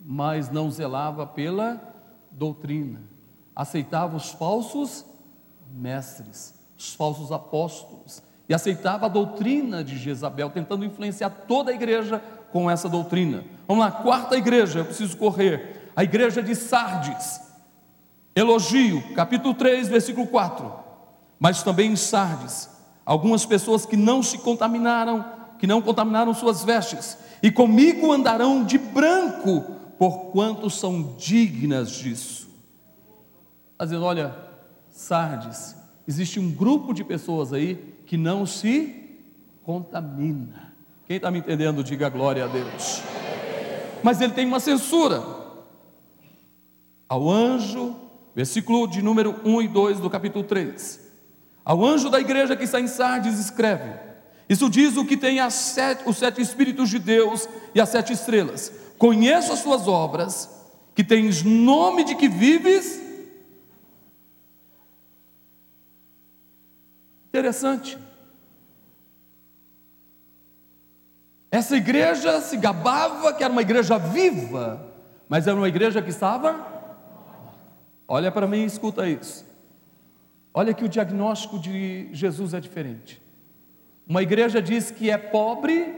mas 0.00 0.50
não 0.50 0.70
zelava 0.70 1.26
pela 1.26 1.80
doutrina, 2.30 3.02
aceitava 3.54 4.16
os 4.16 4.30
falsos 4.30 5.04
mestres, 5.72 6.54
os 6.76 6.94
falsos 6.94 7.32
apóstolos, 7.32 8.22
e 8.48 8.54
aceitava 8.54 9.06
a 9.06 9.08
doutrina 9.08 9.82
de 9.82 9.96
Jezabel, 9.96 10.50
tentando 10.50 10.84
influenciar 10.84 11.30
toda 11.30 11.70
a 11.70 11.74
igreja 11.74 12.18
com 12.52 12.70
essa 12.70 12.88
doutrina. 12.88 13.42
Vamos 13.66 13.84
lá, 13.84 13.90
quarta 13.90 14.36
igreja, 14.36 14.80
eu 14.80 14.84
preciso 14.84 15.16
correr. 15.16 15.90
A 15.96 16.04
igreja 16.04 16.42
de 16.42 16.54
Sardes. 16.54 17.40
Elogio, 18.36 19.14
capítulo 19.14 19.54
3, 19.54 19.88
versículo 19.88 20.26
4. 20.26 20.70
Mas 21.38 21.62
também 21.62 21.92
em 21.92 21.96
Sardes 21.96 22.73
algumas 23.04 23.44
pessoas 23.44 23.84
que 23.84 23.96
não 23.96 24.22
se 24.22 24.38
contaminaram, 24.38 25.24
que 25.58 25.66
não 25.66 25.82
contaminaram 25.82 26.32
suas 26.34 26.64
vestes, 26.64 27.18
e 27.42 27.50
comigo 27.50 28.12
andarão 28.12 28.64
de 28.64 28.78
branco, 28.78 29.62
porquanto 29.98 30.70
são 30.70 31.14
dignas 31.18 31.90
disso. 31.90 32.48
Está 33.72 33.84
dizendo, 33.84 34.04
olha, 34.04 34.34
Sardes, 34.90 35.76
existe 36.06 36.38
um 36.38 36.50
grupo 36.50 36.94
de 36.94 37.04
pessoas 37.04 37.52
aí 37.52 37.94
que 38.06 38.16
não 38.16 38.46
se 38.46 38.94
contamina. 39.62 40.72
Quem 41.06 41.16
está 41.16 41.30
me 41.30 41.38
entendendo, 41.38 41.84
diga 41.84 42.08
glória 42.08 42.44
a 42.44 42.46
Deus. 42.46 43.02
Mas 44.02 44.20
ele 44.20 44.32
tem 44.32 44.46
uma 44.46 44.60
censura. 44.60 45.22
Ao 47.08 47.28
anjo, 47.28 47.94
versículo 48.34 48.86
de 48.86 49.02
número 49.02 49.40
1 49.44 49.62
e 49.62 49.68
2 49.68 50.00
do 50.00 50.08
capítulo 50.08 50.44
3. 50.44 51.03
Ao 51.64 51.82
anjo 51.84 52.10
da 52.10 52.20
igreja 52.20 52.54
que 52.54 52.64
está 52.64 52.78
em 52.78 52.86
Sardes, 52.86 53.38
escreve: 53.38 53.98
Isso 54.48 54.68
diz 54.68 54.96
o 54.96 55.04
que 55.04 55.16
tem 55.16 55.38
sete, 55.50 56.02
os 56.06 56.18
sete 56.18 56.42
Espíritos 56.42 56.90
de 56.90 56.98
Deus 56.98 57.48
e 57.74 57.80
as 57.80 57.88
sete 57.88 58.12
estrelas. 58.12 58.70
Conheço 58.98 59.52
as 59.52 59.60
suas 59.60 59.88
obras, 59.88 60.50
que 60.94 61.02
tens 61.02 61.42
nome 61.42 62.04
de 62.04 62.14
que 62.14 62.28
vives. 62.28 63.02
Interessante. 67.28 67.98
Essa 71.50 71.76
igreja 71.76 72.40
se 72.40 72.56
gabava 72.56 73.32
que 73.32 73.42
era 73.42 73.52
uma 73.52 73.62
igreja 73.62 73.96
viva, 73.96 74.92
mas 75.28 75.46
era 75.46 75.56
uma 75.56 75.68
igreja 75.68 76.02
que 76.02 76.10
estava. 76.10 76.74
Olha 78.06 78.30
para 78.30 78.46
mim 78.46 78.58
e 78.58 78.64
escuta 78.66 79.08
isso. 79.08 79.53
Olha 80.56 80.72
que 80.72 80.84
o 80.84 80.88
diagnóstico 80.88 81.58
de 81.58 82.08
Jesus 82.12 82.54
é 82.54 82.60
diferente. 82.60 83.20
Uma 84.08 84.22
igreja 84.22 84.62
diz 84.62 84.88
que 84.92 85.10
é 85.10 85.18
pobre, 85.18 85.92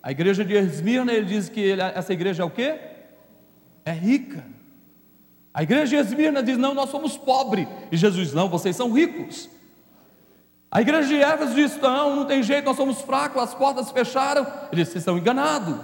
a 0.00 0.12
igreja 0.12 0.44
de 0.44 0.54
Esmirna, 0.54 1.12
ele 1.12 1.26
diz 1.26 1.48
que 1.48 1.60
ele, 1.60 1.82
essa 1.82 2.12
igreja 2.12 2.44
é 2.44 2.46
o 2.46 2.50
quê? 2.50 2.78
É 3.84 3.90
rica. 3.90 4.44
A 5.52 5.64
igreja 5.64 5.86
de 5.86 5.96
Esmirna 5.96 6.42
diz: 6.42 6.56
não, 6.56 6.74
nós 6.74 6.90
somos 6.90 7.16
pobres. 7.16 7.66
E 7.90 7.96
Jesus 7.96 8.32
não, 8.32 8.48
vocês 8.48 8.76
são 8.76 8.92
ricos. 8.92 9.50
A 10.70 10.80
igreja 10.80 11.08
de 11.08 11.20
Éfeso 11.20 11.54
diz: 11.54 11.76
não, 11.80 12.14
não 12.14 12.24
tem 12.24 12.42
jeito, 12.42 12.66
nós 12.66 12.76
somos 12.76 13.00
fracos, 13.00 13.42
as 13.42 13.54
portas 13.54 13.90
fecharam. 13.90 14.46
Ele 14.70 14.82
diz: 14.82 14.90
vocês 14.90 15.02
estão 15.02 15.18
enganados. 15.18 15.76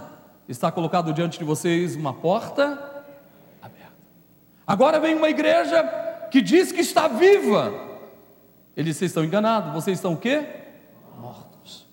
Está 0.49 0.71
colocado 0.71 1.13
diante 1.13 1.39
de 1.39 1.45
vocês 1.45 1.97
uma 1.97 2.13
porta 2.13 2.65
aberta. 3.61 3.95
Agora 4.65 5.01
vem 5.01 5.17
uma 5.17 5.31
igreja 5.31 5.83
que 6.31 6.41
diz 6.41 6.71
que 6.71 6.83
está 6.83 7.09
viva. 7.09 7.94
Eles 8.77 8.97
vocês 8.97 9.11
estão 9.11 9.25
enganados, 9.25 9.73
vocês 9.73 9.99
estão 9.99 10.15
o 10.15 10.17
quê? 10.17 10.47
Mortos. 11.19 11.87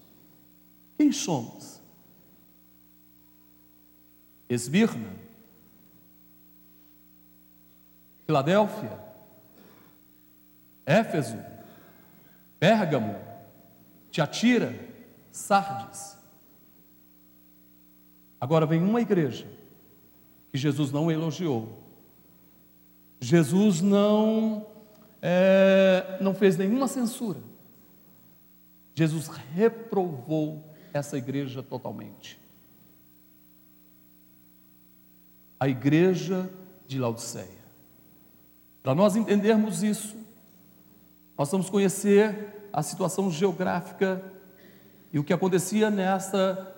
Quem 0.97 1.11
somos? 1.11 1.81
Esmirna, 4.49 5.13
Filadélfia, 8.25 8.99
Éfeso, 10.85 11.37
Pérgamo, 12.59 13.15
Tiatira, 14.09 14.77
Sardes. 15.31 16.17
Agora 18.39 18.65
vem 18.65 18.81
uma 18.81 18.99
igreja 18.99 19.47
que 20.51 20.57
Jesus 20.57 20.91
não 20.91 21.09
elogiou. 21.09 21.81
Jesus 23.19 23.81
não, 23.81 24.65
é, 25.21 26.17
não 26.19 26.33
fez 26.33 26.57
nenhuma 26.57 26.87
censura. 26.87 27.39
Jesus 28.95 29.27
reprovou 29.27 30.63
essa 30.93 31.17
igreja 31.17 31.61
totalmente. 31.61 32.39
A 35.59 35.67
igreja 35.67 36.49
de 36.87 36.99
Laodiceia. 36.99 37.61
Para 38.81 38.95
nós 38.95 39.15
entendermos 39.15 39.83
isso, 39.83 40.17
nós 41.37 41.49
vamos 41.51 41.69
conhecer 41.69 42.69
a 42.73 42.81
situação 42.81 43.29
geográfica 43.29 44.23
e 45.13 45.19
o 45.19 45.23
que 45.23 45.33
acontecia 45.33 45.89
nessa, 45.91 46.75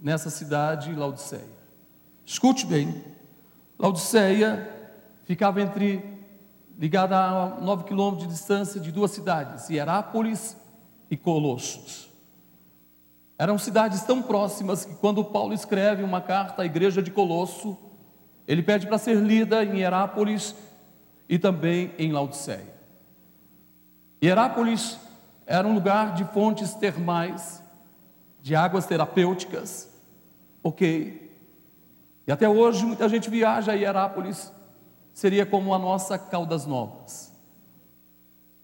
nessa 0.00 0.30
cidade, 0.30 0.94
Laodiceia. 0.94 1.58
Escute 2.24 2.66
bem, 2.66 3.02
Laodiceia 3.78 4.68
ficava 5.24 5.62
entre, 5.62 6.02
ligada 6.78 7.18
a 7.18 7.60
9 7.60 7.84
quilômetros 7.84 8.28
de 8.28 8.32
distância 8.32 8.80
de 8.80 8.92
duas 8.92 9.10
cidades, 9.10 9.68
Hierápolis 9.68 10.56
e 11.10 11.16
Colossos. 11.16 12.08
Eram 13.36 13.58
cidades 13.58 14.02
tão 14.02 14.22
próximas 14.22 14.84
que 14.84 14.94
quando 14.94 15.24
Paulo 15.24 15.52
escreve 15.52 16.04
uma 16.04 16.20
carta 16.20 16.62
à 16.62 16.64
igreja 16.64 17.02
de 17.02 17.10
Colosso, 17.10 17.76
ele 18.46 18.62
pede 18.62 18.86
para 18.86 18.96
ser 18.96 19.16
lida 19.16 19.64
em 19.64 19.78
Hierápolis 19.78 20.54
e 21.28 21.38
também 21.38 21.92
em 21.98 22.12
Laodiceia. 22.12 22.78
Hierápolis 24.22 24.98
era 25.46 25.66
um 25.66 25.74
lugar 25.74 26.14
de 26.14 26.24
fontes 26.26 26.74
termais, 26.74 27.62
de 28.40 28.54
águas 28.54 28.86
terapêuticas, 28.86 29.88
ok. 30.62 31.28
E 32.26 32.32
até 32.32 32.48
hoje 32.48 32.84
muita 32.84 33.08
gente 33.08 33.28
viaja 33.28 33.72
a 33.72 33.74
Hierápolis, 33.74 34.52
seria 35.18 35.44
como 35.44 35.74
a 35.74 35.78
nossa 35.80 36.16
Caldas 36.16 36.64
Novas. 36.64 37.36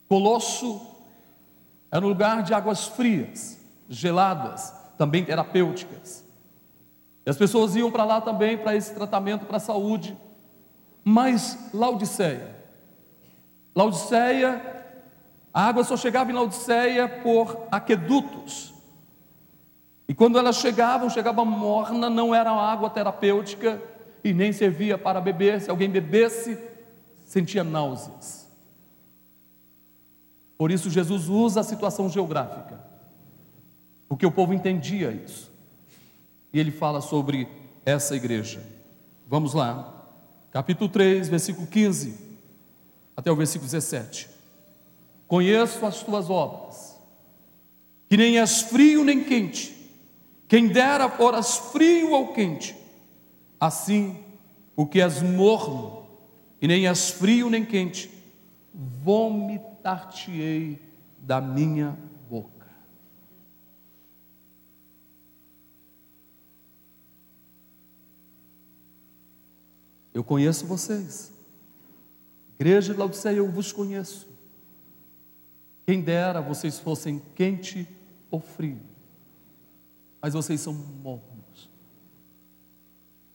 Colosso 0.08 0.80
era 1.90 2.06
um 2.06 2.08
lugar 2.08 2.44
de 2.44 2.54
águas 2.54 2.86
frias, 2.86 3.58
geladas, 3.88 4.72
também 4.96 5.24
terapêuticas. 5.24 6.24
E 7.26 7.30
as 7.30 7.36
pessoas 7.36 7.74
iam 7.74 7.90
para 7.90 8.04
lá 8.04 8.20
também 8.20 8.56
para 8.56 8.76
esse 8.76 8.94
tratamento 8.94 9.46
para 9.46 9.56
a 9.56 9.60
saúde. 9.60 10.16
Mas 11.02 11.58
Laodiceia, 11.74 12.54
Laodiceia 13.74 14.84
a 15.52 15.66
água 15.66 15.82
só 15.82 15.96
chegava 15.96 16.30
em 16.30 16.34
Laodiceia 16.34 17.08
por 17.08 17.66
aquedutos. 17.68 18.72
E 20.06 20.14
quando 20.14 20.38
elas 20.38 20.54
chegavam, 20.58 21.10
chegava 21.10 21.44
morna, 21.44 22.08
não 22.08 22.32
era 22.32 22.52
água 22.52 22.88
terapêutica 22.90 23.82
e 24.24 24.32
nem 24.32 24.52
servia 24.52 24.96
para 24.96 25.20
beber. 25.20 25.60
Se 25.60 25.70
alguém 25.70 25.90
bebesse, 25.90 26.58
sentia 27.26 27.62
náuseas. 27.62 28.48
Por 30.56 30.70
isso 30.70 30.88
Jesus 30.88 31.28
usa 31.28 31.60
a 31.60 31.64
situação 31.64 32.08
geográfica, 32.08 32.80
porque 34.08 34.24
o 34.24 34.32
povo 34.32 34.54
entendia 34.54 35.10
isso. 35.10 35.52
E 36.52 36.58
ele 36.58 36.70
fala 36.70 37.00
sobre 37.00 37.46
essa 37.84 38.16
igreja. 38.16 38.64
Vamos 39.26 39.52
lá, 39.52 40.08
capítulo 40.50 40.88
3, 40.88 41.28
versículo 41.28 41.66
15 41.66 42.24
até 43.16 43.30
o 43.30 43.36
versículo 43.36 43.66
17. 43.66 44.28
Conheço 45.26 45.84
as 45.84 46.02
tuas 46.02 46.30
obras, 46.30 46.96
que 48.08 48.16
nem 48.16 48.38
és 48.38 48.62
frio 48.62 49.04
nem 49.04 49.24
quente. 49.24 49.74
Quem 50.46 50.68
dera 50.68 51.08
foras 51.08 51.56
frio 51.56 52.12
ou 52.12 52.32
quente. 52.32 52.83
Assim, 53.58 54.22
o 54.76 54.86
que 54.86 55.00
és 55.00 55.22
morno, 55.22 56.06
e 56.60 56.66
nem 56.66 56.86
és 56.86 57.10
frio 57.10 57.50
nem 57.50 57.64
quente, 57.64 58.10
vomitar-te-ei 58.72 60.80
da 61.18 61.40
minha 61.40 61.96
boca. 62.28 62.68
Eu 70.12 70.24
conheço 70.24 70.66
vocês. 70.66 71.32
Igreja 72.54 72.92
de 72.92 72.98
Laodiceia, 72.98 73.36
eu 73.36 73.50
vos 73.50 73.72
conheço. 73.72 74.28
Quem 75.86 76.00
dera 76.00 76.40
vocês 76.40 76.78
fossem 76.78 77.20
quente 77.34 77.86
ou 78.30 78.40
frio, 78.40 78.80
mas 80.20 80.32
vocês 80.32 80.60
são 80.60 80.72
mornos. 80.72 81.33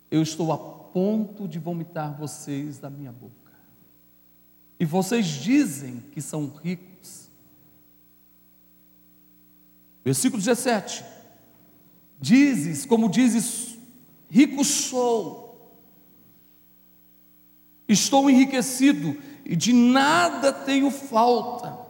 Eu 0.10 0.22
estou 0.22 0.52
a 0.52 0.58
ponto 0.58 1.48
de 1.48 1.60
vomitar 1.60 2.18
vocês 2.18 2.80
da 2.80 2.90
minha 2.90 3.12
boca. 3.12 3.34
E 4.80 4.86
vocês 4.86 5.26
dizem 5.26 6.00
que 6.12 6.22
são 6.22 6.48
ricos. 6.48 7.30
Versículo 10.04 10.42
17: 10.42 11.04
Dizes, 12.20 12.86
como 12.86 13.10
dizes, 13.10 13.78
rico 14.30 14.64
sou, 14.64 15.78
estou 17.88 18.30
enriquecido 18.30 19.18
e 19.46 19.56
de 19.56 19.74
nada 19.74 20.52
tenho 20.52 20.90
falta 20.90 21.90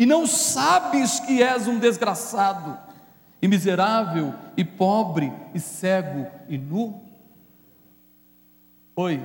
e 0.00 0.06
não 0.06 0.26
sabes 0.26 1.20
que 1.20 1.42
és 1.42 1.68
um 1.68 1.78
desgraçado, 1.78 2.78
e 3.42 3.46
miserável, 3.46 4.32
e 4.56 4.64
pobre, 4.64 5.30
e 5.54 5.60
cego, 5.60 6.26
e 6.48 6.56
nu? 6.56 7.02
Oi, 9.02 9.18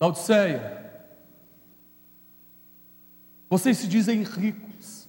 Laodiceia, 0.00 1.10
vocês 3.50 3.78
se 3.78 3.88
dizem 3.88 4.22
ricos, 4.22 5.08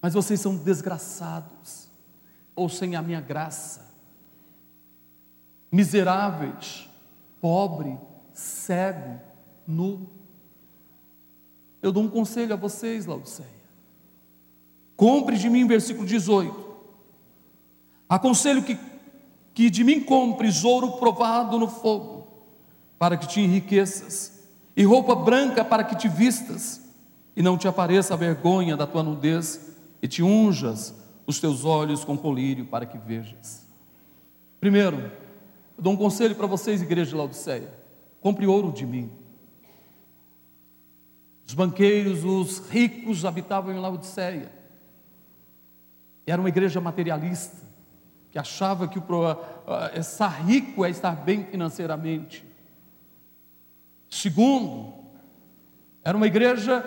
mas 0.00 0.14
vocês 0.14 0.40
são 0.40 0.56
desgraçados, 0.56 1.90
ou 2.54 2.68
sem 2.68 2.94
a 2.94 3.02
minha 3.02 3.20
graça, 3.20 3.92
miseráveis, 5.72 6.88
pobre, 7.40 7.98
cego, 8.32 9.20
nu. 9.66 10.08
Eu 11.82 11.90
dou 11.90 12.04
um 12.04 12.08
conselho 12.08 12.52
a 12.52 12.56
vocês, 12.56 13.06
Laodiceia. 13.06 13.48
Compre 14.94 15.36
de 15.36 15.50
mim, 15.50 15.66
versículo 15.66 16.06
18. 16.06 16.76
Aconselho 18.08 18.62
que, 18.62 18.78
que 19.54 19.68
de 19.70 19.84
mim 19.84 20.00
compres 20.00 20.64
ouro 20.64 20.92
provado 20.92 21.58
no 21.58 21.68
fogo, 21.68 22.26
para 22.98 23.16
que 23.16 23.26
te 23.26 23.40
enriqueças, 23.40 24.48
e 24.76 24.84
roupa 24.84 25.14
branca 25.14 25.64
para 25.64 25.84
que 25.84 25.96
te 25.96 26.08
vistas, 26.08 26.80
e 27.36 27.42
não 27.42 27.58
te 27.58 27.68
apareça 27.68 28.14
a 28.14 28.16
vergonha 28.16 28.76
da 28.76 28.86
tua 28.86 29.02
nudez, 29.02 29.74
e 30.00 30.08
te 30.08 30.22
unjas 30.22 30.94
os 31.26 31.38
teus 31.38 31.64
olhos 31.64 32.04
com 32.04 32.16
colírio 32.16 32.64
para 32.64 32.86
que 32.86 32.98
vejas. 32.98 33.66
Primeiro, 34.58 35.12
eu 35.76 35.82
dou 35.82 35.92
um 35.92 35.96
conselho 35.96 36.34
para 36.34 36.46
vocês, 36.46 36.82
igreja 36.82 37.10
de 37.10 37.16
Laodiceia: 37.16 37.72
compre 38.20 38.46
ouro 38.46 38.72
de 38.72 38.86
mim. 38.86 39.10
Os 41.46 41.54
banqueiros, 41.54 42.24
os 42.24 42.58
ricos 42.70 43.24
habitavam 43.24 43.72
em 43.72 43.78
Laodiceia. 43.78 44.50
Era 46.26 46.40
uma 46.40 46.48
igreja 46.48 46.80
materialista, 46.80 47.56
que 48.32 48.38
achava 48.38 48.88
que 48.88 48.98
o, 48.98 49.02
estar 49.94 50.28
rico 50.28 50.86
é 50.86 50.90
estar 50.90 51.14
bem 51.14 51.44
financeiramente. 51.44 52.42
Segundo, 54.08 54.94
era 56.02 56.16
uma 56.16 56.26
igreja 56.26 56.82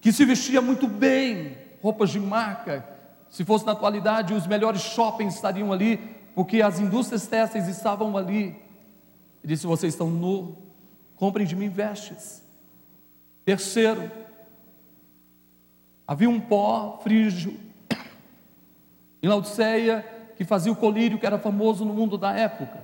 que 0.00 0.12
se 0.12 0.24
vestia 0.24 0.62
muito 0.62 0.86
bem, 0.86 1.58
roupas 1.82 2.10
de 2.10 2.20
marca. 2.20 2.88
Se 3.28 3.44
fosse 3.44 3.66
na 3.66 3.72
atualidade, 3.72 4.32
os 4.32 4.46
melhores 4.46 4.82
shoppings 4.82 5.34
estariam 5.34 5.72
ali, 5.72 5.96
porque 6.32 6.62
as 6.62 6.78
indústrias 6.78 7.26
têxteis 7.26 7.66
estavam 7.66 8.16
ali. 8.16 8.56
Ele 9.42 9.54
disse: 9.54 9.66
Vocês 9.66 9.94
estão 9.94 10.08
nu, 10.08 10.56
comprem 11.16 11.44
de 11.44 11.56
mim 11.56 11.68
vestes. 11.68 12.40
Terceiro, 13.44 14.08
havia 16.06 16.30
um 16.30 16.40
pó 16.40 17.00
frígio 17.02 17.58
em 19.20 19.26
Laodiceia 19.26 20.19
que 20.40 20.44
fazia 20.46 20.72
o 20.72 20.76
colírio 20.76 21.18
que 21.18 21.26
era 21.26 21.38
famoso 21.38 21.84
no 21.84 21.92
mundo 21.92 22.16
da 22.16 22.32
época. 22.32 22.82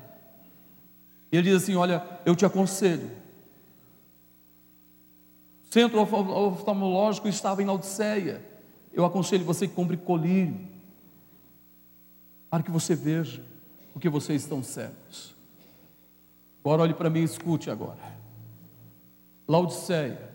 E 1.33 1.39
ele 1.39 1.49
diz 1.49 1.63
assim: 1.63 1.75
Olha, 1.75 2.07
eu 2.27 2.37
te 2.37 2.45
aconselho. 2.45 3.11
O 5.63 5.73
centro 5.73 5.99
oftalmológico 5.99 7.29
estava 7.29 7.63
em 7.63 7.69
Odisseia. 7.71 8.45
Eu 8.93 9.07
aconselho 9.07 9.43
você 9.43 9.67
que 9.67 9.73
compre 9.73 9.97
colírio, 9.97 10.69
para 12.51 12.63
que 12.63 12.71
você 12.71 12.95
veja, 12.95 13.43
porque 13.95 14.11
vocês 14.11 14.43
estão 14.43 14.63
cegos. 14.63 15.35
Agora 16.63 16.83
olhe 16.83 16.93
para 16.93 17.09
mim 17.09 17.21
e 17.21 17.25
escute 17.25 17.71
agora. 17.71 18.19
Laodiceia, 19.49 20.31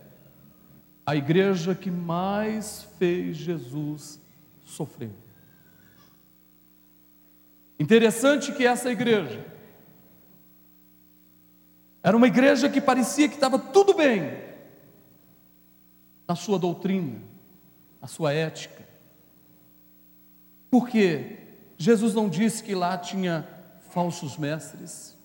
a 1.06 1.14
igreja 1.14 1.72
que 1.72 1.88
mais 1.88 2.82
fez 2.98 3.36
Jesus 3.36 4.20
sofrer. 4.64 5.21
Interessante 7.82 8.52
que 8.52 8.64
essa 8.64 8.92
igreja 8.92 9.44
era 12.00 12.16
uma 12.16 12.28
igreja 12.28 12.68
que 12.68 12.80
parecia 12.80 13.28
que 13.28 13.34
estava 13.34 13.58
tudo 13.58 13.92
bem 13.92 14.22
na 16.28 16.36
sua 16.36 16.60
doutrina, 16.60 17.20
na 18.00 18.06
sua 18.06 18.32
ética. 18.32 18.86
Porque 20.70 21.38
Jesus 21.76 22.14
não 22.14 22.28
disse 22.28 22.62
que 22.62 22.72
lá 22.72 22.96
tinha 22.96 23.48
falsos 23.90 24.36
mestres. 24.36 25.18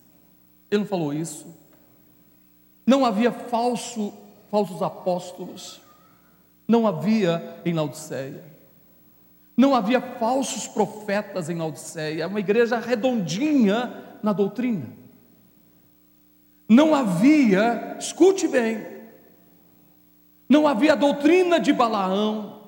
Ele 0.72 0.80
não 0.82 0.88
falou 0.88 1.14
isso. 1.14 1.56
Não 2.88 3.06
havia 3.06 3.32
falso, 3.32 4.12
falsos 4.50 4.82
apóstolos. 4.82 5.80
Não 6.68 6.88
havia 6.88 7.62
em 7.64 7.74
Laodiceia. 7.74 8.57
Não 9.58 9.74
havia 9.74 10.00
falsos 10.00 10.68
profetas 10.68 11.50
em 11.50 11.58
Laodiceia. 11.58 12.28
Uma 12.28 12.40
igreja 12.40 12.78
redondinha 12.78 13.92
na 14.22 14.32
doutrina. 14.32 14.86
Não 16.70 16.94
havia, 16.94 17.96
escute 17.98 18.48
bem, 18.48 18.86
não 20.50 20.68
havia 20.68 20.96
doutrina 20.96 21.60
de 21.60 21.72
Balaão, 21.72 22.62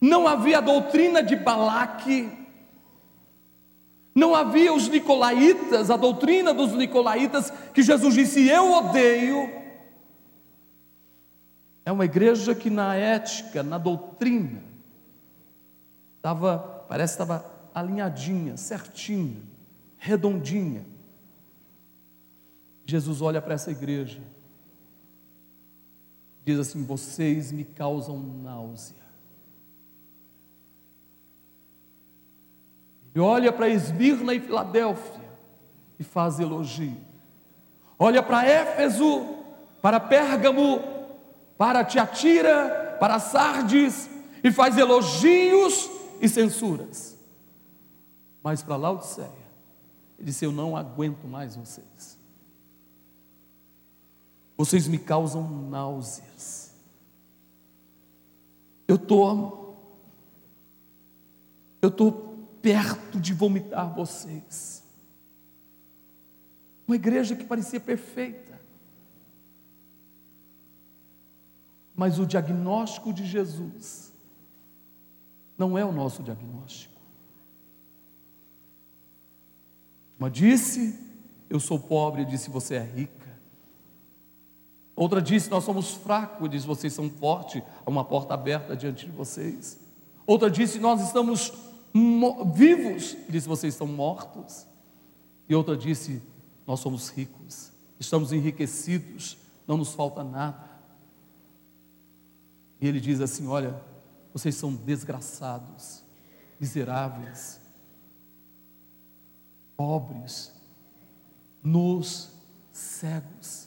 não 0.00 0.26
havia 0.26 0.60
doutrina 0.60 1.22
de 1.22 1.36
Balaque, 1.36 2.30
não 4.14 4.34
havia 4.34 4.72
os 4.72 4.88
nicolaítas, 4.88 5.90
a 5.90 5.96
doutrina 5.98 6.54
dos 6.54 6.72
nicolaítas, 6.72 7.50
que 7.74 7.82
Jesus 7.82 8.14
disse: 8.14 8.48
Eu 8.48 8.72
odeio. 8.72 9.50
É 11.84 11.92
uma 11.92 12.06
igreja 12.06 12.54
que 12.54 12.70
na 12.70 12.96
ética, 12.96 13.62
na 13.62 13.76
doutrina, 13.76 14.62
estava, 16.26 16.84
parece 16.88 17.16
que 17.16 17.22
estava 17.22 17.46
alinhadinha, 17.72 18.56
certinha, 18.56 19.40
redondinha. 19.96 20.84
Jesus 22.84 23.22
olha 23.22 23.40
para 23.40 23.54
essa 23.54 23.70
igreja, 23.70 24.20
diz 26.44 26.58
assim: 26.58 26.84
Vocês 26.84 27.52
me 27.52 27.64
causam 27.64 28.18
náusea. 28.18 29.06
E 33.14 33.20
olha 33.20 33.52
para 33.52 33.68
Esmirna 33.68 34.34
e 34.34 34.40
Filadélfia 34.40 35.24
e 35.98 36.02
faz 36.02 36.40
elogio. 36.40 36.96
Olha 37.98 38.22
para 38.22 38.44
Éfeso, 38.44 39.24
para 39.80 40.00
Pérgamo, 40.00 40.82
para 41.56 41.84
Tiatira, 41.84 42.96
para 43.00 43.18
Sardes 43.18 44.10
e 44.44 44.50
faz 44.50 44.76
elogios 44.76 45.95
e 46.20 46.28
censuras. 46.28 47.16
Mas 48.42 48.62
para 48.62 48.76
Laodiceia, 48.76 49.30
ele 50.18 50.26
disse: 50.26 50.44
Eu 50.44 50.52
não 50.52 50.76
aguento 50.76 51.26
mais 51.26 51.56
vocês. 51.56 52.18
Vocês 54.56 54.88
me 54.88 54.98
causam 54.98 55.48
náuseas. 55.68 56.72
Eu 58.88 58.96
estou, 58.96 59.76
eu 61.82 61.88
estou 61.88 62.12
perto 62.62 63.20
de 63.20 63.34
vomitar 63.34 63.94
vocês. 63.94 64.82
Uma 66.86 66.94
igreja 66.94 67.34
que 67.34 67.44
parecia 67.44 67.80
perfeita, 67.80 68.60
mas 71.94 72.18
o 72.18 72.26
diagnóstico 72.26 73.12
de 73.12 73.26
Jesus 73.26 74.15
não 75.56 75.76
é 75.76 75.84
o 75.84 75.92
nosso 75.92 76.22
diagnóstico. 76.22 76.94
Uma 80.18 80.30
disse, 80.30 80.98
eu 81.48 81.60
sou 81.60 81.78
pobre, 81.78 82.24
disse, 82.24 82.50
você 82.50 82.76
é 82.76 82.82
rica. 82.82 83.26
Outra 84.96 85.20
disse: 85.20 85.50
Nós 85.50 85.62
somos 85.62 85.90
fracos, 85.92 86.48
diz: 86.48 86.64
Vocês 86.64 86.92
são 86.94 87.10
fortes, 87.10 87.62
há 87.84 87.90
uma 87.90 88.02
porta 88.02 88.32
aberta 88.32 88.74
diante 88.74 89.04
de 89.04 89.12
vocês. 89.12 89.78
Outra 90.26 90.50
disse: 90.50 90.78
Nós 90.78 91.02
estamos 91.02 91.52
vivos, 92.54 93.14
diz: 93.28 93.44
Vocês 93.44 93.74
estão 93.74 93.86
mortos. 93.86 94.66
E 95.46 95.54
outra 95.54 95.76
disse: 95.76 96.22
Nós 96.66 96.80
somos 96.80 97.10
ricos, 97.10 97.70
estamos 98.00 98.32
enriquecidos, 98.32 99.36
não 99.68 99.76
nos 99.76 99.92
falta 99.92 100.24
nada. 100.24 100.64
E 102.80 102.88
ele 102.88 102.98
diz 102.98 103.20
assim: 103.20 103.46
Olha, 103.46 103.78
vocês 104.36 104.54
são 104.54 104.74
desgraçados, 104.74 106.04
miseráveis, 106.60 107.58
pobres, 109.74 110.52
nus, 111.62 112.30
cegos 112.70 113.66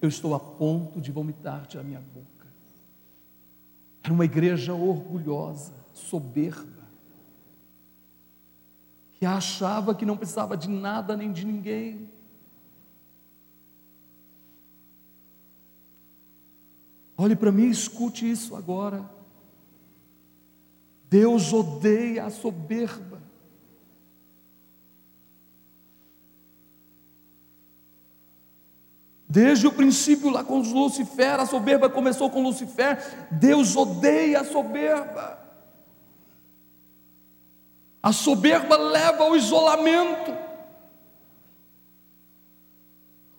eu 0.00 0.08
estou 0.08 0.32
a 0.32 0.38
ponto 0.38 1.00
de 1.00 1.10
vomitar-te 1.10 1.76
a 1.76 1.82
minha 1.82 2.00
boca. 2.00 2.46
Era 4.00 4.12
uma 4.12 4.24
igreja 4.24 4.72
orgulhosa, 4.72 5.74
soberba, 5.92 6.88
que 9.14 9.26
achava 9.26 9.92
que 9.92 10.06
não 10.06 10.16
precisava 10.16 10.56
de 10.56 10.68
nada 10.68 11.16
nem 11.16 11.32
de 11.32 11.44
ninguém. 11.44 12.08
Olhe 17.16 17.34
para 17.34 17.50
mim 17.50 17.64
e 17.64 17.70
escute 17.70 18.30
isso 18.30 18.54
agora. 18.54 19.17
Deus 21.08 21.52
odeia 21.52 22.24
a 22.24 22.30
soberba. 22.30 23.18
Desde 29.28 29.66
o 29.66 29.72
princípio, 29.72 30.30
lá 30.30 30.42
com 30.42 30.60
Lucifer, 30.60 31.38
a 31.38 31.46
soberba 31.46 31.90
começou 31.90 32.30
com 32.30 32.42
Lucifer. 32.42 33.28
Deus 33.30 33.76
odeia 33.76 34.40
a 34.40 34.44
soberba. 34.44 35.38
A 38.02 38.12
soberba 38.12 38.76
leva 38.76 39.24
ao 39.24 39.36
isolamento. 39.36 40.34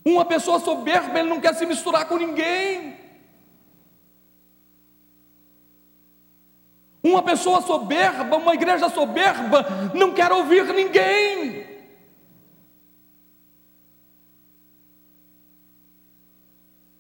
Uma 0.06 0.26
pessoa 0.26 0.60
soberba, 0.60 1.20
ele 1.20 1.30
não 1.30 1.42
quer 1.42 1.56
se 1.56 1.66
misturar 1.66 2.08
com 2.08 2.18
ninguém. 2.18 3.09
Uma 7.10 7.24
pessoa 7.24 7.60
soberba, 7.62 8.38
uma 8.38 8.54
igreja 8.54 8.88
soberba, 8.88 9.66
não 9.96 10.14
quer 10.14 10.32
ouvir 10.32 10.64
ninguém. 10.66 11.66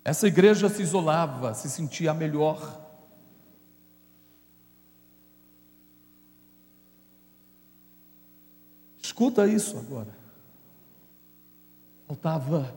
Essa 0.03 0.27
igreja 0.27 0.67
se 0.67 0.81
isolava, 0.81 1.53
se 1.53 1.69
sentia 1.69 2.11
melhor. 2.11 2.79
Escuta 8.99 9.45
isso 9.45 9.77
agora. 9.77 10.17
Faltava 12.07 12.73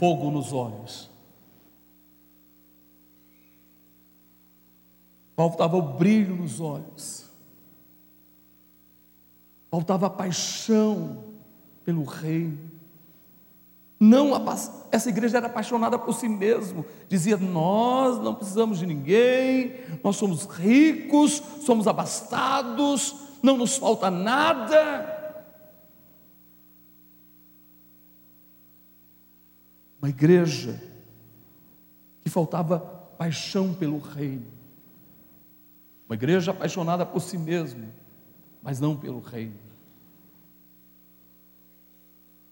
fogo 0.00 0.32
nos 0.32 0.52
olhos. 0.52 1.11
Faltava 5.34 5.76
o 5.76 5.82
brilho 5.82 6.36
nos 6.36 6.60
olhos. 6.60 7.30
Faltava 9.70 10.10
paixão 10.10 11.24
pelo 11.84 12.04
reino. 12.04 12.70
Não, 13.98 14.32
essa 14.90 15.08
igreja 15.08 15.38
era 15.38 15.46
apaixonada 15.46 15.98
por 15.98 16.12
si 16.12 16.28
mesmo. 16.28 16.84
Dizia: 17.08 17.36
Nós 17.36 18.18
não 18.18 18.34
precisamos 18.34 18.80
de 18.80 18.84
ninguém, 18.86 19.76
nós 20.02 20.16
somos 20.16 20.44
ricos, 20.44 21.40
somos 21.64 21.86
abastados, 21.86 23.14
não 23.42 23.56
nos 23.56 23.76
falta 23.76 24.10
nada. 24.10 25.08
Uma 30.02 30.08
igreja 30.08 30.82
que 32.22 32.28
faltava 32.28 32.80
paixão 33.16 33.72
pelo 33.72 33.98
reino. 33.98 34.51
Uma 36.12 36.16
igreja 36.16 36.50
apaixonada 36.50 37.06
por 37.06 37.22
si 37.22 37.38
mesmo, 37.38 37.90
mas 38.62 38.78
não 38.78 38.94
pelo 38.94 39.18
reino. 39.18 39.58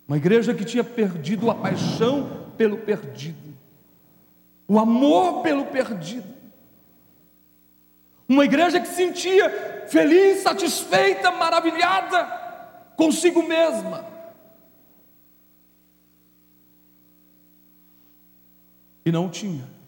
Uma 0.08 0.16
igreja 0.16 0.54
que 0.54 0.64
tinha 0.64 0.82
perdido 0.82 1.50
a 1.50 1.54
paixão 1.54 2.46
pelo 2.56 2.78
perdido, 2.78 3.54
o 4.66 4.78
amor 4.78 5.42
pelo 5.42 5.66
perdido. 5.66 6.34
Uma 8.26 8.46
igreja 8.46 8.80
que 8.80 8.88
se 8.88 8.94
sentia 8.94 9.86
feliz, 9.88 10.38
satisfeita, 10.38 11.30
maravilhada 11.30 12.24
consigo 12.96 13.42
mesma. 13.42 14.06
E 19.04 19.12
não 19.12 19.28
tinha 19.28 19.79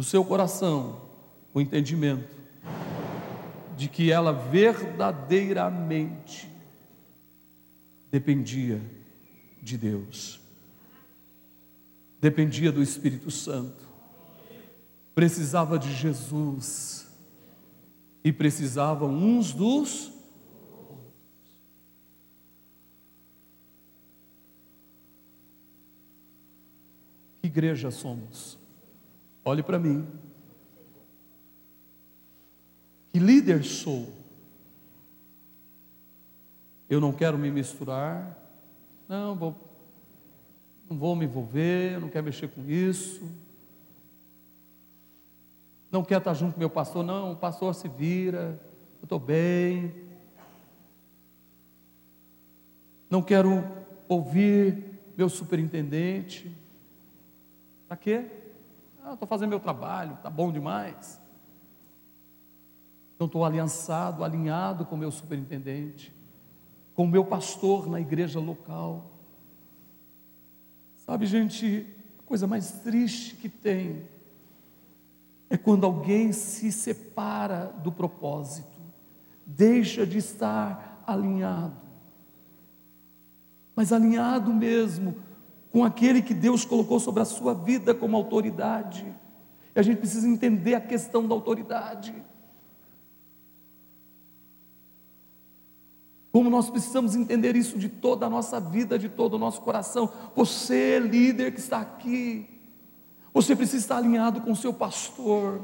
no 0.00 0.04
seu 0.04 0.24
coração 0.24 1.02
o 1.52 1.60
entendimento 1.60 2.34
de 3.76 3.86
que 3.86 4.10
ela 4.10 4.32
verdadeiramente 4.32 6.50
dependia 8.10 8.80
de 9.60 9.76
Deus, 9.76 10.40
dependia 12.18 12.72
do 12.72 12.82
Espírito 12.82 13.30
Santo, 13.30 13.86
precisava 15.14 15.78
de 15.78 15.92
Jesus 15.92 17.06
e 18.24 18.32
precisavam 18.32 19.10
uns 19.10 19.52
dos 19.52 20.10
outros. 20.88 21.62
Que 27.42 27.48
igreja 27.48 27.90
somos? 27.90 28.59
Olhe 29.44 29.62
para 29.62 29.78
mim. 29.78 30.06
Que 33.12 33.18
líder 33.18 33.64
sou? 33.64 34.08
Eu 36.88 37.00
não 37.00 37.12
quero 37.12 37.38
me 37.38 37.50
misturar. 37.50 38.36
Não, 39.08 39.34
vou, 39.34 39.56
não 40.88 40.96
vou 40.96 41.16
me 41.16 41.24
envolver, 41.24 42.00
não 42.00 42.08
quero 42.08 42.24
mexer 42.24 42.48
com 42.48 42.68
isso. 42.68 43.28
Não 45.90 46.04
quero 46.04 46.18
estar 46.18 46.34
junto 46.34 46.54
com 46.54 46.60
meu 46.60 46.70
pastor, 46.70 47.04
não, 47.04 47.32
o 47.32 47.36
pastor 47.36 47.74
se 47.74 47.88
vira, 47.88 48.60
eu 49.00 49.04
estou 49.04 49.18
bem. 49.18 49.92
Não 53.08 53.20
quero 53.22 53.64
ouvir 54.08 55.00
meu 55.16 55.28
superintendente. 55.28 56.56
Para 57.88 57.96
quê? 57.96 58.39
Ah, 59.10 59.14
estou 59.14 59.26
fazendo 59.26 59.50
meu 59.50 59.58
trabalho, 59.58 60.14
está 60.14 60.30
bom 60.30 60.52
demais. 60.52 61.20
Não 63.18 63.26
estou 63.26 63.44
aliançado, 63.44 64.22
alinhado 64.22 64.86
com 64.86 64.94
o 64.94 64.98
meu 64.98 65.10
superintendente, 65.10 66.14
com 66.94 67.02
o 67.02 67.08
meu 67.08 67.24
pastor 67.24 67.88
na 67.88 68.00
igreja 68.00 68.38
local. 68.38 69.10
Sabe, 70.94 71.26
gente, 71.26 71.84
a 72.20 72.22
coisa 72.22 72.46
mais 72.46 72.70
triste 72.70 73.34
que 73.34 73.48
tem 73.48 74.06
é 75.48 75.56
quando 75.56 75.84
alguém 75.86 76.32
se 76.32 76.70
separa 76.70 77.64
do 77.82 77.90
propósito, 77.90 78.80
deixa 79.44 80.06
de 80.06 80.18
estar 80.18 81.02
alinhado, 81.04 81.74
mas 83.74 83.92
alinhado 83.92 84.54
mesmo 84.54 85.16
com 85.70 85.84
aquele 85.84 86.20
que 86.20 86.34
Deus 86.34 86.64
colocou 86.64 86.98
sobre 86.98 87.22
a 87.22 87.24
sua 87.24 87.54
vida 87.54 87.94
como 87.94 88.16
autoridade. 88.16 89.06
E 89.74 89.78
a 89.78 89.82
gente 89.82 89.98
precisa 89.98 90.28
entender 90.28 90.74
a 90.74 90.80
questão 90.80 91.26
da 91.26 91.34
autoridade. 91.34 92.14
Como 96.32 96.50
nós 96.50 96.70
precisamos 96.70 97.14
entender 97.14 97.56
isso 97.56 97.78
de 97.78 97.88
toda 97.88 98.26
a 98.26 98.30
nossa 98.30 98.60
vida, 98.60 98.98
de 98.98 99.08
todo 99.08 99.34
o 99.34 99.38
nosso 99.38 99.60
coração. 99.62 100.12
Você, 100.34 100.98
líder 100.98 101.52
que 101.52 101.60
está 101.60 101.80
aqui, 101.80 102.48
você 103.32 103.54
precisa 103.54 103.78
estar 103.78 103.96
alinhado 103.96 104.40
com 104.40 104.52
o 104.52 104.56
seu 104.56 104.72
pastor, 104.72 105.60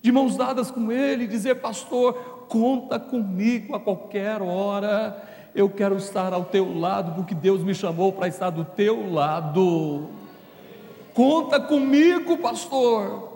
de 0.00 0.10
mãos 0.10 0.36
dadas 0.36 0.70
com 0.70 0.90
ele, 0.90 1.26
dizer: 1.26 1.60
Pastor, 1.60 2.14
conta 2.48 2.98
comigo 2.98 3.74
a 3.74 3.80
qualquer 3.80 4.42
hora 4.42 5.30
eu 5.54 5.68
quero 5.68 5.96
estar 5.96 6.32
ao 6.32 6.44
teu 6.44 6.78
lado, 6.78 7.12
porque 7.14 7.34
Deus 7.34 7.62
me 7.62 7.74
chamou 7.74 8.12
para 8.12 8.28
estar 8.28 8.50
do 8.50 8.64
teu 8.64 9.12
lado. 9.12 10.08
Conta 11.14 11.60
comigo, 11.60 12.38
pastor. 12.38 13.30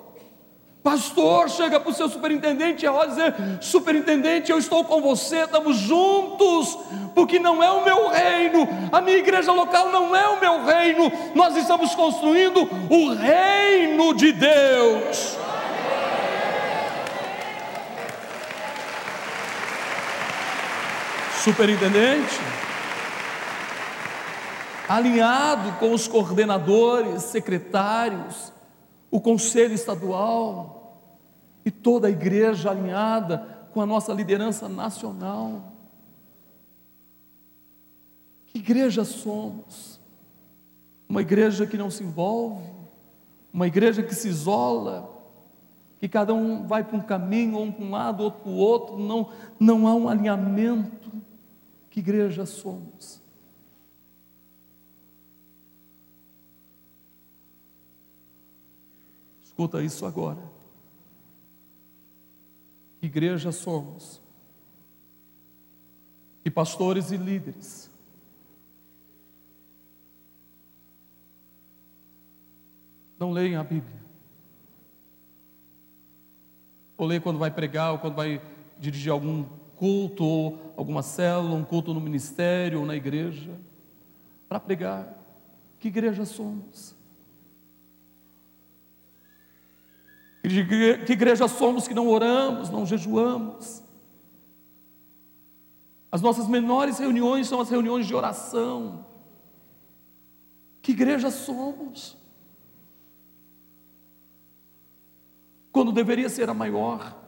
Pastor, 0.83 1.51
chega 1.51 1.81
para 1.81 1.91
o 1.91 1.93
seu 1.93 2.09
superintendente 2.09 2.85
e 2.85 2.89
olha 2.89 3.09
dizer: 3.09 3.35
Superintendente, 3.61 4.53
eu 4.53 4.59
estou 4.59 4.85
com 4.85 5.01
você, 5.01 5.39
estamos 5.41 5.77
juntos, 5.79 6.79
porque 7.13 7.41
não 7.41 7.61
é 7.61 7.69
o 7.69 7.85
meu 7.85 8.09
reino, 8.09 8.69
a 8.93 9.01
minha 9.01 9.17
igreja 9.19 9.51
local 9.51 9.91
não 9.91 10.15
é 10.15 10.29
o 10.29 10.41
meu 10.41 10.65
reino, 10.65 11.11
nós 11.35 11.57
estamos 11.57 11.93
construindo 11.97 12.69
o 12.89 13.13
reino 13.15 14.15
de 14.15 14.33
Deus. 14.33 15.37
Superintendente, 21.47 22.41
alinhado 24.89 25.79
com 25.79 25.93
os 25.93 26.09
coordenadores, 26.09 27.23
secretários, 27.23 28.53
o 29.13 29.21
conselho 29.21 29.73
estadual 29.73 31.01
e 31.65 31.71
toda 31.71 32.09
a 32.09 32.11
igreja 32.11 32.73
alinhada 32.73 33.47
com 33.73 33.81
a 33.81 33.87
nossa 33.87 34.13
liderança 34.13 34.69
nacional. 34.69 35.73
Que 38.47 38.59
igreja 38.59 39.05
somos? 39.05 40.01
Uma 41.09 41.21
igreja 41.21 41.65
que 41.65 41.79
não 41.79 41.93
se 41.93 42.03
envolve, 42.03 42.69
uma 43.53 43.69
igreja 43.69 44.03
que 44.03 44.17
se 44.17 44.27
isola, 44.27 45.17
que 46.01 46.09
cada 46.09 46.35
um 46.35 46.67
vai 46.67 46.83
para 46.83 46.97
um 46.97 47.03
caminho, 47.03 47.61
um 47.61 47.71
para 47.71 47.85
um 47.85 47.91
lado, 47.93 48.25
outro 48.25 48.41
para 48.41 48.51
o 48.51 48.57
outro, 48.57 48.99
não, 48.99 49.29
não 49.61 49.87
há 49.87 49.95
um 49.95 50.09
alinhamento. 50.09 51.07
Que 51.97 52.01
igreja 52.01 52.45
somos? 52.45 53.23
Escuta 59.43 59.83
isso 59.83 60.05
agora. 60.05 60.43
Que 63.01 63.07
igreja 63.07 63.51
somos? 63.51 64.21
E 66.45 66.51
pastores 66.51 67.13
e 67.13 67.17
líderes. 67.17 67.91
Não 73.19 73.33
leem 73.33 73.57
a 73.57 73.65
Bíblia. 73.65 74.05
Ou 76.99 77.07
leem 77.07 77.23
quando 77.23 77.39
vai 77.39 77.51
pregar, 77.51 77.93
ou 77.93 77.99
quando 77.99 78.17
vai 78.17 78.39
dirigir 78.79 79.11
algum 79.11 79.47
culto, 79.77 80.25
ou 80.25 80.73
alguma 80.77 81.03
célula, 81.03 81.55
um 81.55 81.65
culto 81.65 81.95
no 81.95 82.01
ministério 82.01 82.81
ou 82.81 82.87
na 82.87 82.97
igreja, 82.97 83.59
para 84.49 84.59
pregar. 84.59 85.17
Que 85.79 85.89
igreja 85.89 86.25
somos? 86.25 86.95
Que 90.43 91.13
igreja 91.13 91.49
somos 91.49 91.89
que 91.89 91.95
não 91.95 92.09
oramos, 92.09 92.71
não 92.71 92.87
jejuamos? 92.87 93.83
As 96.11 96.23
nossas 96.23 96.47
menores 96.47 96.99
reuniões 96.99 97.49
são 97.49 97.61
as 97.61 97.69
reuniões 97.69 98.07
de 98.07 98.15
oração. 98.15 99.05
Que 100.81 100.93
igreja 100.93 101.31
somos? 101.31 102.17
Quando 105.73 105.91
deveria 105.93 106.29
ser 106.29 106.49
a 106.49 106.55
maior. 106.55 107.26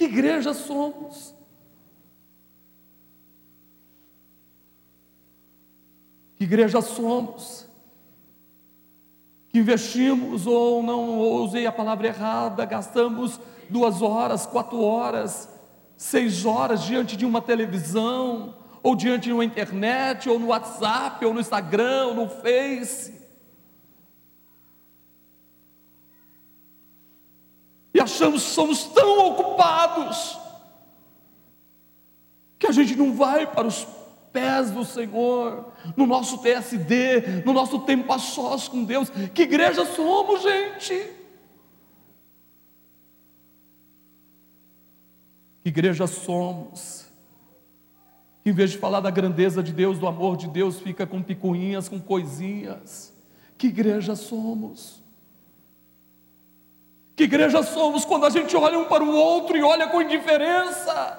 Que 0.00 0.06
igreja 0.06 0.54
somos? 0.54 1.34
Que 6.36 6.44
igreja 6.44 6.80
somos? 6.80 7.68
Que 9.50 9.58
investimos, 9.58 10.46
ou 10.46 10.82
não 10.82 11.18
ou 11.18 11.44
usei 11.44 11.66
a 11.66 11.70
palavra 11.70 12.06
errada, 12.06 12.64
gastamos 12.64 13.38
duas 13.68 14.00
horas, 14.00 14.46
quatro 14.46 14.80
horas, 14.80 15.50
seis 15.98 16.46
horas 16.46 16.82
diante 16.82 17.14
de 17.14 17.26
uma 17.26 17.42
televisão, 17.42 18.56
ou 18.82 18.96
diante 18.96 19.24
de 19.24 19.34
uma 19.34 19.44
internet, 19.44 20.30
ou 20.30 20.38
no 20.38 20.46
WhatsApp, 20.46 21.22
ou 21.26 21.34
no 21.34 21.40
Instagram, 21.40 22.06
ou 22.06 22.14
no 22.14 22.26
Face. 22.26 23.19
Achamos 28.10 28.42
somos 28.42 28.84
tão 28.84 29.28
ocupados 29.28 30.38
que 32.58 32.66
a 32.66 32.72
gente 32.72 32.94
não 32.96 33.14
vai 33.14 33.46
para 33.46 33.66
os 33.66 33.86
pés 34.32 34.70
do 34.70 34.84
Senhor, 34.84 35.72
no 35.96 36.06
nosso 36.06 36.38
TSD, 36.38 37.42
no 37.44 37.52
nosso 37.52 37.80
tempo 37.80 38.12
a 38.12 38.18
sós 38.18 38.68
com 38.68 38.84
Deus. 38.84 39.10
Que 39.34 39.42
igreja 39.42 39.84
somos, 39.86 40.42
gente? 40.42 40.94
Que 45.62 45.68
igreja 45.68 46.06
somos? 46.06 47.06
Que 48.44 48.50
em 48.50 48.52
vez 48.52 48.70
de 48.70 48.78
falar 48.78 49.00
da 49.00 49.10
grandeza 49.10 49.62
de 49.62 49.72
Deus, 49.72 49.98
do 49.98 50.06
amor 50.06 50.36
de 50.36 50.46
Deus, 50.48 50.78
fica 50.78 51.06
com 51.06 51.22
picuinhas, 51.22 51.88
com 51.88 51.98
coisinhas. 51.98 53.12
Que 53.58 53.66
igreja 53.68 54.14
somos? 54.14 54.99
Que 57.20 57.24
igreja 57.24 57.62
somos 57.62 58.06
quando 58.06 58.24
a 58.24 58.30
gente 58.30 58.56
olha 58.56 58.78
um 58.78 58.86
para 58.86 59.04
o 59.04 59.14
outro 59.14 59.54
e 59.54 59.62
olha 59.62 59.86
com 59.88 60.00
indiferença? 60.00 61.18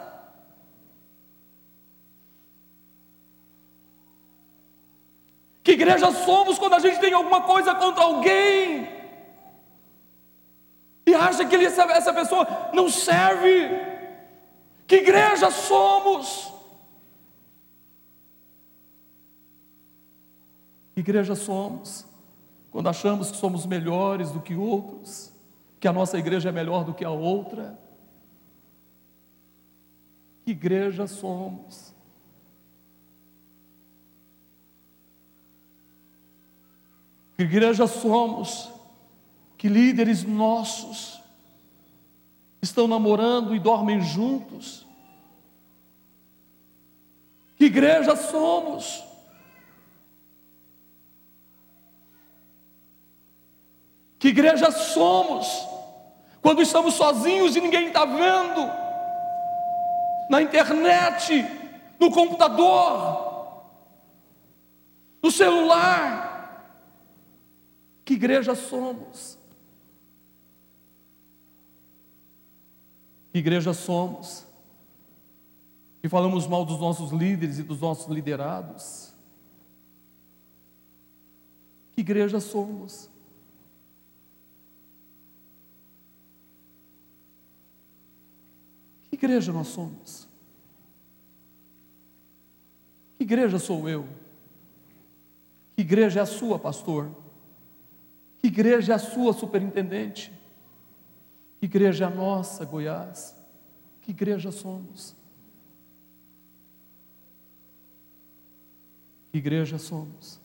Que 5.62 5.74
igreja 5.74 6.12
somos 6.12 6.58
quando 6.58 6.74
a 6.74 6.80
gente 6.80 7.00
tem 7.00 7.14
alguma 7.14 7.44
coisa 7.44 7.76
contra 7.76 8.04
alguém 8.04 8.90
e 11.06 11.14
acha 11.14 11.46
que 11.46 11.56
essa, 11.56 12.12
pessoa 12.12 12.48
não 12.74 12.90
serve? 12.90 13.70
Que 14.88 14.96
igreja 14.96 15.52
somos? 15.52 16.52
Que 20.96 21.02
igreja 21.02 21.36
somos 21.36 22.08
quando 22.72 22.90
achamos 22.90 23.30
que 23.30 23.38
somos 23.38 23.68
melhores 23.68 24.32
do 24.32 24.40
que 24.40 24.56
outros, 24.56 25.31
que 25.82 25.88
a 25.88 25.92
nossa 25.92 26.16
igreja 26.16 26.50
é 26.50 26.52
melhor 26.52 26.86
do 26.86 26.94
que 26.94 27.04
a 27.04 27.10
outra? 27.10 27.76
Que 30.46 30.52
igreja 30.52 31.08
somos? 31.08 31.92
Que 37.36 37.42
igreja 37.42 37.88
somos? 37.88 38.70
Que 39.58 39.68
líderes 39.68 40.24
nossos 40.24 41.20
estão 42.62 42.88
namorando 42.88 43.56
e 43.56 43.60
dormem 43.60 44.02
juntos? 44.02 44.86
Que 47.56 47.66
igreja 47.66 48.16
somos? 48.16 49.04
Que 54.20 54.28
igreja 54.28 54.70
somos? 54.70 55.71
Quando 56.42 56.62
estamos 56.62 56.96
sozinhos 56.96 57.56
e 57.56 57.62
ninguém 57.62 57.88
está 57.88 58.04
vendo, 58.04 58.62
na 60.30 60.42
internet, 60.42 61.46
no 62.00 62.10
computador, 62.10 63.68
no 65.22 65.30
celular, 65.30 66.32
que 68.04 68.14
igreja 68.14 68.56
somos? 68.56 69.38
Que 73.32 73.38
igreja 73.38 73.74
somos? 73.74 74.48
E 76.02 76.10
falamos 76.10 76.48
mal 76.48 76.66
dos 76.66 76.80
nossos 76.80 77.12
líderes 77.12 77.60
e 77.60 77.64
dos 77.64 77.80
nossos 77.80 78.08
liderados? 78.08 79.14
Que 81.92 82.02
igreja 82.02 82.40
somos? 82.40 83.11
Igreja 89.26 89.54
nós 89.54 89.68
somos? 89.68 90.28
Que 93.18 93.24
igreja 93.24 93.60
sou 93.60 93.88
eu? 93.88 94.08
Que 95.76 95.82
igreja 95.82 96.20
é 96.20 96.24
a 96.24 96.26
sua, 96.26 96.58
pastor? 96.58 97.12
Que 98.40 98.48
igreja 98.48 98.94
é 98.94 98.96
a 98.96 99.00
sua, 99.00 99.32
superintendente? 99.32 100.34
Que 101.60 101.66
igreja 101.66 102.06
é 102.06 102.08
a 102.08 102.10
nossa, 102.10 102.66
Goiás? 102.66 103.38
Que 104.02 104.10
igreja 104.10 104.52
somos? 104.52 105.16
Que 109.32 109.38
igreja 109.38 109.78
somos? 109.78 110.42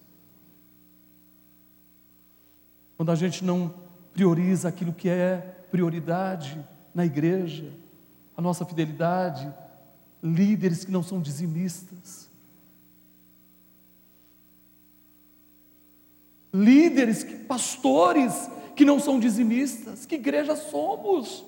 Quando 2.98 3.10
a 3.10 3.14
gente 3.14 3.42
não 3.42 3.74
prioriza 4.12 4.68
aquilo 4.68 4.92
que 4.92 5.08
é 5.08 5.38
prioridade 5.70 6.62
na 6.94 7.06
igreja, 7.06 7.72
a 8.36 8.42
nossa 8.42 8.64
fidelidade, 8.64 9.52
líderes 10.22 10.84
que 10.84 10.90
não 10.90 11.02
são 11.02 11.20
dizimistas, 11.20 12.30
líderes, 16.52 17.24
pastores 17.46 18.50
que 18.74 18.84
não 18.84 18.98
são 18.98 19.18
dizimistas. 19.18 20.06
Que 20.06 20.14
igreja 20.14 20.56
somos? 20.56 21.44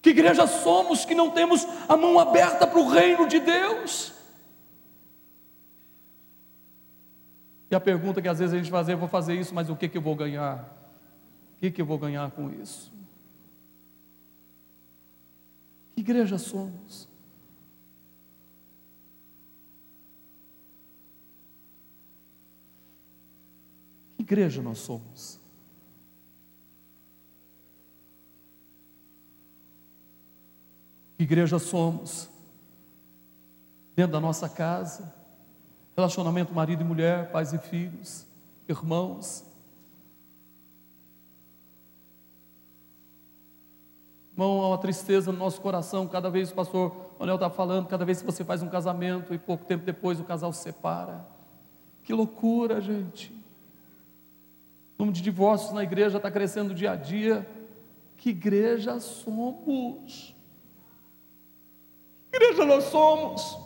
Que 0.00 0.10
igreja 0.10 0.46
somos 0.46 1.04
que 1.04 1.14
não 1.14 1.30
temos 1.30 1.66
a 1.88 1.96
mão 1.96 2.18
aberta 2.18 2.66
para 2.66 2.78
o 2.78 2.88
reino 2.88 3.26
de 3.26 3.40
Deus? 3.40 4.12
E 7.70 7.74
a 7.74 7.80
pergunta 7.80 8.20
que 8.20 8.28
às 8.28 8.38
vezes 8.38 8.54
a 8.54 8.58
gente 8.58 8.70
faz 8.70 8.88
é: 8.88 8.92
eu 8.92 8.98
vou 8.98 9.08
fazer 9.08 9.34
isso, 9.34 9.54
mas 9.54 9.70
o 9.70 9.76
que, 9.76 9.88
que 9.88 9.96
eu 9.96 10.02
vou 10.02 10.14
ganhar? 10.14 10.83
Que, 11.64 11.70
que 11.70 11.80
eu 11.80 11.86
vou 11.86 11.96
ganhar 11.96 12.30
com 12.32 12.50
isso? 12.50 12.92
Que 15.94 16.02
igreja 16.02 16.36
somos? 16.36 17.08
igreja 24.18 24.60
nós 24.60 24.78
somos? 24.80 25.40
Que 31.16 31.22
igreja 31.22 31.58
somos? 31.58 32.28
Dentro 33.96 34.12
da 34.12 34.20
nossa 34.20 34.50
casa, 34.50 35.14
relacionamento 35.96 36.52
marido 36.52 36.82
e 36.82 36.84
mulher, 36.84 37.32
pais 37.32 37.54
e 37.54 37.58
filhos, 37.58 38.26
irmãos. 38.68 39.53
Irmão, 44.34 44.62
há 44.62 44.68
uma 44.70 44.78
tristeza 44.78 45.30
no 45.30 45.38
nosso 45.38 45.60
coração, 45.60 46.08
cada 46.08 46.28
vez 46.28 46.50
o 46.50 46.54
pastor 46.54 47.12
Manuel 47.20 47.36
está 47.36 47.48
falando, 47.48 47.86
cada 47.86 48.04
vez 48.04 48.20
que 48.20 48.26
você 48.26 48.42
faz 48.42 48.64
um 48.64 48.68
casamento 48.68 49.32
e 49.32 49.38
pouco 49.38 49.64
tempo 49.64 49.84
depois 49.84 50.18
o 50.18 50.24
casal 50.24 50.52
se 50.52 50.60
separa. 50.60 51.24
Que 52.02 52.12
loucura, 52.12 52.80
gente. 52.80 53.32
O 54.98 55.02
número 55.02 55.14
de 55.14 55.22
divórcios 55.22 55.72
na 55.72 55.84
igreja 55.84 56.16
está 56.16 56.32
crescendo 56.32 56.74
dia 56.74 56.90
a 56.90 56.96
dia. 56.96 57.48
Que 58.16 58.30
igreja 58.30 58.98
somos? 58.98 60.34
Que 62.32 62.36
igreja 62.36 62.64
nós 62.64 62.84
somos? 62.84 63.56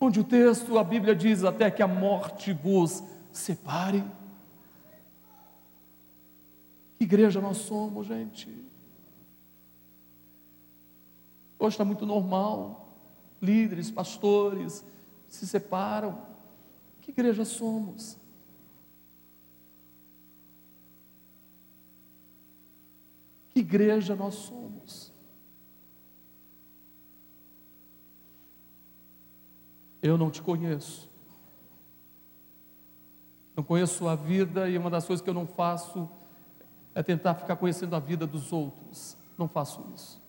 Onde 0.00 0.18
o 0.18 0.24
texto, 0.24 0.76
a 0.76 0.82
Bíblia 0.82 1.14
diz 1.14 1.44
até 1.44 1.70
que 1.70 1.82
a 1.82 1.86
morte 1.86 2.52
vos 2.52 3.02
separe. 3.32 4.04
Que 6.96 7.04
igreja 7.04 7.40
nós 7.40 7.58
somos, 7.58 8.06
gente? 8.06 8.48
Hoje 11.58 11.74
está 11.74 11.84
muito 11.84 12.04
normal. 12.04 12.88
Líderes, 13.40 13.90
pastores 13.90 14.84
se 15.28 15.46
separam. 15.46 16.26
Que 17.00 17.10
igreja 17.10 17.44
somos? 17.44 18.18
Que 23.50 23.60
igreja 23.60 24.14
nós 24.14 24.34
somos? 24.34 25.12
Eu 30.02 30.18
não 30.18 30.30
te 30.30 30.42
conheço. 30.42 31.10
Não 33.56 33.64
conheço 33.64 34.06
a 34.08 34.14
vida 34.14 34.68
e 34.68 34.76
uma 34.76 34.90
das 34.90 35.06
coisas 35.06 35.22
que 35.22 35.30
eu 35.30 35.34
não 35.34 35.46
faço 35.46 36.10
é 36.94 37.02
tentar 37.02 37.34
ficar 37.34 37.56
conhecendo 37.56 37.94
a 37.96 37.98
vida 37.98 38.26
dos 38.26 38.52
outros. 38.52 39.16
Não 39.36 39.48
faço 39.48 39.84
isso. 39.94 40.22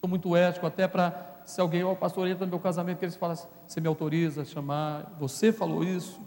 Sou 0.00 0.08
muito 0.08 0.36
ético 0.36 0.66
até 0.66 0.86
para 0.86 1.42
se 1.44 1.60
alguém, 1.60 1.82
ó, 1.82 1.92
oh, 1.92 1.96
pastor, 1.96 2.28
entra 2.28 2.44
no 2.44 2.50
meu 2.50 2.60
casamento, 2.60 2.98
que 2.98 3.04
eles 3.04 3.16
falam 3.16 3.34
assim, 3.34 3.48
você 3.66 3.80
me 3.80 3.88
autoriza 3.88 4.42
a 4.42 4.44
chamar, 4.44 5.16
você 5.18 5.52
falou 5.52 5.82
isso, 5.82 6.20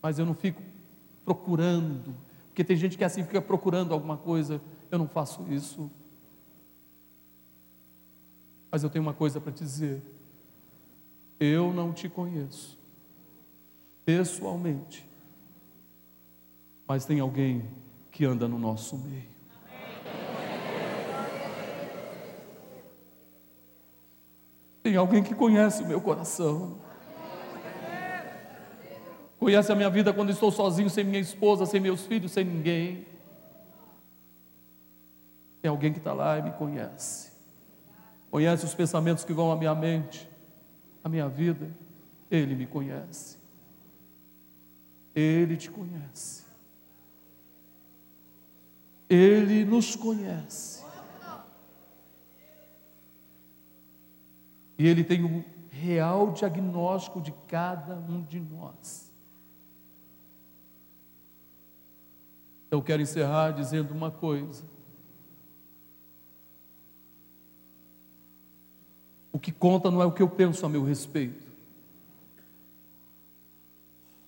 mas 0.00 0.18
eu 0.18 0.26
não 0.26 0.34
fico 0.34 0.62
procurando, 1.24 2.14
porque 2.46 2.64
tem 2.64 2.76
gente 2.76 2.96
que 2.96 3.04
é 3.04 3.06
assim 3.06 3.24
fica 3.24 3.40
procurando 3.40 3.92
alguma 3.92 4.16
coisa, 4.16 4.60
eu 4.90 4.98
não 4.98 5.08
faço 5.08 5.46
isso. 5.52 5.90
Mas 8.70 8.82
eu 8.82 8.90
tenho 8.90 9.04
uma 9.04 9.14
coisa 9.14 9.40
para 9.40 9.52
te 9.52 9.62
dizer, 9.62 10.02
eu 11.38 11.72
não 11.72 11.92
te 11.92 12.08
conheço, 12.08 12.78
pessoalmente, 14.04 15.08
mas 16.92 17.06
tem 17.06 17.20
alguém 17.20 17.70
que 18.10 18.22
anda 18.22 18.46
no 18.46 18.58
nosso 18.58 18.98
meio. 18.98 19.30
Tem 24.82 24.94
alguém 24.94 25.22
que 25.22 25.34
conhece 25.34 25.82
o 25.82 25.86
meu 25.86 26.02
coração. 26.02 26.82
Conhece 29.38 29.72
a 29.72 29.74
minha 29.74 29.88
vida 29.88 30.12
quando 30.12 30.28
estou 30.28 30.52
sozinho, 30.52 30.90
sem 30.90 31.02
minha 31.02 31.18
esposa, 31.18 31.64
sem 31.64 31.80
meus 31.80 32.04
filhos, 32.04 32.30
sem 32.30 32.44
ninguém. 32.44 33.06
Tem 35.62 35.70
alguém 35.70 35.94
que 35.94 35.98
está 35.98 36.12
lá 36.12 36.38
e 36.38 36.42
me 36.42 36.50
conhece. 36.50 37.32
Conhece 38.30 38.66
os 38.66 38.74
pensamentos 38.74 39.24
que 39.24 39.32
vão 39.32 39.50
à 39.50 39.56
minha 39.56 39.74
mente, 39.74 40.28
à 41.02 41.08
minha 41.08 41.26
vida. 41.26 41.74
Ele 42.30 42.54
me 42.54 42.66
conhece. 42.66 43.38
Ele 45.14 45.56
te 45.56 45.70
conhece. 45.70 46.41
Ele 49.14 49.62
nos 49.62 49.94
conhece. 49.94 50.82
E 54.78 54.86
Ele 54.86 55.04
tem 55.04 55.22
um 55.22 55.44
real 55.70 56.32
diagnóstico 56.32 57.20
de 57.20 57.30
cada 57.46 57.94
um 57.94 58.22
de 58.22 58.40
nós. 58.40 59.12
Eu 62.70 62.82
quero 62.82 63.02
encerrar 63.02 63.50
dizendo 63.50 63.92
uma 63.92 64.10
coisa. 64.10 64.64
O 69.30 69.38
que 69.38 69.52
conta 69.52 69.90
não 69.90 70.00
é 70.00 70.06
o 70.06 70.12
que 70.12 70.22
eu 70.22 70.28
penso 70.28 70.64
a 70.64 70.70
meu 70.70 70.82
respeito. 70.82 71.46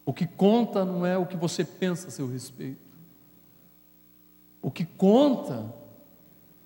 O 0.05 0.13
que 0.13 0.27
conta 0.27 0.85
não 0.85 1.07
é 1.07 1.17
o 1.17 1.25
que 1.25 1.39
você 1.39 1.65
pensa 1.65 2.09
a 2.09 2.11
seu 2.11 2.29
respeito. 2.29 2.84
O 4.65 4.71
que 4.71 4.87
conta 4.87 5.71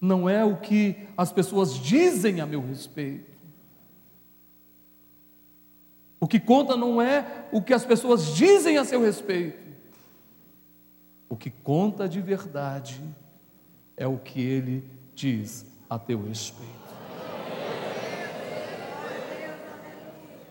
não 0.00 0.30
é 0.30 0.44
o 0.44 0.56
que 0.56 1.08
as 1.16 1.32
pessoas 1.32 1.74
dizem 1.74 2.40
a 2.40 2.46
meu 2.46 2.64
respeito. 2.64 3.28
O 6.20 6.28
que 6.28 6.38
conta 6.38 6.76
não 6.76 7.02
é 7.02 7.48
o 7.50 7.60
que 7.60 7.74
as 7.74 7.84
pessoas 7.84 8.36
dizem 8.36 8.78
a 8.78 8.84
seu 8.84 9.02
respeito. 9.02 9.66
O 11.28 11.36
que 11.36 11.50
conta 11.50 12.08
de 12.08 12.20
verdade 12.20 13.02
é 13.96 14.06
o 14.06 14.16
que 14.16 14.40
ele 14.40 14.88
diz 15.12 15.66
a 15.90 15.98
teu 15.98 16.22
respeito. 16.22 16.72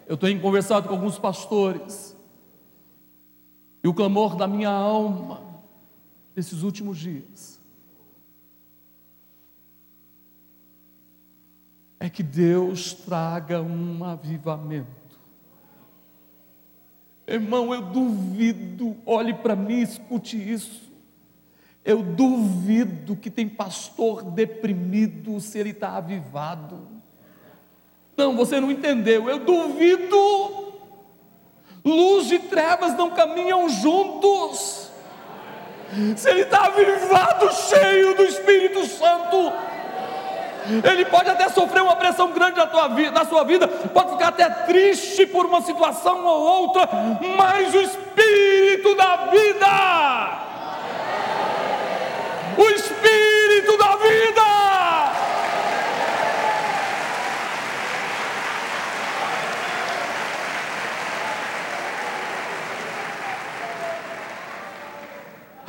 Eu 0.05 0.17
tenho 0.17 0.41
conversado 0.41 0.89
com 0.89 0.95
alguns 0.95 1.17
pastores, 1.17 2.13
e 3.81 3.87
o 3.87 3.93
clamor 3.93 4.35
da 4.35 4.47
minha 4.47 4.69
alma 4.69 5.46
nesses 6.37 6.61
últimos 6.61 6.99
dias 6.99 7.59
é 11.99 12.07
que 12.07 12.21
Deus 12.21 12.93
traga 12.93 13.59
um 13.59 14.03
avivamento. 14.03 14.87
Irmão, 17.25 17.73
eu 17.73 17.81
duvido, 17.81 18.95
olhe 19.03 19.33
para 19.33 19.55
mim, 19.55 19.81
escute 19.81 20.37
isso. 20.37 20.91
Eu 21.83 22.03
duvido 22.03 23.15
que 23.15 23.31
tem 23.31 23.49
pastor 23.49 24.21
deprimido 24.21 25.39
se 25.41 25.57
ele 25.57 25.71
está 25.71 25.97
avivado. 25.97 26.87
Não, 28.15 28.35
você 28.35 28.59
não 28.59 28.69
entendeu. 28.69 29.27
Eu 29.27 29.39
duvido. 29.39 30.17
Luz 31.83 32.31
e 32.31 32.37
trevas 32.37 32.95
não 32.95 33.09
caminham 33.09 33.67
juntos. 33.67 34.86
Se 36.15 36.29
ele 36.29 36.41
está 36.41 36.65
avivado, 36.65 37.51
cheio 37.53 38.13
do 38.15 38.23
Espírito 38.23 38.85
Santo, 38.85 39.53
ele 40.83 41.05
pode 41.05 41.29
até 41.29 41.47
sofrer 41.49 41.81
uma 41.81 41.95
pressão 41.95 42.31
grande 42.31 42.57
na, 42.57 42.67
tua 42.67 42.89
vida, 42.89 43.11
na 43.11 43.25
sua 43.25 43.43
vida, 43.43 43.67
pode 43.67 44.11
ficar 44.11 44.27
até 44.27 44.49
triste 44.49 45.25
por 45.25 45.45
uma 45.45 45.61
situação 45.61 46.25
ou 46.25 46.41
outra, 46.41 46.89
mas 47.37 47.73
o 47.73 47.81
Espírito 47.81 48.95
da 48.95 49.15
vida, 49.27 50.39
o 52.57 52.69
Espírito 52.69 53.77
da 53.77 53.95
vida, 53.95 54.57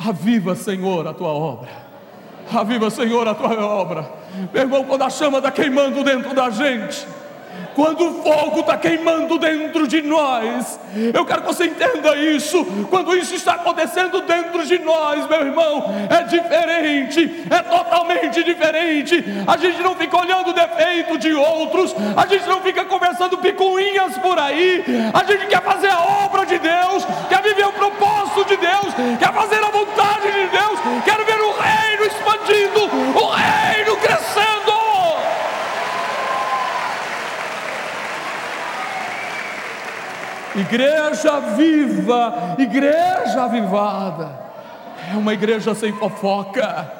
Aviva, 0.09 0.55
Senhor, 0.55 1.07
a 1.07 1.13
tua 1.13 1.29
obra. 1.29 1.69
Aviva, 2.51 2.89
Senhor, 2.89 3.27
a 3.27 3.35
tua 3.35 3.63
obra. 3.63 4.11
Meu 4.51 4.63
irmão, 4.63 4.83
quando 4.85 5.03
a 5.03 5.09
chama 5.09 5.37
está 5.37 5.51
queimando 5.51 6.03
dentro 6.03 6.33
da 6.33 6.49
gente, 6.49 7.07
quando 7.75 8.07
o 8.07 8.23
fogo 8.23 8.61
está 8.61 8.77
queimando 8.77 9.37
dentro 9.37 9.87
de 9.87 10.01
nós, 10.01 10.79
eu 11.13 11.25
quero 11.25 11.41
que 11.41 11.47
você 11.47 11.65
entenda 11.65 12.15
isso. 12.17 12.65
Quando 12.89 13.15
isso 13.15 13.35
está 13.35 13.53
acontecendo 13.53 14.21
dentro 14.21 14.65
de 14.65 14.79
nós, 14.79 15.27
meu 15.27 15.41
irmão, 15.41 15.85
é 16.09 16.23
diferente, 16.23 17.45
é 17.49 17.61
totalmente 17.61 18.43
diferente. 18.43 19.23
A 19.47 19.57
gente 19.57 19.81
não 19.81 19.95
fica 19.95 20.17
olhando 20.17 20.49
o 20.49 20.53
defeito 20.53 21.17
de 21.17 21.33
outros, 21.33 21.95
a 22.15 22.25
gente 22.25 22.47
não 22.47 22.61
fica 22.61 22.83
conversando 22.85 23.37
picuinhas 23.37 24.17
por 24.17 24.37
aí. 24.37 24.83
A 25.13 25.23
gente 25.23 25.47
quer 25.47 25.61
fazer 25.61 25.89
a 25.89 26.25
obra 26.25 26.45
de 26.45 26.57
Deus, 26.59 27.05
quer 27.29 27.41
viver 27.41 27.67
o 27.67 27.73
propósito 27.73 28.45
de 28.45 28.57
Deus, 28.57 28.93
quer 29.19 29.33
fazer 29.33 29.63
a 29.63 29.69
vontade 29.69 30.31
de 30.31 30.47
Deus, 30.47 30.79
quer 31.05 31.23
ver 31.23 31.41
o 31.41 31.51
reino 31.53 32.05
expandindo, 32.05 32.81
o 33.17 33.29
reino 33.29 33.95
crescendo. 33.97 34.49
Igreja 40.59 41.39
viva, 41.55 42.55
igreja 42.57 43.43
avivada, 43.43 44.39
é 45.11 45.17
uma 45.17 45.33
igreja 45.33 45.73
sem 45.73 45.93
fofoca, 45.93 46.91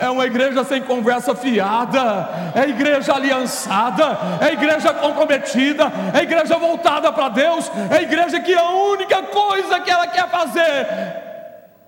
é 0.00 0.10
uma 0.10 0.26
igreja 0.26 0.64
sem 0.64 0.82
conversa 0.82 1.34
fiada, 1.34 2.28
é 2.54 2.68
igreja 2.68 3.14
aliançada, 3.14 4.18
é 4.40 4.52
igreja 4.52 4.92
comprometida, 4.92 5.92
é 6.12 6.22
igreja 6.22 6.56
voltada 6.56 7.12
para 7.12 7.28
Deus, 7.28 7.70
é 7.90 8.02
igreja 8.02 8.40
que 8.40 8.54
a 8.54 8.70
única 8.70 9.22
coisa 9.22 9.80
que 9.80 9.90
ela 9.90 10.06
quer 10.06 10.28
fazer 10.28 10.86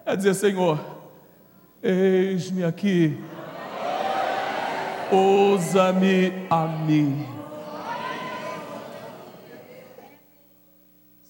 é 0.05 0.17
dizer: 0.17 0.35
Senhor, 0.35 0.79
eis-me 1.83 2.65
aqui, 2.65 3.19
usa-me 5.11 6.47
a 6.49 6.61
mim. 6.67 7.36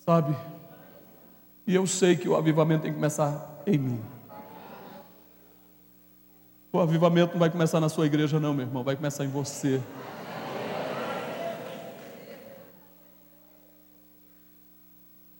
Sabe? 0.06 0.36
E 1.66 1.74
eu 1.74 1.84
sei 1.84 2.16
que 2.16 2.28
o 2.28 2.36
avivamento 2.36 2.82
tem 2.82 2.92
que 2.92 2.96
começar 2.96 3.60
em 3.66 3.76
mim. 3.76 4.04
O 6.72 6.78
avivamento 6.78 7.32
não 7.32 7.40
vai 7.40 7.50
começar 7.50 7.80
na 7.80 7.88
sua 7.88 8.06
igreja, 8.06 8.38
não, 8.38 8.54
meu 8.54 8.64
irmão, 8.64 8.84
vai 8.84 8.94
começar 8.94 9.24
em 9.24 9.28
você. 9.28 9.82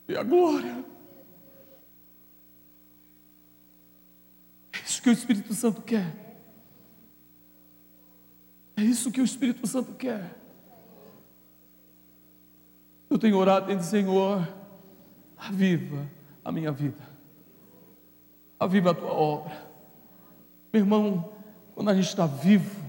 E 0.09 0.17
a 0.17 0.25
glória. 0.25 0.85
É 4.73 4.79
isso 4.85 5.01
que 5.01 5.11
o 5.11 5.13
Espírito 5.13 5.55
Santo 5.55 5.81
quer. 5.83 6.13
É 8.77 8.83
isso 8.83 9.13
que 9.13 9.21
o 9.21 9.25
Espírito 9.25 9.65
Santo 9.69 9.95
quer. 9.95 10.36
Eu 13.09 13.19
tenho 13.19 13.37
orado 13.37 13.73
e 13.73 13.83
Senhor, 13.83 14.47
aviva 15.37 16.07
a 16.45 16.51
minha 16.51 16.73
vida, 16.73 17.03
aviva 18.59 18.91
a 18.91 18.95
tua 18.95 19.13
obra. 19.13 19.67
Meu 20.73 20.83
irmão, 20.83 21.33
quando 21.75 21.91
a 21.91 21.95
gente 21.95 22.09
está 22.09 22.27
vivo, 22.27 22.85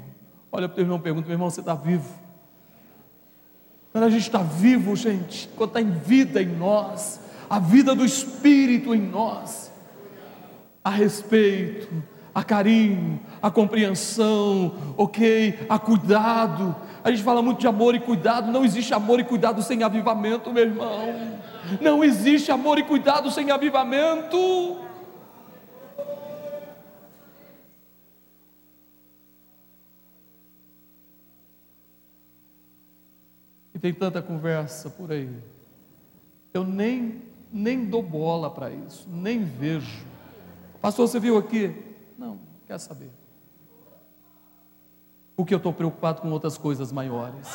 olha 0.52 0.68
para 0.68 0.74
o 0.74 0.76
teu 0.76 0.84
irmão 0.84 0.98
e 0.98 1.02
pergunta: 1.02 1.28
meu 1.28 1.36
irmão, 1.36 1.50
você 1.50 1.60
está 1.60 1.76
vivo? 1.76 2.28
Quando 3.92 4.06
a 4.06 4.10
gente 4.10 4.24
está 4.24 4.42
vivo, 4.42 4.96
gente, 4.96 5.50
quando 5.56 5.70
está 5.70 5.82
em 5.82 5.92
vida 5.92 6.42
em 6.42 6.56
nós, 6.56 7.20
a 7.50 7.60
vida 7.60 7.96
do 7.96 8.06
Espírito 8.06 8.94
em 8.94 9.02
nós, 9.02 9.72
a 10.84 10.90
respeito, 10.90 12.04
a 12.34 12.44
carinho, 12.44 13.20
a 13.42 13.50
compreensão, 13.50 14.76
ok, 14.96 15.66
a 15.68 15.80
cuidado, 15.80 16.76
a 17.08 17.12
gente 17.12 17.24
fala 17.24 17.42
muito 17.42 17.60
de 17.60 17.68
amor 17.68 17.96
e 17.96 18.02
cuidado, 18.02 18.52
não 18.52 18.66
existe 18.66 18.94
amor 18.94 19.18
e 19.18 19.24
cuidado 19.24 19.64
sem 19.64 19.82
avivamento, 19.82 20.52
meu 20.52 20.64
irmão. 20.64 21.08
Não 21.80 22.04
existe 22.04 22.52
amor 22.52 22.78
e 22.78 22.84
cuidado 22.84 23.32
sem 23.32 23.50
avivamento. 23.50 24.78
E 33.74 33.80
tem 33.80 33.94
tanta 33.94 34.22
conversa 34.22 34.90
por 34.90 35.10
aí. 35.10 35.30
Eu 36.54 36.66
nem 36.66 37.22
nem 37.54 37.86
dou 37.86 38.04
bola 38.04 38.52
para 38.52 38.70
isso, 38.70 39.08
nem 39.10 39.46
vejo. 39.46 40.06
Pastor, 40.82 41.08
você 41.08 41.22
viu 41.22 41.38
aqui? 41.38 41.74
Não, 42.18 42.38
quer 42.66 42.78
saber 42.78 43.17
porque 45.38 45.54
eu 45.54 45.58
estou 45.58 45.72
preocupado 45.72 46.20
com 46.20 46.32
outras 46.32 46.58
coisas 46.58 46.92
maiores. 46.92 47.48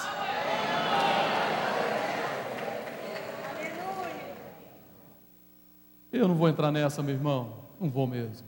Eu 6.12 6.28
não 6.28 6.36
vou 6.36 6.48
entrar 6.48 6.70
nessa, 6.70 7.02
meu 7.02 7.16
irmão. 7.16 7.64
Não 7.80 7.90
vou 7.90 8.06
mesmo. 8.06 8.46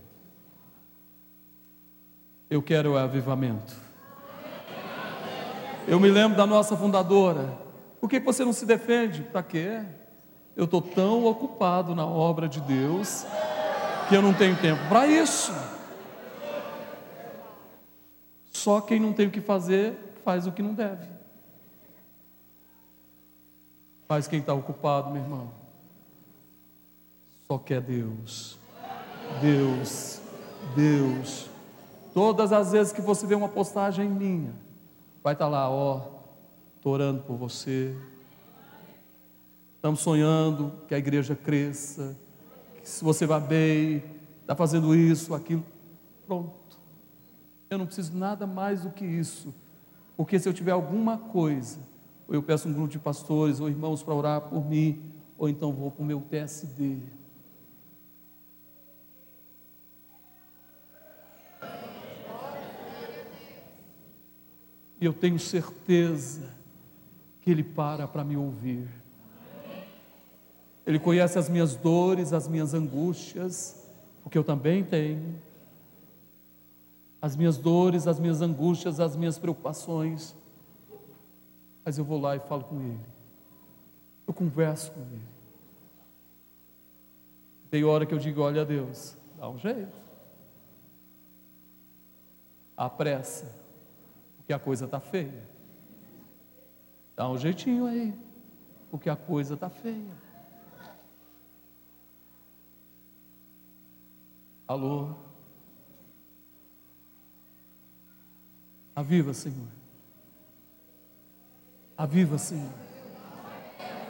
Eu 2.49 2.63
quero 2.63 2.93
o 2.93 2.97
avivamento. 2.97 3.75
Eu 5.89 5.99
me 5.99 6.09
lembro 6.09 6.37
da 6.37 6.47
nossa 6.47 6.77
fundadora. 6.77 7.59
Por 8.01 8.09
que 8.09 8.21
você 8.21 8.45
não 8.45 8.53
se 8.53 8.65
defende? 8.65 9.23
Para 9.23 9.43
quê? 9.43 9.83
Eu 10.55 10.67
estou 10.67 10.81
tão 10.81 11.25
ocupado 11.25 11.93
na 11.93 12.07
obra 12.07 12.49
de 12.49 12.61
Deus 12.61 13.27
que 14.09 14.15
eu 14.15 14.23
não 14.23 14.33
tenho 14.33 14.57
tempo 14.57 14.89
para 14.89 15.09
isso. 15.09 15.53
Só 18.65 18.81
quem 18.81 18.99
não 18.99 19.13
tem 19.13 19.27
o 19.27 19.31
que 19.31 19.43
fazer, 19.43 19.95
faz 20.25 20.47
o 20.47 20.53
que 20.53 20.63
não 20.63 20.73
deve. 20.73 21.07
Faz 24.09 24.27
quem 24.27 24.39
está 24.39 24.55
ocupado, 24.55 25.11
meu 25.11 25.21
irmão. 25.21 25.51
Só 27.47 27.59
quer 27.59 27.83
Deus. 27.83 28.59
Deus, 29.43 30.19
Deus. 30.75 31.51
Todas 32.15 32.55
as 32.55 32.73
vezes 32.73 32.91
que 32.91 33.03
você 33.03 33.27
vê 33.27 33.35
uma 33.35 33.51
postagem 33.51 34.09
minha, 34.09 34.55
vai 35.23 35.35
estar 35.35 35.45
tá 35.45 35.51
lá, 35.51 35.69
ó, 35.69 36.01
estou 36.77 36.95
orando 36.95 37.23
por 37.23 37.37
você. 37.37 37.95
Estamos 39.77 40.01
sonhando 40.01 40.73
que 40.89 40.95
a 40.95 40.99
igreja 40.99 41.37
cresça, 41.37 42.17
que 42.81 42.89
se 42.89 43.05
você 43.05 43.27
vai 43.27 43.43
bem, 43.43 44.03
está 44.41 44.57
fazendo 44.57 44.95
isso, 44.95 45.35
aquilo. 45.35 45.63
Pronto. 46.27 46.64
Eu 47.75 47.79
não 47.79 47.87
preciso 47.87 48.17
nada 48.17 48.47
mais 48.47 48.83
do 48.83 48.91
que 48.91 49.05
isso. 49.05 49.53
Porque 50.17 50.39
se 50.39 50.49
eu 50.49 50.55
tiver 50.55 50.71
alguma 50.71 51.19
coisa, 51.19 51.81
ou 52.29 52.35
eu 52.35 52.43
peço 52.43 52.69
um 52.69 52.73
grupo 52.73 52.89
de 52.89 53.01
pastores 53.01 53.59
ou 53.59 53.69
irmãos 53.69 54.03
para 54.03 54.15
orar 54.15 54.41
por 54.43 54.65
mim, 54.65 55.03
ou 55.37 55.49
então 55.49 55.73
vou 55.73 55.91
para 55.91 56.03
o 56.03 56.07
meu 56.07 56.21
TSD. 56.21 56.99
E 65.01 65.05
eu 65.05 65.13
tenho 65.13 65.39
certeza 65.39 66.55
que 67.41 67.51
Ele 67.51 67.65
para 67.65 68.07
para 68.07 68.23
me 68.23 68.37
ouvir. 68.37 68.89
Ele 70.87 71.01
conhece 71.01 71.39
as 71.39 71.49
minhas 71.49 71.75
dores, 71.75 72.33
as 72.33 72.47
minhas 72.47 72.73
angústias, 72.73 73.85
porque 74.23 74.39
eu 74.39 74.45
também 74.45 74.85
tenho 74.85 75.43
as 77.25 77.37
minhas 77.37 77.57
dores, 77.57 78.07
as 78.07 78.21
minhas 78.21 78.43
angústias, 78.43 79.01
as 79.01 79.17
minhas 79.17 79.39
preocupações. 79.39 80.37
Mas 81.83 81.97
eu 81.97 82.05
vou 82.05 82.21
lá 82.21 82.37
e 82.37 82.39
falo 82.41 82.65
com 82.65 82.79
Ele. 82.79 83.01
Eu 84.27 84.35
converso 84.35 84.93
com 84.93 85.01
Ele. 85.01 85.23
Tem 87.71 87.83
hora 87.83 88.05
que 88.05 88.13
eu 88.13 88.19
digo: 88.19 88.43
olha, 88.43 88.63
Deus, 88.63 89.17
dá 89.39 89.49
um 89.49 89.57
jeito. 89.57 89.99
Apressa, 92.77 93.59
porque 94.37 94.53
a 94.53 94.59
coisa 94.59 94.85
está 94.85 95.01
feia. 95.01 95.49
Dá 97.17 97.27
um 97.27 97.39
jeitinho 97.39 97.87
aí, 97.87 98.15
porque 98.91 99.09
a 99.09 99.17
coisa 99.17 99.55
está 99.55 99.71
feia. 99.71 100.13
Alô? 104.69 105.34
Aviva, 108.95 109.35
Senhor. 109.35 109.69
Aviva, 111.97 112.39
Senhor. 112.39 112.71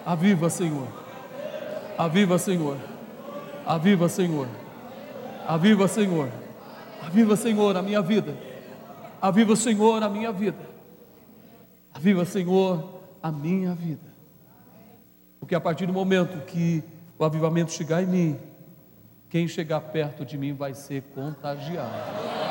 Aviva, 0.05 0.51
Senhor. 0.51 0.89
Aviva, 1.97 2.39
Senhor. 2.39 2.79
Aviva, 3.67 4.09
Senhor. 4.09 4.49
Aviva, 5.47 5.89
Senhor. 5.89 6.29
Aviva, 7.03 7.37
Senhor, 7.37 7.77
a 7.77 7.83
minha 7.83 8.03
vida. 8.03 8.37
Aviva, 9.21 9.57
Senhor, 9.57 10.03
a 10.03 10.09
minha 10.09 10.33
vida. 10.33 10.69
Aviva, 11.93 12.25
Senhor, 12.25 13.01
a 13.23 13.31
minha 13.31 13.75
vida. 13.75 14.15
Porque 15.39 15.55
a 15.55 15.61
partir 15.61 15.87
do 15.87 15.93
momento 15.93 16.45
que 16.47 16.83
o 17.19 17.25
avivamento 17.25 17.73
chegar 17.73 18.03
em 18.03 18.07
mim, 18.07 18.39
quem 19.31 19.49
chegar 19.49 19.81
perto 19.81 20.25
de 20.25 20.37
mim 20.37 20.53
vai 20.53 20.75
ser 20.75 21.03
contagiado. 21.15 22.44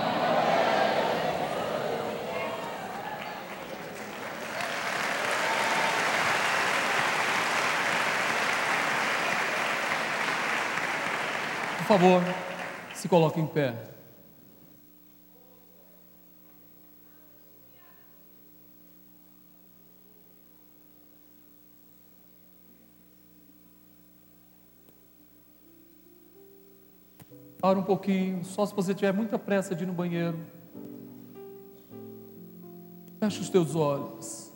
Favor, 11.93 12.23
se 12.95 13.07
coloque 13.07 13.39
em 13.39 13.45
pé. 13.45 13.75
Para 27.61 27.77
um 27.77 27.83
pouquinho, 27.83 28.43
só 28.43 28.65
se 28.65 28.73
você 28.73 28.95
tiver 28.95 29.13
muita 29.13 29.37
pressa 29.37 29.75
de 29.75 29.83
ir 29.83 29.87
no 29.87 29.93
banheiro. 29.93 30.39
Feche 33.19 33.39
os 33.39 33.49
teus 33.49 33.75
olhos. 33.75 34.52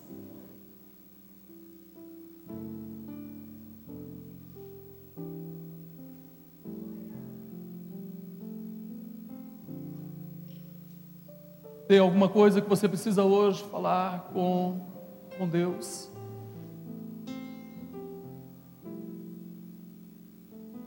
Tem 11.87 11.99
alguma 11.99 12.27
coisa 12.27 12.59
que 12.61 12.67
você 12.67 12.85
precisa 12.85 13.23
hoje 13.23 13.63
falar 13.63 14.29
com, 14.33 14.85
com 15.37 15.47
Deus? 15.47 16.11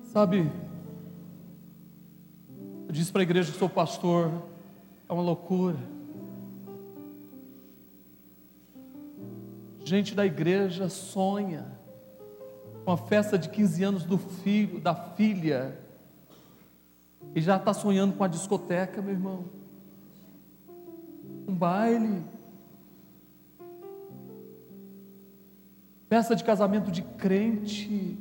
Sabe, 0.02 0.52
eu 2.86 2.93
disse 2.93 3.10
para 3.10 3.22
a 3.22 3.24
igreja 3.24 3.51
que 3.51 3.59
sou 3.59 3.68
pastor, 3.68 4.31
é 5.09 5.12
uma 5.12 5.22
loucura. 5.22 5.78
Gente 9.82 10.14
da 10.14 10.27
igreja 10.27 10.90
sonha 10.90 11.66
com 12.85 12.93
a 12.93 12.97
festa 12.98 13.39
de 13.39 13.48
15 13.48 13.85
anos 13.85 14.05
do 14.05 14.18
filho, 14.18 14.78
da 14.78 14.94
filha, 14.94 15.81
e 17.35 17.40
já 17.40 17.56
está 17.56 17.72
sonhando 17.72 18.12
com 18.14 18.24
a 18.24 18.28
discoteca, 18.28 19.01
meu 19.01 19.14
irmão 19.14 19.60
um 21.51 21.55
baile, 21.55 22.22
festa 26.09 26.36
de 26.36 26.44
casamento 26.44 26.90
de 26.90 27.02
crente, 27.02 28.18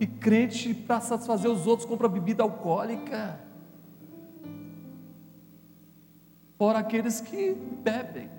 e 0.00 0.06
crente 0.06 0.72
para 0.72 1.00
satisfazer 1.00 1.50
os 1.50 1.66
outros 1.66 1.88
compra 1.88 2.08
bebida 2.08 2.42
alcoólica, 2.42 3.40
fora 6.56 6.78
aqueles 6.78 7.20
que 7.20 7.54
bebem. 7.54 8.30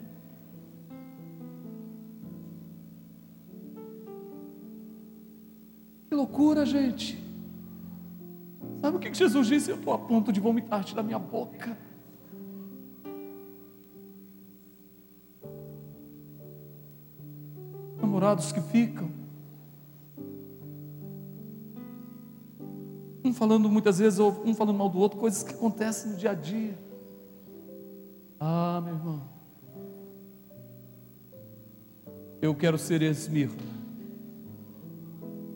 Que 6.07 6.15
loucura, 6.15 6.65
gente. 6.65 7.21
Sabe 8.81 8.95
o 8.95 8.99
que 8.99 9.13
Jesus 9.13 9.47
disse? 9.47 9.69
Eu 9.69 9.75
estou 9.75 9.93
a 9.93 9.97
ponto 9.97 10.31
de 10.31 10.39
vomitar-te 10.39 10.95
da 10.95 11.03
minha 11.03 11.19
boca. 11.19 11.77
Namorados 18.09 18.51
que 18.51 18.59
ficam. 18.59 19.11
Um 23.23 23.31
falando 23.31 23.69
muitas 23.69 23.99
vezes, 23.99 24.17
ou 24.17 24.41
um 24.43 24.55
falando 24.55 24.77
mal 24.77 24.89
do 24.89 24.97
outro, 24.97 25.19
coisas 25.19 25.43
que 25.43 25.53
acontecem 25.53 26.11
no 26.11 26.17
dia 26.17 26.31
a 26.31 26.33
dia. 26.33 26.77
Ah, 28.39 28.81
meu 28.83 28.95
irmão. 28.95 29.21
Eu 32.41 32.55
quero 32.55 32.79
ser 32.79 33.03
Esmirna. 33.03 33.69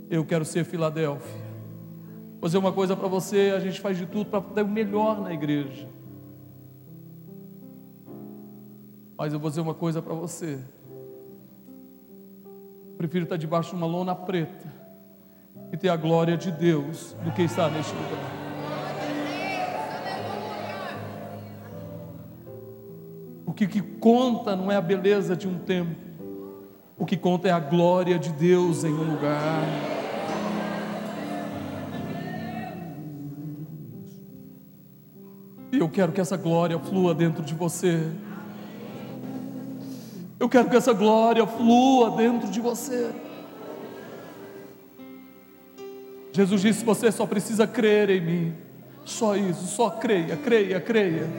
Eu 0.09 0.23
quero 0.23 0.45
ser 0.45 0.63
Filadélfia. 0.63 1.41
Vou 2.39 2.47
dizer 2.47 2.57
uma 2.59 2.73
coisa 2.73 2.95
para 2.95 3.07
você: 3.07 3.53
a 3.55 3.59
gente 3.59 3.81
faz 3.81 3.97
de 3.97 4.05
tudo 4.05 4.29
para 4.29 4.41
dar 4.41 4.63
o 4.63 4.67
melhor 4.67 5.19
na 5.19 5.33
igreja. 5.33 5.89
Mas 9.17 9.33
eu 9.33 9.39
vou 9.39 9.49
dizer 9.49 9.61
uma 9.61 9.73
coisa 9.73 10.01
para 10.01 10.13
você 10.13 10.59
prefiro 13.03 13.25
estar 13.25 13.35
debaixo 13.35 13.71
de 13.71 13.75
uma 13.75 13.85
lona 13.85 14.15
preta 14.15 14.71
e 15.73 15.75
ter 15.75 15.89
a 15.89 15.97
glória 15.97 16.37
de 16.37 16.49
Deus 16.49 17.13
do 17.21 17.31
que 17.33 17.41
estar 17.41 17.69
neste 17.69 17.93
lugar. 17.93 18.31
O 23.45 23.51
que, 23.51 23.67
que 23.67 23.81
conta 23.81 24.55
não 24.55 24.71
é 24.71 24.77
a 24.77 24.81
beleza 24.81 25.35
de 25.35 25.49
um 25.49 25.59
tempo, 25.59 25.99
o 26.97 27.05
que 27.05 27.17
conta 27.17 27.49
é 27.49 27.51
a 27.51 27.59
glória 27.59 28.17
de 28.17 28.31
Deus 28.31 28.85
em 28.85 28.93
um 28.93 29.15
lugar. 29.15 29.63
E 35.73 35.77
eu 35.77 35.89
quero 35.89 36.13
que 36.13 36.21
essa 36.21 36.37
glória 36.37 36.79
flua 36.79 37.13
dentro 37.13 37.43
de 37.43 37.53
você. 37.53 37.99
Eu 40.43 40.49
quero 40.49 40.69
que 40.69 40.75
essa 40.75 40.91
glória 40.91 41.47
flua 41.47 42.11
dentro 42.17 42.49
de 42.49 42.59
você. 42.59 43.11
Jesus 46.33 46.61
disse: 46.61 46.83
Você 46.83 47.09
só 47.13 47.25
precisa 47.25 47.65
crer 47.65 48.09
em 48.09 48.19
mim. 48.19 48.53
Só 49.05 49.37
isso, 49.37 49.65
só 49.67 49.89
creia, 49.89 50.35
creia, 50.35 50.81
creia. 50.81 51.29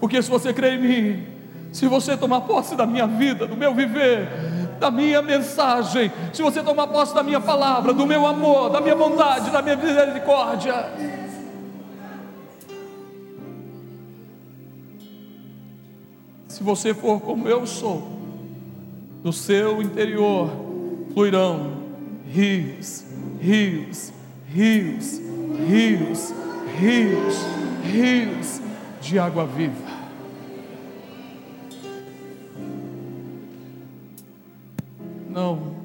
Porque 0.00 0.22
se 0.22 0.30
você 0.30 0.54
crê 0.54 0.76
em 0.76 0.80
mim, 0.80 1.26
se 1.74 1.86
você 1.86 2.16
tomar 2.16 2.40
posse 2.40 2.74
da 2.74 2.86
minha 2.86 3.06
vida, 3.06 3.46
do 3.46 3.54
meu 3.54 3.74
viver, 3.74 4.30
da 4.80 4.90
minha 4.90 5.20
mensagem, 5.20 6.10
se 6.32 6.40
você 6.40 6.62
tomar 6.62 6.86
posse 6.86 7.14
da 7.14 7.22
minha 7.22 7.42
palavra, 7.42 7.92
do 7.92 8.06
meu 8.06 8.26
amor, 8.26 8.70
da 8.70 8.80
minha 8.80 8.96
bondade, 8.96 9.50
da 9.50 9.60
minha 9.60 9.76
misericórdia, 9.76 10.90
se 16.48 16.62
você 16.62 16.94
for 16.94 17.20
como 17.20 17.46
eu 17.46 17.66
sou, 17.66 18.16
do 19.28 19.32
seu 19.32 19.82
interior 19.82 20.50
fluirão 21.12 21.82
rios, 22.26 23.04
rios, 23.38 24.10
rios, 24.46 25.20
rios, 25.68 26.34
rios, 26.78 27.36
rios 27.84 28.60
de 29.02 29.18
água 29.18 29.46
viva. 29.46 29.86
Não, 35.28 35.76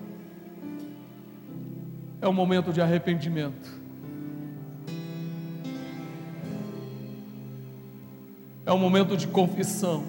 é 2.21 2.29
um 2.29 2.33
momento 2.33 2.71
de 2.71 2.79
arrependimento. 2.79 3.83
É 8.65 8.71
um 8.71 8.79
momento 8.79 9.17
de 9.17 9.27
confissão 9.27 10.05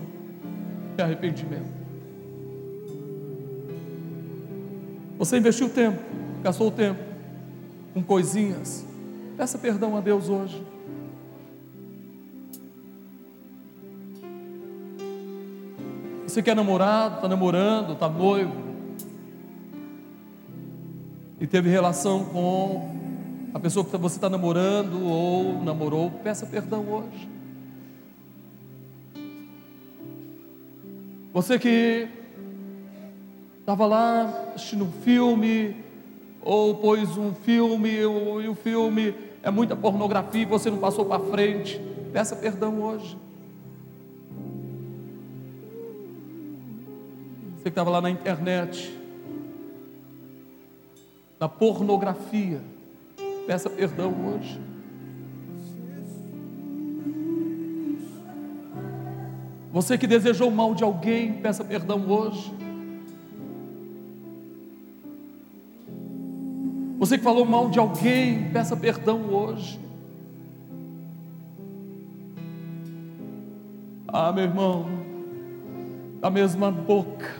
e 0.96 1.02
arrependimento. 1.02 1.83
Você 5.24 5.38
investiu 5.38 5.70
tempo, 5.70 6.02
gastou 6.42 6.70
tempo 6.70 7.02
com 7.94 8.02
coisinhas. 8.02 8.84
Peça 9.38 9.56
perdão 9.56 9.96
a 9.96 10.00
Deus 10.02 10.28
hoje. 10.28 10.62
Você 16.26 16.42
quer 16.42 16.54
namorado, 16.54 17.14
está 17.14 17.26
namorando, 17.26 17.94
está 17.94 18.06
noivo, 18.06 18.52
e 21.40 21.46
teve 21.46 21.70
relação 21.70 22.26
com 22.26 22.94
a 23.54 23.58
pessoa 23.58 23.82
que 23.82 23.96
você 23.96 24.18
está 24.18 24.28
namorando 24.28 25.02
ou 25.06 25.62
namorou, 25.62 26.10
peça 26.22 26.44
perdão 26.44 26.84
hoje. 26.86 27.30
Você 31.32 31.58
que 31.58 32.23
estava 33.64 33.86
lá 33.86 34.52
assistindo 34.54 34.84
um 34.84 34.92
filme, 34.92 35.74
ou 36.42 36.74
pôs 36.74 37.16
um 37.16 37.32
filme, 37.32 37.88
e 37.88 38.04
o 38.04 38.54
filme 38.54 39.14
é 39.42 39.50
muita 39.50 39.74
pornografia 39.74 40.42
e 40.42 40.44
você 40.44 40.70
não 40.70 40.76
passou 40.76 41.06
para 41.06 41.18
frente, 41.18 41.80
peça 42.12 42.36
perdão 42.36 42.82
hoje. 42.82 43.16
Você 47.56 47.62
que 47.62 47.68
estava 47.70 47.88
lá 47.88 48.02
na 48.02 48.10
internet, 48.10 48.94
na 51.40 51.48
pornografia, 51.48 52.60
peça 53.46 53.70
perdão 53.70 54.14
hoje. 54.26 54.60
Você 59.72 59.96
que 59.96 60.06
desejou 60.06 60.50
mal 60.50 60.74
de 60.74 60.84
alguém, 60.84 61.32
peça 61.32 61.64
perdão 61.64 62.06
hoje. 62.06 62.63
Você 67.04 67.18
que 67.18 67.24
falou 67.24 67.44
mal 67.44 67.68
de 67.68 67.78
alguém, 67.78 68.50
peça 68.50 68.74
perdão 68.74 69.28
hoje. 69.28 69.78
Ah, 74.08 74.32
meu 74.32 74.44
irmão, 74.44 74.86
da 76.18 76.30
mesma 76.30 76.70
boca 76.70 77.30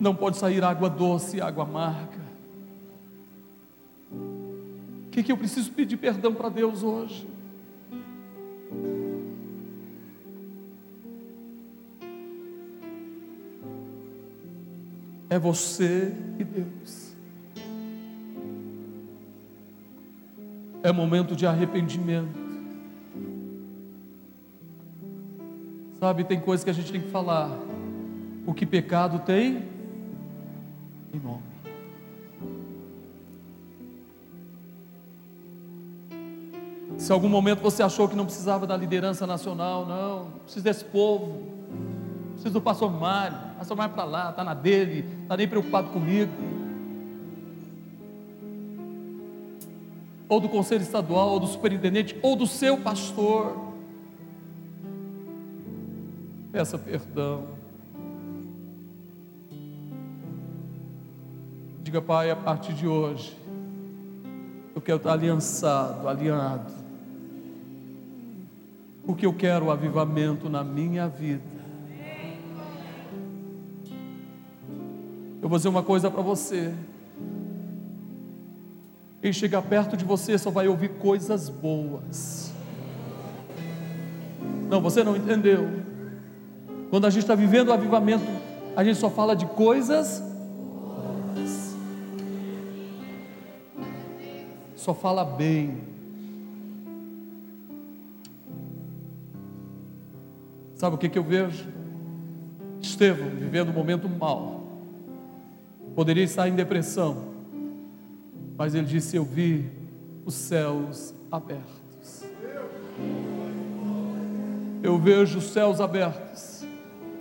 não 0.00 0.12
pode 0.12 0.38
sair 0.38 0.64
água 0.64 0.90
doce 0.90 1.36
e 1.36 1.40
água 1.40 1.62
amarga. 1.62 2.18
O 4.10 5.10
que, 5.12 5.22
que 5.22 5.30
eu 5.30 5.36
preciso 5.36 5.70
pedir 5.70 5.96
perdão 5.96 6.34
para 6.34 6.48
Deus 6.48 6.82
hoje? 6.82 7.28
É 15.28 15.38
você 15.38 16.12
e 16.40 16.42
Deus. 16.42 17.09
É 20.90 20.92
momento 20.92 21.34
de 21.34 21.46
arrependimento. 21.46 22.38
Sabe, 25.98 26.24
tem 26.24 26.40
coisas 26.40 26.64
que 26.64 26.70
a 26.70 26.74
gente 26.74 26.90
tem 26.90 27.00
que 27.00 27.10
falar. 27.10 27.50
O 28.46 28.54
que 28.54 28.66
pecado 28.66 29.20
tem 29.20 29.64
em 31.12 31.20
nome. 31.20 31.42
Se 36.96 37.12
algum 37.12 37.28
momento 37.28 37.60
você 37.60 37.82
achou 37.82 38.08
que 38.08 38.16
não 38.16 38.24
precisava 38.24 38.66
da 38.66 38.76
liderança 38.76 39.26
nacional, 39.26 39.86
não, 39.86 40.24
não 40.24 40.38
precisa 40.40 40.64
desse 40.64 40.84
povo, 40.84 41.42
precisa 42.32 42.52
do 42.52 42.60
pastor 42.60 42.90
Mário, 42.90 43.36
pastor 43.58 43.76
Mário 43.76 43.94
para 43.94 44.04
lá, 44.04 44.30
está 44.30 44.44
na 44.44 44.54
dele, 44.54 45.04
está 45.22 45.36
nem 45.36 45.48
preocupado 45.48 45.88
comigo. 45.90 46.32
Ou 50.30 50.38
do 50.38 50.48
conselho 50.48 50.82
estadual, 50.82 51.30
ou 51.30 51.40
do 51.40 51.46
superintendente, 51.48 52.16
ou 52.22 52.36
do 52.36 52.46
seu 52.46 52.78
pastor. 52.78 53.52
Peça 56.52 56.78
perdão. 56.78 57.48
Diga, 61.82 62.00
Pai, 62.00 62.30
a 62.30 62.36
partir 62.36 62.72
de 62.74 62.86
hoje, 62.86 63.36
eu 64.72 64.80
quero 64.80 64.98
estar 64.98 65.14
aliançado, 65.14 66.08
alinhado, 66.08 66.72
porque 69.04 69.26
eu 69.26 69.32
quero 69.34 69.66
o 69.66 69.70
avivamento 69.72 70.48
na 70.48 70.62
minha 70.62 71.08
vida. 71.08 71.42
Eu 75.42 75.48
vou 75.48 75.58
dizer 75.58 75.68
uma 75.68 75.82
coisa 75.82 76.08
para 76.08 76.22
você. 76.22 76.72
Quem 79.20 79.32
chegar 79.34 79.60
perto 79.60 79.96
de 79.98 80.04
você 80.04 80.38
só 80.38 80.50
vai 80.50 80.66
ouvir 80.66 80.90
coisas 80.94 81.50
boas. 81.50 82.52
Não, 84.68 84.80
você 84.80 85.04
não 85.04 85.14
entendeu. 85.14 85.68
Quando 86.88 87.06
a 87.06 87.10
gente 87.10 87.22
está 87.22 87.34
vivendo 87.34 87.68
o 87.68 87.72
avivamento, 87.72 88.24
a 88.74 88.82
gente 88.82 88.98
só 88.98 89.10
fala 89.10 89.36
de 89.36 89.44
coisas 89.44 90.20
boas. 90.20 91.76
Só 94.74 94.94
fala 94.94 95.22
bem. 95.22 95.82
Sabe 100.76 100.94
o 100.94 100.98
que, 100.98 101.10
que 101.10 101.18
eu 101.18 101.24
vejo? 101.24 101.68
Estevão 102.80 103.28
vivendo 103.28 103.68
um 103.68 103.74
momento 103.74 104.08
mal. 104.08 104.64
Poderia 105.94 106.24
estar 106.24 106.48
em 106.48 106.54
depressão 106.54 107.29
mas 108.60 108.74
ele 108.74 108.84
disse: 108.84 109.16
Eu 109.16 109.24
vi 109.24 109.70
os 110.22 110.34
céus 110.34 111.14
abertos. 111.32 112.22
Eu 114.82 114.98
vejo 114.98 115.38
os 115.38 115.44
céus 115.44 115.80
abertos. 115.80 116.62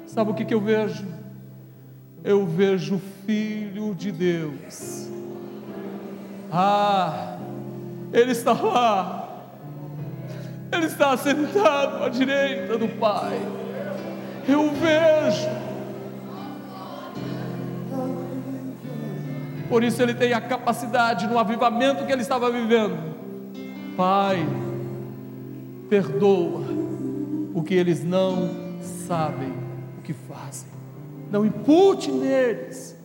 Sabe 0.05 0.31
o 0.31 0.33
que, 0.33 0.43
que 0.43 0.53
eu 0.53 0.59
vejo? 0.59 1.07
Eu 2.25 2.45
vejo 2.45 2.95
o 2.95 3.01
Filho 3.25 3.95
de 3.95 4.11
Deus. 4.11 5.09
Ah, 6.51 7.37
Ele 8.11 8.33
está 8.33 8.51
lá. 8.51 9.45
Ele 10.73 10.87
está 10.87 11.15
sentado 11.15 12.03
à 12.03 12.09
direita 12.09 12.77
do 12.77 12.89
Pai. 12.99 13.39
Eu 14.45 14.71
vejo. 14.73 15.68
Por 19.69 19.83
isso 19.83 20.01
ele 20.01 20.15
tem 20.15 20.33
a 20.33 20.41
capacidade, 20.41 21.27
no 21.27 21.37
avivamento 21.37 22.03
que 22.03 22.11
ele 22.11 22.23
estava 22.23 22.51
vivendo. 22.51 22.97
Pai, 23.95 24.43
perdoa, 25.87 26.65
o 27.53 27.61
que 27.61 27.75
eles 27.75 28.03
não 28.03 28.49
sabem 29.07 29.53
o 29.99 30.01
que 30.01 30.13
fazem. 30.13 30.69
Não 31.31 31.45
impute 31.45 32.11
neles 32.11 32.97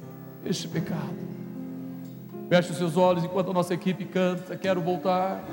este 0.45 0.67
pecado. 0.67 1.25
Feche 2.49 2.73
os 2.73 2.79
seus 2.79 2.97
olhos 2.97 3.25
enquanto 3.25 3.51
a 3.51 3.55
nossa 3.55 3.75
equipe 3.75 4.05
canta. 4.07 4.57
Quero 4.57 4.81
voltar. 4.81 5.45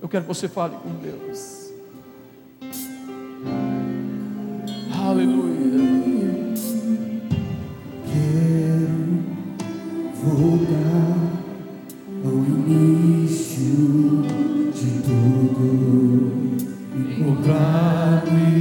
Eu 0.00 0.08
quero 0.08 0.24
que 0.24 0.28
você 0.28 0.48
fale 0.48 0.76
com 0.76 0.90
Deus. 1.00 1.72
Aleluia. 4.92 5.56
Quero 8.12 9.05
voltar 10.30 11.16
ao 12.24 12.32
início 12.32 14.22
de 14.74 14.90
tudo, 15.02 16.32
encontrar-me 16.96 18.55